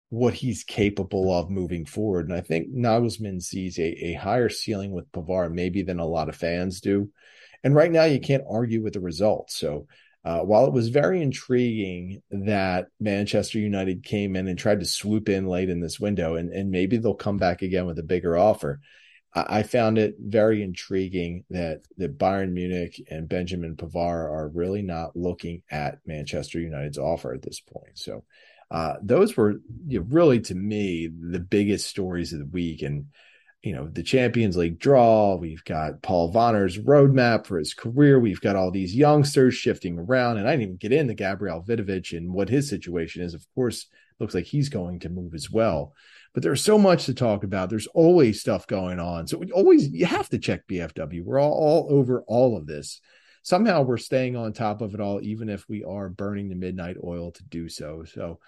what 0.09 0.33
he's 0.33 0.63
capable 0.65 1.33
of 1.33 1.49
moving 1.49 1.85
forward. 1.85 2.27
And 2.27 2.37
I 2.37 2.41
think 2.41 2.73
Nagelsmann 2.73 3.41
sees 3.41 3.79
a, 3.79 4.07
a 4.07 4.13
higher 4.13 4.49
ceiling 4.49 4.91
with 4.91 5.11
Pavard 5.11 5.53
maybe 5.53 5.83
than 5.83 5.99
a 5.99 6.05
lot 6.05 6.27
of 6.27 6.35
fans 6.35 6.81
do. 6.81 7.09
And 7.63 7.73
right 7.73 7.91
now, 7.91 8.03
you 8.03 8.19
can't 8.19 8.43
argue 8.49 8.83
with 8.83 8.93
the 8.93 8.99
results. 8.99 9.55
So 9.55 9.87
uh, 10.25 10.39
while 10.39 10.65
it 10.65 10.73
was 10.73 10.89
very 10.89 11.21
intriguing 11.21 12.21
that 12.29 12.87
Manchester 12.99 13.59
United 13.59 14.03
came 14.03 14.35
in 14.35 14.47
and 14.47 14.59
tried 14.59 14.81
to 14.81 14.85
swoop 14.85 15.29
in 15.29 15.47
late 15.47 15.69
in 15.69 15.79
this 15.79 15.99
window, 15.99 16.35
and, 16.35 16.51
and 16.51 16.71
maybe 16.71 16.97
they'll 16.97 17.13
come 17.13 17.37
back 17.37 17.61
again 17.61 17.85
with 17.85 17.97
a 17.97 18.03
bigger 18.03 18.37
offer, 18.37 18.81
I 19.33 19.63
found 19.63 19.97
it 19.97 20.15
very 20.19 20.61
intriguing 20.61 21.45
that 21.49 21.81
that 21.97 22.17
Bayern 22.17 22.51
Munich 22.51 23.01
and 23.09 23.29
Benjamin 23.29 23.77
Pavard 23.77 24.29
are 24.29 24.49
really 24.49 24.81
not 24.81 25.15
looking 25.15 25.63
at 25.71 25.99
Manchester 26.05 26.59
United's 26.59 26.97
offer 26.97 27.33
at 27.33 27.41
this 27.41 27.61
point. 27.61 27.97
So 27.97 28.25
uh, 28.69 28.95
those 29.01 29.37
were 29.37 29.61
you 29.87 29.99
know, 29.99 30.05
really 30.09 30.41
to 30.41 30.55
me 30.55 31.07
the 31.07 31.39
biggest 31.39 31.87
stories 31.87 32.33
of 32.33 32.39
the 32.39 32.45
week, 32.45 32.81
and 32.81 33.05
you 33.63 33.73
know, 33.73 33.87
the 33.87 34.03
Champions 34.03 34.57
League 34.57 34.79
draw. 34.79 35.35
We've 35.35 35.63
got 35.63 36.01
Paul 36.01 36.31
Wanner's 36.31 36.79
roadmap 36.79 37.45
for 37.45 37.59
his 37.59 37.73
career. 37.73 38.19
We've 38.19 38.41
got 38.41 38.55
all 38.55 38.71
these 38.71 38.95
youngsters 38.95 39.53
shifting 39.53 39.99
around. 39.99 40.37
And 40.37 40.47
I 40.47 40.51
didn't 40.51 40.63
even 40.63 40.75
get 40.77 40.91
into 40.91 41.13
Gabriel 41.13 41.63
Vidovic 41.63 42.17
and 42.17 42.33
what 42.33 42.49
his 42.49 42.69
situation 42.69 43.21
is. 43.21 43.35
Of 43.35 43.45
course, 43.53 43.85
looks 44.19 44.33
like 44.33 44.45
he's 44.45 44.69
going 44.69 44.99
to 45.01 45.09
move 45.09 45.35
as 45.35 45.51
well. 45.51 45.93
But 46.33 46.43
there's 46.43 46.63
so 46.63 46.77
much 46.77 47.05
to 47.05 47.13
talk 47.13 47.43
about. 47.43 47.69
There's 47.69 47.87
always 47.87 48.39
stuff 48.39 48.65
going 48.65 48.99
on. 48.99 49.27
So 49.27 49.37
we 49.37 49.51
always 49.51 49.89
you 49.89 50.05
have 50.05 50.29
to 50.29 50.39
check 50.39 50.65
BFW. 50.67 51.23
We're 51.23 51.41
all, 51.41 51.51
all 51.51 51.87
over 51.91 52.23
all 52.27 52.57
of 52.57 52.65
this. 52.65 52.99
Somehow 53.43 53.81
we're 53.81 53.97
staying 53.97 54.35
on 54.35 54.53
top 54.53 54.81
of 54.81 54.93
it 54.93 55.01
all, 55.01 55.19
even 55.21 55.49
if 55.49 55.67
we 55.67 55.83
are 55.83 56.09
burning 56.09 56.47
the 56.49 56.55
midnight 56.55 56.97
oil 57.03 57.31
to 57.31 57.43
do 57.43 57.69
so. 57.69 58.05
So 58.05 58.39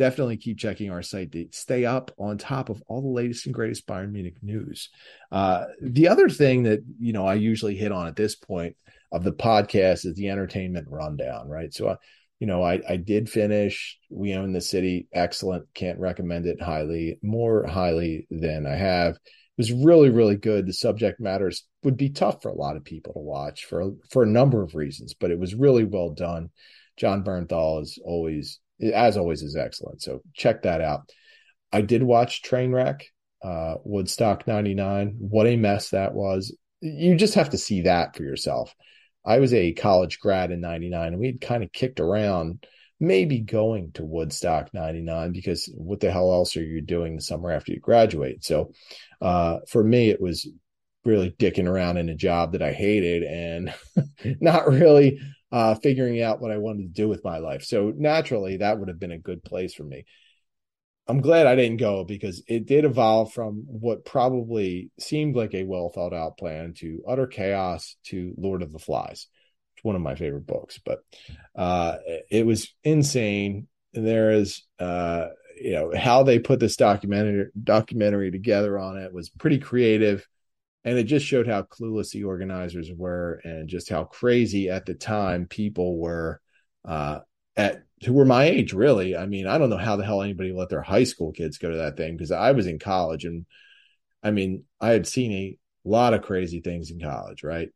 definitely 0.00 0.38
keep 0.38 0.58
checking 0.58 0.90
our 0.90 1.02
site 1.02 1.30
to 1.30 1.46
stay 1.52 1.84
up 1.84 2.10
on 2.16 2.38
top 2.38 2.70
of 2.70 2.82
all 2.88 3.02
the 3.02 3.08
latest 3.08 3.44
and 3.44 3.54
greatest 3.54 3.86
Bayern 3.86 4.12
Munich 4.12 4.36
news. 4.40 4.88
Uh, 5.30 5.66
the 5.82 6.08
other 6.08 6.30
thing 6.30 6.62
that 6.62 6.80
you 6.98 7.12
know 7.12 7.26
I 7.26 7.34
usually 7.34 7.76
hit 7.76 7.92
on 7.92 8.06
at 8.06 8.16
this 8.16 8.34
point 8.34 8.76
of 9.12 9.24
the 9.24 9.32
podcast 9.32 10.06
is 10.06 10.14
the 10.14 10.30
entertainment 10.30 10.88
rundown, 10.88 11.48
right? 11.48 11.72
So, 11.74 11.88
uh, 11.88 11.96
you 12.38 12.46
know, 12.46 12.62
I 12.62 12.80
I 12.88 12.96
did 12.96 13.28
finish 13.28 13.98
We 14.08 14.32
Own 14.32 14.54
the 14.54 14.62
City, 14.62 15.06
excellent. 15.12 15.66
Can't 15.74 16.00
recommend 16.00 16.46
it 16.46 16.62
highly, 16.62 17.18
more 17.22 17.66
highly 17.66 18.26
than 18.30 18.66
I 18.66 18.76
have. 18.76 19.16
It 19.16 19.58
was 19.58 19.70
really 19.70 20.08
really 20.08 20.36
good. 20.36 20.66
The 20.66 20.72
subject 20.72 21.20
matters 21.20 21.66
would 21.82 21.98
be 21.98 22.08
tough 22.08 22.40
for 22.40 22.48
a 22.48 22.54
lot 22.54 22.76
of 22.78 22.84
people 22.84 23.12
to 23.12 23.18
watch 23.18 23.66
for 23.66 23.92
for 24.08 24.22
a 24.22 24.34
number 24.40 24.62
of 24.62 24.74
reasons, 24.74 25.12
but 25.12 25.30
it 25.30 25.38
was 25.38 25.54
really 25.54 25.84
well 25.84 26.08
done. 26.08 26.48
Jon 26.96 27.22
Bernthal 27.22 27.82
is 27.82 27.98
always 28.02 28.60
as 28.82 29.16
always 29.16 29.42
is 29.42 29.56
excellent. 29.56 30.02
So 30.02 30.22
check 30.34 30.62
that 30.62 30.80
out. 30.80 31.10
I 31.72 31.82
did 31.82 32.02
watch 32.02 32.42
Trainwreck, 32.42 33.02
uh, 33.42 33.74
Woodstock 33.84 34.46
99. 34.46 35.16
What 35.18 35.46
a 35.46 35.56
mess 35.56 35.90
that 35.90 36.14
was. 36.14 36.54
You 36.80 37.16
just 37.16 37.34
have 37.34 37.50
to 37.50 37.58
see 37.58 37.82
that 37.82 38.16
for 38.16 38.22
yourself. 38.22 38.74
I 39.24 39.38
was 39.38 39.52
a 39.52 39.72
college 39.72 40.18
grad 40.18 40.50
in 40.50 40.60
99 40.60 41.08
and 41.08 41.18
we'd 41.18 41.40
kind 41.40 41.62
of 41.62 41.72
kicked 41.72 42.00
around 42.00 42.66
maybe 42.98 43.38
going 43.40 43.92
to 43.92 44.04
Woodstock 44.04 44.72
99 44.74 45.32
because 45.32 45.72
what 45.74 46.00
the 46.00 46.10
hell 46.10 46.32
else 46.32 46.56
are 46.56 46.64
you 46.64 46.80
doing 46.80 47.16
the 47.16 47.22
summer 47.22 47.50
after 47.50 47.72
you 47.72 47.80
graduate? 47.80 48.44
So 48.44 48.72
uh, 49.20 49.58
for 49.68 49.82
me, 49.82 50.10
it 50.10 50.20
was 50.20 50.48
really 51.04 51.30
dicking 51.30 51.66
around 51.66 51.96
in 51.96 52.10
a 52.10 52.14
job 52.14 52.52
that 52.52 52.62
I 52.62 52.72
hated 52.72 53.22
and 53.22 53.74
not 54.40 54.68
really 54.68 55.20
uh, 55.52 55.74
figuring 55.74 56.22
out 56.22 56.40
what 56.40 56.50
I 56.50 56.58
wanted 56.58 56.82
to 56.82 57.02
do 57.02 57.08
with 57.08 57.24
my 57.24 57.38
life. 57.38 57.64
So 57.64 57.92
naturally, 57.96 58.58
that 58.58 58.78
would 58.78 58.88
have 58.88 59.00
been 59.00 59.10
a 59.12 59.18
good 59.18 59.42
place 59.42 59.74
for 59.74 59.84
me. 59.84 60.04
I'm 61.08 61.20
glad 61.20 61.48
I 61.48 61.56
didn't 61.56 61.78
go 61.78 62.04
because 62.04 62.42
it 62.46 62.66
did 62.66 62.84
evolve 62.84 63.32
from 63.32 63.64
what 63.66 64.04
probably 64.04 64.90
seemed 65.00 65.34
like 65.34 65.54
a 65.54 65.64
well 65.64 65.88
thought 65.88 66.14
out 66.14 66.38
plan 66.38 66.74
to 66.74 67.02
utter 67.08 67.26
chaos 67.26 67.96
to 68.04 68.32
Lord 68.36 68.62
of 68.62 68.72
the 68.72 68.78
Flies. 68.78 69.26
It's 69.74 69.82
one 69.82 69.96
of 69.96 70.02
my 70.02 70.14
favorite 70.14 70.46
books, 70.46 70.78
but 70.84 71.00
uh, 71.56 71.96
it 72.30 72.46
was 72.46 72.72
insane. 72.84 73.66
And 73.92 74.06
there 74.06 74.30
is, 74.30 74.62
uh, 74.78 75.28
you 75.60 75.72
know, 75.72 75.92
how 75.96 76.22
they 76.22 76.38
put 76.38 76.60
this 76.60 76.76
documentary 76.76 77.46
documentary 77.60 78.30
together 78.30 78.78
on 78.78 78.96
it 78.96 79.12
was 79.12 79.30
pretty 79.30 79.58
creative 79.58 80.24
and 80.84 80.98
it 80.98 81.04
just 81.04 81.26
showed 81.26 81.46
how 81.46 81.62
clueless 81.62 82.10
the 82.10 82.24
organizers 82.24 82.90
were 82.94 83.40
and 83.44 83.68
just 83.68 83.88
how 83.90 84.04
crazy 84.04 84.70
at 84.70 84.86
the 84.86 84.94
time 84.94 85.46
people 85.46 85.98
were 85.98 86.40
uh, 86.84 87.20
at 87.56 87.82
who 88.04 88.14
were 88.14 88.24
my 88.24 88.44
age 88.44 88.72
really. 88.72 89.16
I 89.16 89.26
mean 89.26 89.46
i 89.46 89.58
don't 89.58 89.70
know 89.70 89.76
how 89.76 89.96
the 89.96 90.04
hell 90.04 90.22
anybody 90.22 90.52
let 90.52 90.68
their 90.68 90.82
high 90.82 91.04
school 91.04 91.32
kids 91.32 91.58
go 91.58 91.70
to 91.70 91.76
that 91.78 91.96
thing 91.96 92.16
because 92.16 92.32
i 92.32 92.52
was 92.52 92.66
in 92.66 92.78
college 92.78 93.24
and 93.24 93.44
i 94.22 94.30
mean 94.30 94.64
i 94.80 94.90
had 94.90 95.06
seen 95.06 95.32
a 95.32 95.58
lot 95.84 96.14
of 96.14 96.22
crazy 96.22 96.60
things 96.60 96.90
in 96.90 97.00
college 97.00 97.42
right? 97.42 97.70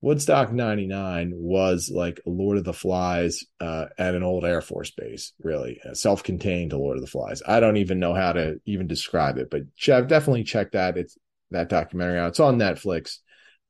Woodstock 0.00 0.52
99 0.52 1.32
was 1.34 1.90
like 1.90 2.20
lord 2.26 2.58
of 2.58 2.64
the 2.64 2.74
flies 2.74 3.42
uh, 3.58 3.86
at 3.96 4.14
an 4.14 4.22
old 4.22 4.44
air 4.44 4.60
force 4.60 4.90
base 4.90 5.32
really 5.42 5.80
self-contained 5.94 6.70
to 6.70 6.76
lord 6.76 6.98
of 6.98 7.02
the 7.02 7.10
flies. 7.10 7.42
I 7.46 7.60
don't 7.60 7.78
even 7.78 8.00
know 8.00 8.12
how 8.12 8.34
to 8.34 8.60
even 8.66 8.86
describe 8.86 9.38
it 9.38 9.48
but 9.50 9.74
Jeff 9.76 10.06
definitely 10.06 10.44
check 10.44 10.72
that. 10.72 10.98
It's 10.98 11.16
that 11.54 11.68
documentary 11.68 12.18
out. 12.18 12.28
It's 12.28 12.40
on 12.40 12.58
Netflix. 12.58 13.18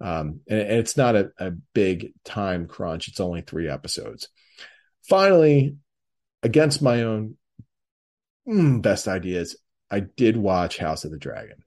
Um, 0.00 0.40
and, 0.48 0.60
it's 0.60 0.96
not 0.96 1.16
a, 1.16 1.30
a 1.38 1.50
big 1.72 2.12
time 2.24 2.66
crunch. 2.66 3.08
It's 3.08 3.20
only 3.20 3.42
three 3.42 3.68
episodes. 3.68 4.28
Finally, 5.08 5.76
against 6.42 6.82
my 6.82 7.02
own 7.02 7.36
mm, 8.48 8.82
best 8.82 9.08
ideas, 9.08 9.56
I 9.90 10.00
did 10.00 10.36
watch 10.36 10.78
House 10.78 11.04
of 11.04 11.10
the 11.10 11.18
Dragon. 11.18 11.64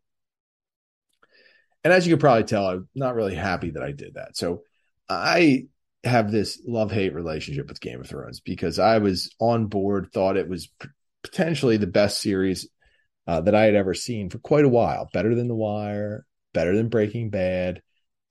And 1.83 1.93
as 1.93 2.05
you 2.05 2.13
can 2.13 2.19
probably 2.19 2.43
tell, 2.43 2.67
I'm 2.67 2.89
not 2.95 3.15
really 3.15 3.35
happy 3.35 3.71
that 3.71 3.83
I 3.83 3.91
did 3.91 4.15
that. 4.15 4.35
So 4.35 4.63
I 5.07 5.67
have 6.03 6.31
this 6.31 6.61
love 6.65 6.91
hate 6.91 7.13
relationship 7.13 7.67
with 7.69 7.79
Game 7.79 8.01
of 8.01 8.07
Thrones 8.07 8.39
because 8.39 8.79
I 8.79 8.97
was 8.97 9.33
on 9.39 9.67
board, 9.67 10.09
thought 10.11 10.37
it 10.37 10.49
was 10.49 10.69
potentially 11.23 11.77
the 11.77 11.87
best 11.87 12.21
series 12.21 12.67
uh, 13.27 13.41
that 13.41 13.55
I 13.55 13.63
had 13.63 13.75
ever 13.75 13.93
seen 13.93 14.29
for 14.29 14.39
quite 14.39 14.65
a 14.65 14.69
while. 14.69 15.09
Better 15.13 15.35
than 15.35 15.47
The 15.47 15.55
Wire, 15.55 16.25
better 16.53 16.75
than 16.75 16.89
Breaking 16.89 17.29
Bad. 17.29 17.81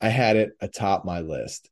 I 0.01 0.09
had 0.09 0.37
it 0.37 0.53
atop 0.61 1.05
my 1.05 1.21
list. 1.21 1.71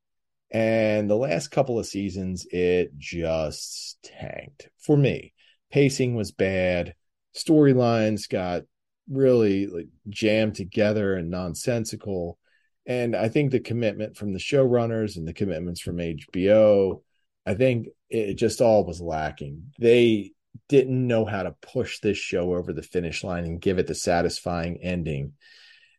And 0.50 1.10
the 1.10 1.16
last 1.16 1.48
couple 1.48 1.78
of 1.78 1.86
seasons, 1.86 2.46
it 2.50 2.96
just 2.96 3.98
tanked 4.02 4.68
for 4.78 4.96
me. 4.96 5.32
Pacing 5.72 6.14
was 6.14 6.30
bad. 6.30 6.94
Storylines 7.34 8.28
got 8.28 8.62
really 9.10 9.66
like 9.66 9.88
jammed 10.08 10.54
together 10.54 11.14
and 11.14 11.30
nonsensical. 11.30 12.38
And 12.86 13.16
I 13.16 13.28
think 13.28 13.50
the 13.50 13.60
commitment 13.60 14.16
from 14.16 14.32
the 14.32 14.38
showrunners 14.38 15.16
and 15.16 15.26
the 15.26 15.32
commitments 15.32 15.80
from 15.80 15.96
HBO, 15.96 17.02
I 17.44 17.54
think 17.54 17.88
it 18.08 18.34
just 18.34 18.60
all 18.60 18.84
was 18.84 19.00
lacking. 19.00 19.72
They 19.78 20.32
didn't 20.68 21.06
know 21.06 21.24
how 21.24 21.42
to 21.42 21.54
push 21.60 22.00
this 22.00 22.18
show 22.18 22.54
over 22.54 22.72
the 22.72 22.82
finish 22.82 23.24
line 23.24 23.44
and 23.44 23.60
give 23.60 23.78
it 23.78 23.86
the 23.86 23.94
satisfying 23.94 24.78
ending 24.82 25.32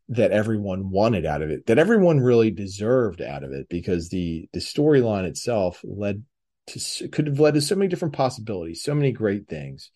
that 0.09 0.31
everyone 0.31 0.91
wanted 0.91 1.25
out 1.25 1.41
of 1.41 1.49
it 1.49 1.65
that 1.65 1.79
everyone 1.79 2.19
really 2.19 2.51
deserved 2.51 3.21
out 3.21 3.43
of 3.43 3.51
it 3.51 3.67
because 3.69 4.09
the 4.09 4.47
the 4.53 4.59
storyline 4.59 5.25
itself 5.25 5.81
led 5.83 6.23
to 6.67 7.07
could 7.09 7.27
have 7.27 7.39
led 7.39 7.55
to 7.55 7.61
so 7.61 7.75
many 7.75 7.87
different 7.87 8.13
possibilities 8.13 8.83
so 8.83 8.93
many 8.93 9.11
great 9.11 9.47
things 9.47 9.89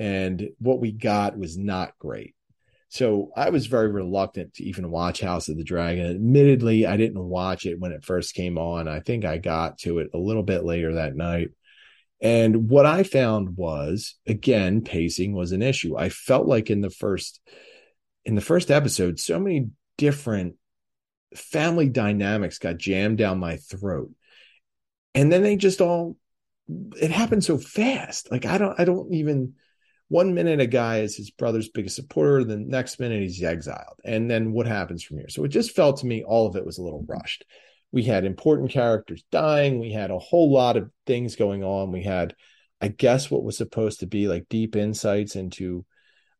and 0.00 0.48
what 0.58 0.80
we 0.80 0.92
got 0.92 1.36
was 1.36 1.58
not 1.58 1.96
great. 1.98 2.34
So 2.88 3.30
i 3.36 3.50
was 3.50 3.66
very 3.66 3.88
reluctant 3.88 4.54
to 4.54 4.64
even 4.64 4.90
watch 4.90 5.20
house 5.20 5.48
of 5.48 5.56
the 5.56 5.62
dragon. 5.62 6.10
Admittedly 6.10 6.86
i 6.86 6.96
didn't 6.96 7.22
watch 7.22 7.66
it 7.66 7.78
when 7.78 7.92
it 7.92 8.04
first 8.04 8.34
came 8.34 8.58
on. 8.58 8.88
I 8.88 9.00
think 9.00 9.24
i 9.24 9.38
got 9.38 9.78
to 9.80 10.00
it 10.00 10.10
a 10.12 10.18
little 10.18 10.42
bit 10.42 10.64
later 10.64 10.94
that 10.94 11.14
night 11.14 11.50
and 12.20 12.68
what 12.68 12.86
I 12.86 13.02
found 13.02 13.56
was 13.56 14.16
again, 14.26 14.82
pacing 14.82 15.32
was 15.34 15.52
an 15.52 15.62
issue. 15.62 15.96
I 15.96 16.10
felt 16.10 16.46
like 16.46 16.70
in 16.70 16.80
the 16.80 16.90
first 16.90 17.40
in 18.24 18.34
the 18.34 18.40
first 18.40 18.70
episode, 18.70 19.18
so 19.18 19.38
many 19.38 19.68
different 19.96 20.56
family 21.34 21.88
dynamics 21.88 22.58
got 22.58 22.76
jammed 22.76 23.18
down 23.18 23.38
my 23.38 23.56
throat. 23.56 24.10
And 25.14 25.32
then 25.32 25.42
they 25.42 25.56
just 25.56 25.80
all 25.80 26.16
it 26.96 27.10
happened 27.10 27.44
so 27.44 27.58
fast. 27.58 28.30
Like 28.30 28.44
I 28.44 28.58
don't 28.58 28.78
I 28.78 28.84
don't 28.84 29.12
even 29.14 29.54
one 30.08 30.34
minute 30.34 30.60
a 30.60 30.66
guy 30.66 31.00
is 31.00 31.16
his 31.16 31.30
brother's 31.30 31.68
biggest 31.68 31.96
supporter, 31.96 32.44
the 32.44 32.56
next 32.56 32.98
minute 32.98 33.22
he's 33.22 33.42
exiled. 33.42 34.00
And 34.04 34.30
then 34.30 34.52
what 34.52 34.66
happens 34.66 35.02
from 35.02 35.18
here? 35.18 35.28
So 35.28 35.44
it 35.44 35.48
just 35.48 35.74
felt 35.74 35.98
to 35.98 36.06
me 36.06 36.24
all 36.24 36.46
of 36.46 36.56
it 36.56 36.66
was 36.66 36.78
a 36.78 36.82
little 36.82 37.04
rushed 37.08 37.44
we 37.92 38.02
had 38.04 38.24
important 38.24 38.70
characters 38.70 39.24
dying. 39.30 39.80
We 39.80 39.92
had 39.92 40.10
a 40.10 40.18
whole 40.18 40.52
lot 40.52 40.76
of 40.76 40.90
things 41.06 41.36
going 41.36 41.64
on. 41.64 41.92
We 41.92 42.02
had 42.02 42.34
i 42.80 42.88
guess 42.88 43.30
what 43.30 43.44
was 43.44 43.56
supposed 43.56 44.00
to 44.00 44.06
be 44.06 44.26
like 44.26 44.48
deep 44.48 44.74
insights 44.74 45.36
into 45.36 45.84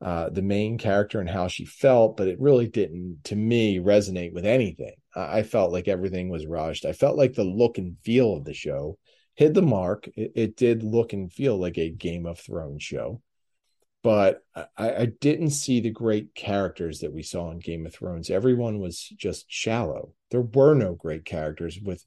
uh, 0.00 0.30
the 0.30 0.40
main 0.40 0.78
character 0.78 1.20
and 1.20 1.28
how 1.28 1.46
she 1.46 1.66
felt 1.66 2.16
but 2.16 2.26
it 2.26 2.40
really 2.40 2.66
didn't 2.66 3.18
to 3.24 3.36
me 3.36 3.78
resonate 3.78 4.32
with 4.32 4.46
anything. 4.46 4.94
I 5.14 5.42
felt 5.42 5.72
like 5.72 5.88
everything 5.88 6.30
was 6.30 6.46
rushed. 6.46 6.86
I 6.86 6.92
felt 6.92 7.18
like 7.18 7.34
the 7.34 7.44
look 7.44 7.76
and 7.76 7.98
feel 8.02 8.36
of 8.36 8.44
the 8.44 8.54
show 8.54 8.96
hit 9.34 9.54
the 9.54 9.62
mark. 9.62 10.08
It, 10.16 10.32
it 10.34 10.56
did 10.56 10.82
look 10.82 11.12
and 11.12 11.32
feel 11.32 11.58
like 11.58 11.76
a 11.76 11.90
game 11.90 12.24
of 12.24 12.38
thrones 12.38 12.82
show 12.82 13.20
but 14.02 14.42
I, 14.54 14.94
I, 14.94 15.06
didn't 15.20 15.50
see 15.50 15.80
the 15.80 15.90
great 15.90 16.34
characters 16.34 17.00
that 17.00 17.12
we 17.12 17.22
saw 17.22 17.50
in 17.50 17.58
Game 17.58 17.84
of 17.84 17.92
Thrones. 17.92 18.30
Everyone 18.30 18.78
was 18.78 19.12
just 19.16 19.46
shallow. 19.48 20.14
There 20.30 20.40
were 20.42 20.74
no 20.74 20.94
great 20.94 21.24
characters, 21.24 21.78
with 21.78 22.04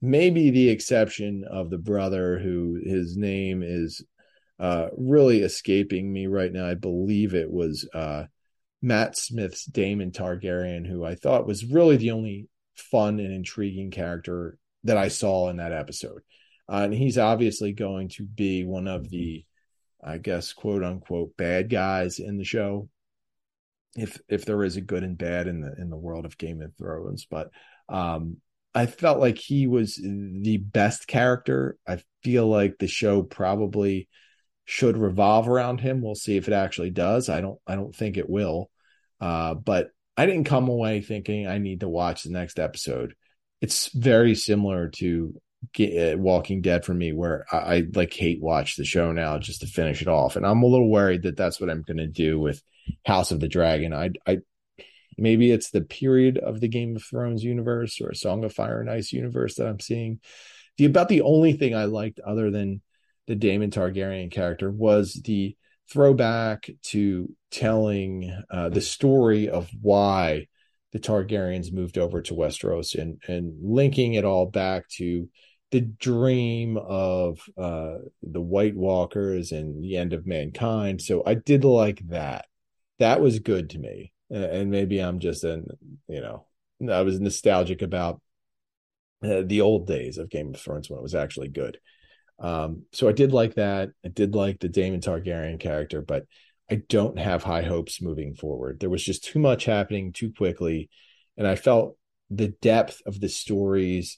maybe 0.00 0.50
the 0.50 0.70
exception 0.70 1.44
of 1.48 1.70
the 1.70 1.78
brother 1.78 2.38
who 2.38 2.80
his 2.82 3.16
name 3.16 3.62
is 3.62 4.04
uh, 4.58 4.88
really 4.96 5.40
escaping 5.42 6.10
me 6.10 6.26
right 6.26 6.52
now. 6.52 6.66
I 6.66 6.74
believe 6.74 7.34
it 7.34 7.50
was 7.50 7.88
uh, 7.92 8.24
Matt 8.80 9.18
Smith's 9.18 9.64
Daemon 9.64 10.12
Targaryen, 10.12 10.86
who 10.86 11.04
I 11.04 11.14
thought 11.14 11.46
was 11.46 11.64
really 11.64 11.96
the 11.96 12.12
only 12.12 12.48
fun 12.74 13.20
and 13.20 13.32
intriguing 13.32 13.90
character 13.90 14.58
that 14.84 14.96
I 14.96 15.08
saw 15.08 15.50
in 15.50 15.56
that 15.56 15.72
episode. 15.72 16.22
Uh, 16.68 16.82
and 16.84 16.94
he's 16.94 17.18
obviously 17.18 17.72
going 17.72 18.08
to 18.10 18.24
be 18.24 18.64
one 18.64 18.88
of 18.88 19.08
the 19.10 19.44
I 20.02 20.18
guess, 20.18 20.52
quote 20.52 20.84
unquote, 20.84 21.36
bad 21.36 21.70
guys 21.70 22.18
in 22.18 22.38
the 22.38 22.44
show. 22.44 22.88
if 23.96 24.20
if 24.28 24.44
there 24.44 24.62
is 24.62 24.76
a 24.76 24.80
good 24.82 25.02
and 25.02 25.16
bad 25.16 25.46
in 25.46 25.60
the 25.60 25.74
in 25.78 25.90
the 25.90 25.96
world 25.96 26.26
of 26.26 26.38
Game 26.38 26.60
of 26.62 26.74
Thrones, 26.76 27.26
but 27.30 27.50
um 27.88 28.38
I 28.74 28.84
felt 28.86 29.18
like 29.20 29.38
he 29.38 29.66
was 29.66 29.96
the 29.96 30.58
best 30.58 31.06
character. 31.06 31.78
I 31.88 32.02
feel 32.22 32.46
like 32.46 32.76
the 32.78 32.88
show 32.88 33.22
probably 33.22 34.08
should 34.66 34.98
revolve 34.98 35.48
around 35.48 35.80
him. 35.80 36.02
We'll 36.02 36.14
see 36.14 36.36
if 36.36 36.46
it 36.48 36.52
actually 36.54 36.90
does. 36.90 37.28
I 37.30 37.40
don't 37.40 37.58
I 37.66 37.74
don't 37.76 37.94
think 37.96 38.16
it 38.18 38.28
will. 38.28 38.70
Uh, 39.20 39.54
but 39.54 39.88
I 40.16 40.26
didn't 40.26 40.44
come 40.44 40.68
away 40.68 41.00
thinking 41.00 41.46
I 41.46 41.58
need 41.58 41.80
to 41.80 41.88
watch 41.88 42.22
the 42.22 42.30
next 42.30 42.58
episode. 42.58 43.14
It's 43.62 43.88
very 43.94 44.34
similar 44.34 44.88
to 44.96 45.40
Walking 45.78 46.62
Dead 46.62 46.84
for 46.84 46.94
me, 46.94 47.12
where 47.12 47.44
I, 47.50 47.56
I, 47.56 47.82
like 47.94 48.12
hate 48.12 48.40
watch 48.40 48.76
the 48.76 48.84
show 48.84 49.12
now 49.12 49.38
just 49.38 49.60
to 49.60 49.66
finish 49.66 50.02
it 50.02 50.08
off, 50.08 50.36
and 50.36 50.46
I'm 50.46 50.62
a 50.62 50.66
little 50.66 50.90
worried 50.90 51.22
that 51.22 51.36
that's 51.36 51.60
what 51.60 51.70
I'm 51.70 51.82
going 51.82 51.96
to 51.98 52.06
do 52.06 52.38
with 52.38 52.62
House 53.04 53.30
of 53.30 53.40
the 53.40 53.48
Dragon. 53.48 53.92
I, 53.92 54.10
I 54.26 54.38
maybe 55.18 55.50
it's 55.50 55.70
the 55.70 55.80
period 55.80 56.38
of 56.38 56.60
the 56.60 56.68
Game 56.68 56.96
of 56.96 57.02
Thrones 57.02 57.42
universe 57.42 58.00
or 58.00 58.14
Song 58.14 58.44
of 58.44 58.54
Fire 58.54 58.80
and 58.80 58.90
Ice 58.90 59.12
universe 59.12 59.56
that 59.56 59.66
I'm 59.66 59.80
seeing. 59.80 60.20
The 60.78 60.84
about 60.84 61.08
the 61.08 61.22
only 61.22 61.54
thing 61.54 61.74
I 61.74 61.84
liked 61.86 62.20
other 62.20 62.50
than 62.50 62.82
the 63.26 63.34
Daemon 63.34 63.70
Targaryen 63.70 64.30
character 64.30 64.70
was 64.70 65.14
the 65.24 65.56
throwback 65.90 66.68
to 66.82 67.34
telling 67.50 68.42
uh, 68.50 68.68
the 68.68 68.80
story 68.80 69.48
of 69.48 69.70
why 69.80 70.48
the 70.92 70.98
Targaryens 70.98 71.72
moved 71.72 71.98
over 71.98 72.22
to 72.22 72.34
Westeros 72.34 72.94
and 72.94 73.20
and 73.26 73.54
linking 73.62 74.14
it 74.14 74.24
all 74.24 74.46
back 74.46 74.88
to 74.96 75.28
the 75.76 75.82
dream 75.82 76.78
of 76.78 77.38
uh, 77.58 77.98
the 78.22 78.40
White 78.40 78.74
Walkers 78.74 79.52
and 79.52 79.84
the 79.84 79.98
end 79.98 80.14
of 80.14 80.26
mankind. 80.26 81.02
So 81.02 81.22
I 81.26 81.34
did 81.34 81.66
like 81.66 82.00
that. 82.08 82.46
That 82.98 83.20
was 83.20 83.40
good 83.40 83.68
to 83.70 83.78
me, 83.78 84.14
and 84.30 84.70
maybe 84.70 85.00
I'm 85.00 85.18
just 85.18 85.44
an 85.44 85.66
you 86.08 86.22
know 86.22 86.46
I 86.90 87.02
was 87.02 87.20
nostalgic 87.20 87.82
about 87.82 88.22
uh, 89.22 89.42
the 89.44 89.60
old 89.60 89.86
days 89.86 90.16
of 90.16 90.30
Game 90.30 90.54
of 90.54 90.58
Thrones 90.58 90.88
when 90.88 90.98
it 90.98 91.02
was 91.02 91.14
actually 91.14 91.48
good. 91.48 91.78
Um, 92.38 92.84
so 92.92 93.06
I 93.06 93.12
did 93.12 93.32
like 93.32 93.56
that. 93.56 93.90
I 94.02 94.08
did 94.08 94.34
like 94.34 94.58
the 94.60 94.70
Daemon 94.70 95.00
Targaryen 95.00 95.60
character, 95.60 96.00
but 96.00 96.24
I 96.70 96.76
don't 96.88 97.18
have 97.18 97.42
high 97.42 97.62
hopes 97.62 98.00
moving 98.00 98.34
forward. 98.34 98.80
There 98.80 98.88
was 98.88 99.04
just 99.04 99.24
too 99.24 99.40
much 99.40 99.66
happening 99.66 100.14
too 100.14 100.32
quickly, 100.32 100.88
and 101.36 101.46
I 101.46 101.54
felt 101.54 101.98
the 102.30 102.48
depth 102.48 103.02
of 103.04 103.20
the 103.20 103.28
stories, 103.28 104.16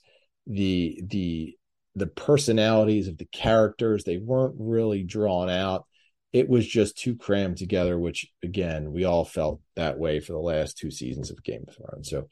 the 0.49 1.01
the 1.05 1.55
the 1.95 2.07
personalities 2.07 3.07
of 3.07 3.17
the 3.17 3.25
characters, 3.25 4.03
they 4.03 4.17
weren't 4.17 4.55
really 4.57 5.03
drawn 5.03 5.49
out. 5.49 5.85
It 6.33 6.49
was 6.49 6.67
just 6.67 6.97
too 6.97 7.15
crammed 7.15 7.57
together, 7.57 7.97
which 7.97 8.27
again, 8.43 8.91
we 8.91 9.05
all 9.05 9.25
felt 9.25 9.61
that 9.75 9.97
way 9.97 10.19
for 10.19 10.33
the 10.33 10.39
last 10.39 10.77
two 10.77 10.91
seasons 10.91 11.31
of 11.31 11.43
Game 11.43 11.63
of 11.67 11.75
Thrones. 11.75 12.09
So 12.09 12.27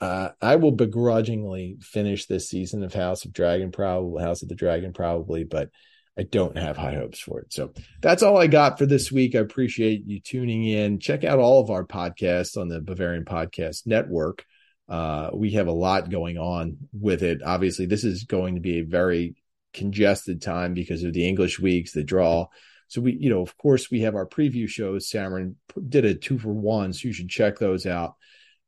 uh, 0.00 0.30
I 0.42 0.56
will 0.56 0.72
begrudgingly 0.72 1.78
finish 1.80 2.26
this 2.26 2.48
season 2.48 2.82
of 2.82 2.92
House 2.92 3.24
of 3.24 3.32
Dragon, 3.32 3.72
probably 3.72 4.22
House 4.22 4.42
of 4.42 4.48
the 4.48 4.54
Dragon, 4.54 4.92
probably, 4.92 5.44
but 5.44 5.70
I 6.18 6.22
don't 6.22 6.56
have 6.56 6.76
high 6.76 6.94
hopes 6.94 7.18
for 7.18 7.40
it. 7.40 7.52
So 7.52 7.72
that's 8.00 8.22
all 8.22 8.38
I 8.38 8.46
got 8.46 8.78
for 8.78 8.86
this 8.86 9.12
week. 9.12 9.34
I 9.34 9.40
appreciate 9.40 10.06
you 10.06 10.20
tuning 10.20 10.64
in. 10.64 10.98
Check 10.98 11.24
out 11.24 11.38
all 11.38 11.62
of 11.62 11.70
our 11.70 11.84
podcasts 11.84 12.56
on 12.56 12.68
the 12.68 12.80
Bavarian 12.80 13.24
Podcast 13.24 13.86
Network. 13.86 14.44
Uh, 14.88 15.30
we 15.34 15.52
have 15.52 15.66
a 15.66 15.72
lot 15.72 16.10
going 16.10 16.38
on 16.38 16.76
with 16.92 17.22
it. 17.22 17.42
Obviously, 17.42 17.86
this 17.86 18.04
is 18.04 18.24
going 18.24 18.54
to 18.54 18.60
be 18.60 18.78
a 18.78 18.84
very 18.84 19.36
congested 19.72 20.40
time 20.40 20.74
because 20.74 21.02
of 21.02 21.12
the 21.12 21.26
English 21.26 21.58
weeks, 21.58 21.92
the 21.92 22.04
draw. 22.04 22.46
So 22.88 23.00
we, 23.00 23.16
you 23.18 23.30
know, 23.30 23.42
of 23.42 23.56
course, 23.56 23.90
we 23.90 24.00
have 24.00 24.14
our 24.14 24.26
preview 24.26 24.68
shows. 24.68 25.10
Samarin 25.10 25.54
did 25.88 26.04
a 26.04 26.14
two 26.14 26.38
for 26.38 26.52
one, 26.52 26.92
so 26.92 27.08
you 27.08 27.12
should 27.12 27.28
check 27.28 27.58
those 27.58 27.84
out 27.84 28.14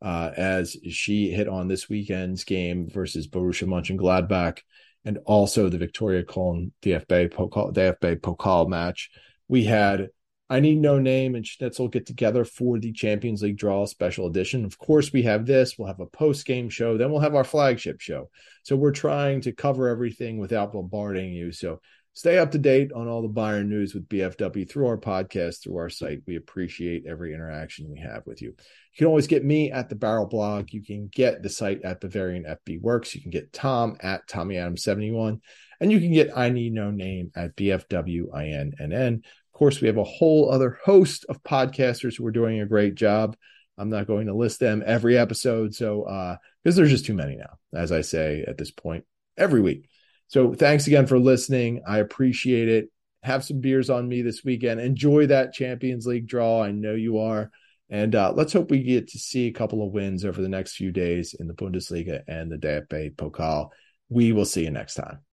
uh, 0.03 0.31
as 0.37 0.77
she 0.91 1.31
hit 1.31 1.49
on 1.49 1.69
this 1.69 1.89
weekend's 1.89 2.45
game 2.45 2.89
versus 2.91 3.29
Borussia 3.29 3.67
Mönchengladbach 3.67 4.59
and 5.05 5.19
also 5.25 5.69
the 5.69 5.79
Viktoria 5.79 6.25
Köln 6.25 6.73
DFB 6.83 7.33
Pokal, 7.33 7.73
DFB 7.73 8.21
Pokal 8.21 8.69
match. 8.69 9.11
We 9.47 9.65
had 9.65 10.09
I 10.51 10.61
Need 10.61 10.79
No 10.79 10.99
Name 10.99 11.35
and 11.35 11.47
Schnitzel 11.47 11.89
get 11.89 12.07
together 12.07 12.45
for 12.45 12.79
the 12.79 12.93
Champions 12.93 13.43
League 13.43 13.59
Draw 13.59 13.87
Special 13.87 14.27
Edition. 14.27 14.65
Of 14.65 14.79
course, 14.79 15.13
we 15.13 15.23
have 15.23 15.45
this. 15.45 15.77
We'll 15.79 15.89
have 15.89 16.01
a 16.01 16.07
post 16.07 16.47
game 16.47 16.71
show. 16.71 16.97
Then 16.97 17.11
we'll 17.11 17.21
have 17.21 17.35
our 17.35 17.45
flagship 17.45 18.01
show. 18.01 18.31
So 18.63 18.75
we're 18.77 18.93
trying 18.93 19.43
to 19.43 19.53
cover 19.53 19.89
everything 19.89 20.39
without 20.39 20.73
bombarding 20.73 21.33
you. 21.33 21.53
So 21.53 21.81
Stay 22.19 22.37
up 22.37 22.51
to 22.51 22.59
date 22.59 22.91
on 22.93 23.07
all 23.07 23.23
the 23.23 23.29
Bayern 23.29 23.69
news 23.69 23.95
with 23.95 24.09
BFW 24.09 24.69
through 24.69 24.89
our 24.89 24.99
podcast, 24.99 25.63
through 25.63 25.77
our 25.77 25.89
site. 25.89 26.19
We 26.27 26.35
appreciate 26.35 27.07
every 27.07 27.33
interaction 27.33 27.89
we 27.89 28.01
have 28.01 28.27
with 28.27 28.43
you. 28.43 28.49
You 28.49 28.97
can 28.97 29.07
always 29.07 29.29
get 29.29 29.45
me 29.45 29.71
at 29.71 29.89
the 29.89 29.95
Barrel 29.95 30.27
Blog. 30.27 30.73
You 30.73 30.83
can 30.83 31.07
get 31.07 31.45
the 31.45 31.49
site 31.49 31.83
at 31.83 32.01
Bavarian 32.01 32.43
FB 32.43 32.81
Works. 32.81 33.15
You 33.15 33.23
can 33.23 33.31
get 33.31 33.53
Tom 33.53 33.97
at 34.01 34.27
Tommy 34.27 34.57
Adams 34.57 34.83
71 34.83 35.41
and 35.81 35.93
you 35.93 36.01
can 36.01 36.13
get 36.13 36.37
I 36.37 36.49
Need 36.49 36.73
No 36.73 36.91
Name 36.91 37.31
at 37.37 37.55
BFWINNN. 37.55 39.23
Of 39.59 39.61
course, 39.61 39.81
we 39.81 39.89
have 39.89 39.97
a 39.97 40.05
whole 40.05 40.53
other 40.53 40.79
host 40.85 41.27
of 41.29 41.43
podcasters 41.43 42.17
who 42.17 42.25
are 42.25 42.31
doing 42.31 42.61
a 42.61 42.67
great 42.67 42.95
job. 42.95 43.37
I'm 43.77 43.91
not 43.91 44.07
going 44.07 44.29
to 44.29 44.33
list 44.33 44.61
them 44.61 44.85
every 44.87 45.19
episode, 45.19 45.75
so 45.75 46.05
uh, 46.05 46.37
because 46.63 46.77
there's 46.77 46.93
just 46.93 47.07
too 47.07 47.15
many 47.15 47.35
now, 47.35 47.59
as 47.75 47.91
I 47.91 48.03
say 48.03 48.45
at 48.47 48.57
this 48.57 48.71
point 48.71 49.05
every 49.37 49.61
week. 49.61 49.89
So 50.29 50.55
thanks 50.55 50.87
again 50.87 51.09
for 51.09 51.19
listening. 51.19 51.83
I 51.89 51.99
appreciate 51.99 52.69
it. 52.69 52.93
Have 53.25 53.43
some 53.43 53.61
beers 53.61 53.91
on 53.91 54.09
me 54.09 54.23
this 54.23 54.45
weekend. 54.45 54.79
Enjoy 54.79 55.27
that 55.27 55.55
Champions 55.55 56.07
League 56.07 56.29
draw. 56.29 56.63
I 56.63 56.71
know 56.71 56.95
you 56.95 57.19
are. 57.19 57.51
And 57.91 58.15
uh, 58.15 58.35
let's 58.37 58.53
hope 58.53 58.71
we 58.71 58.85
get 58.85 59.09
to 59.09 59.19
see 59.19 59.49
a 59.49 59.53
couple 59.53 59.85
of 59.85 59.93
wins 59.93 60.25
over 60.25 60.41
the 60.41 60.49
next 60.49 60.77
few 60.77 60.93
days 60.93 61.35
in 61.35 61.49
the 61.49 61.55
Bundesliga 61.55 62.23
and 62.29 62.49
the 62.49 62.59
DFB 62.59 63.17
Pokal. 63.17 63.71
We 64.09 64.31
will 64.31 64.45
see 64.45 64.63
you 64.63 64.71
next 64.71 64.95
time. 64.95 65.19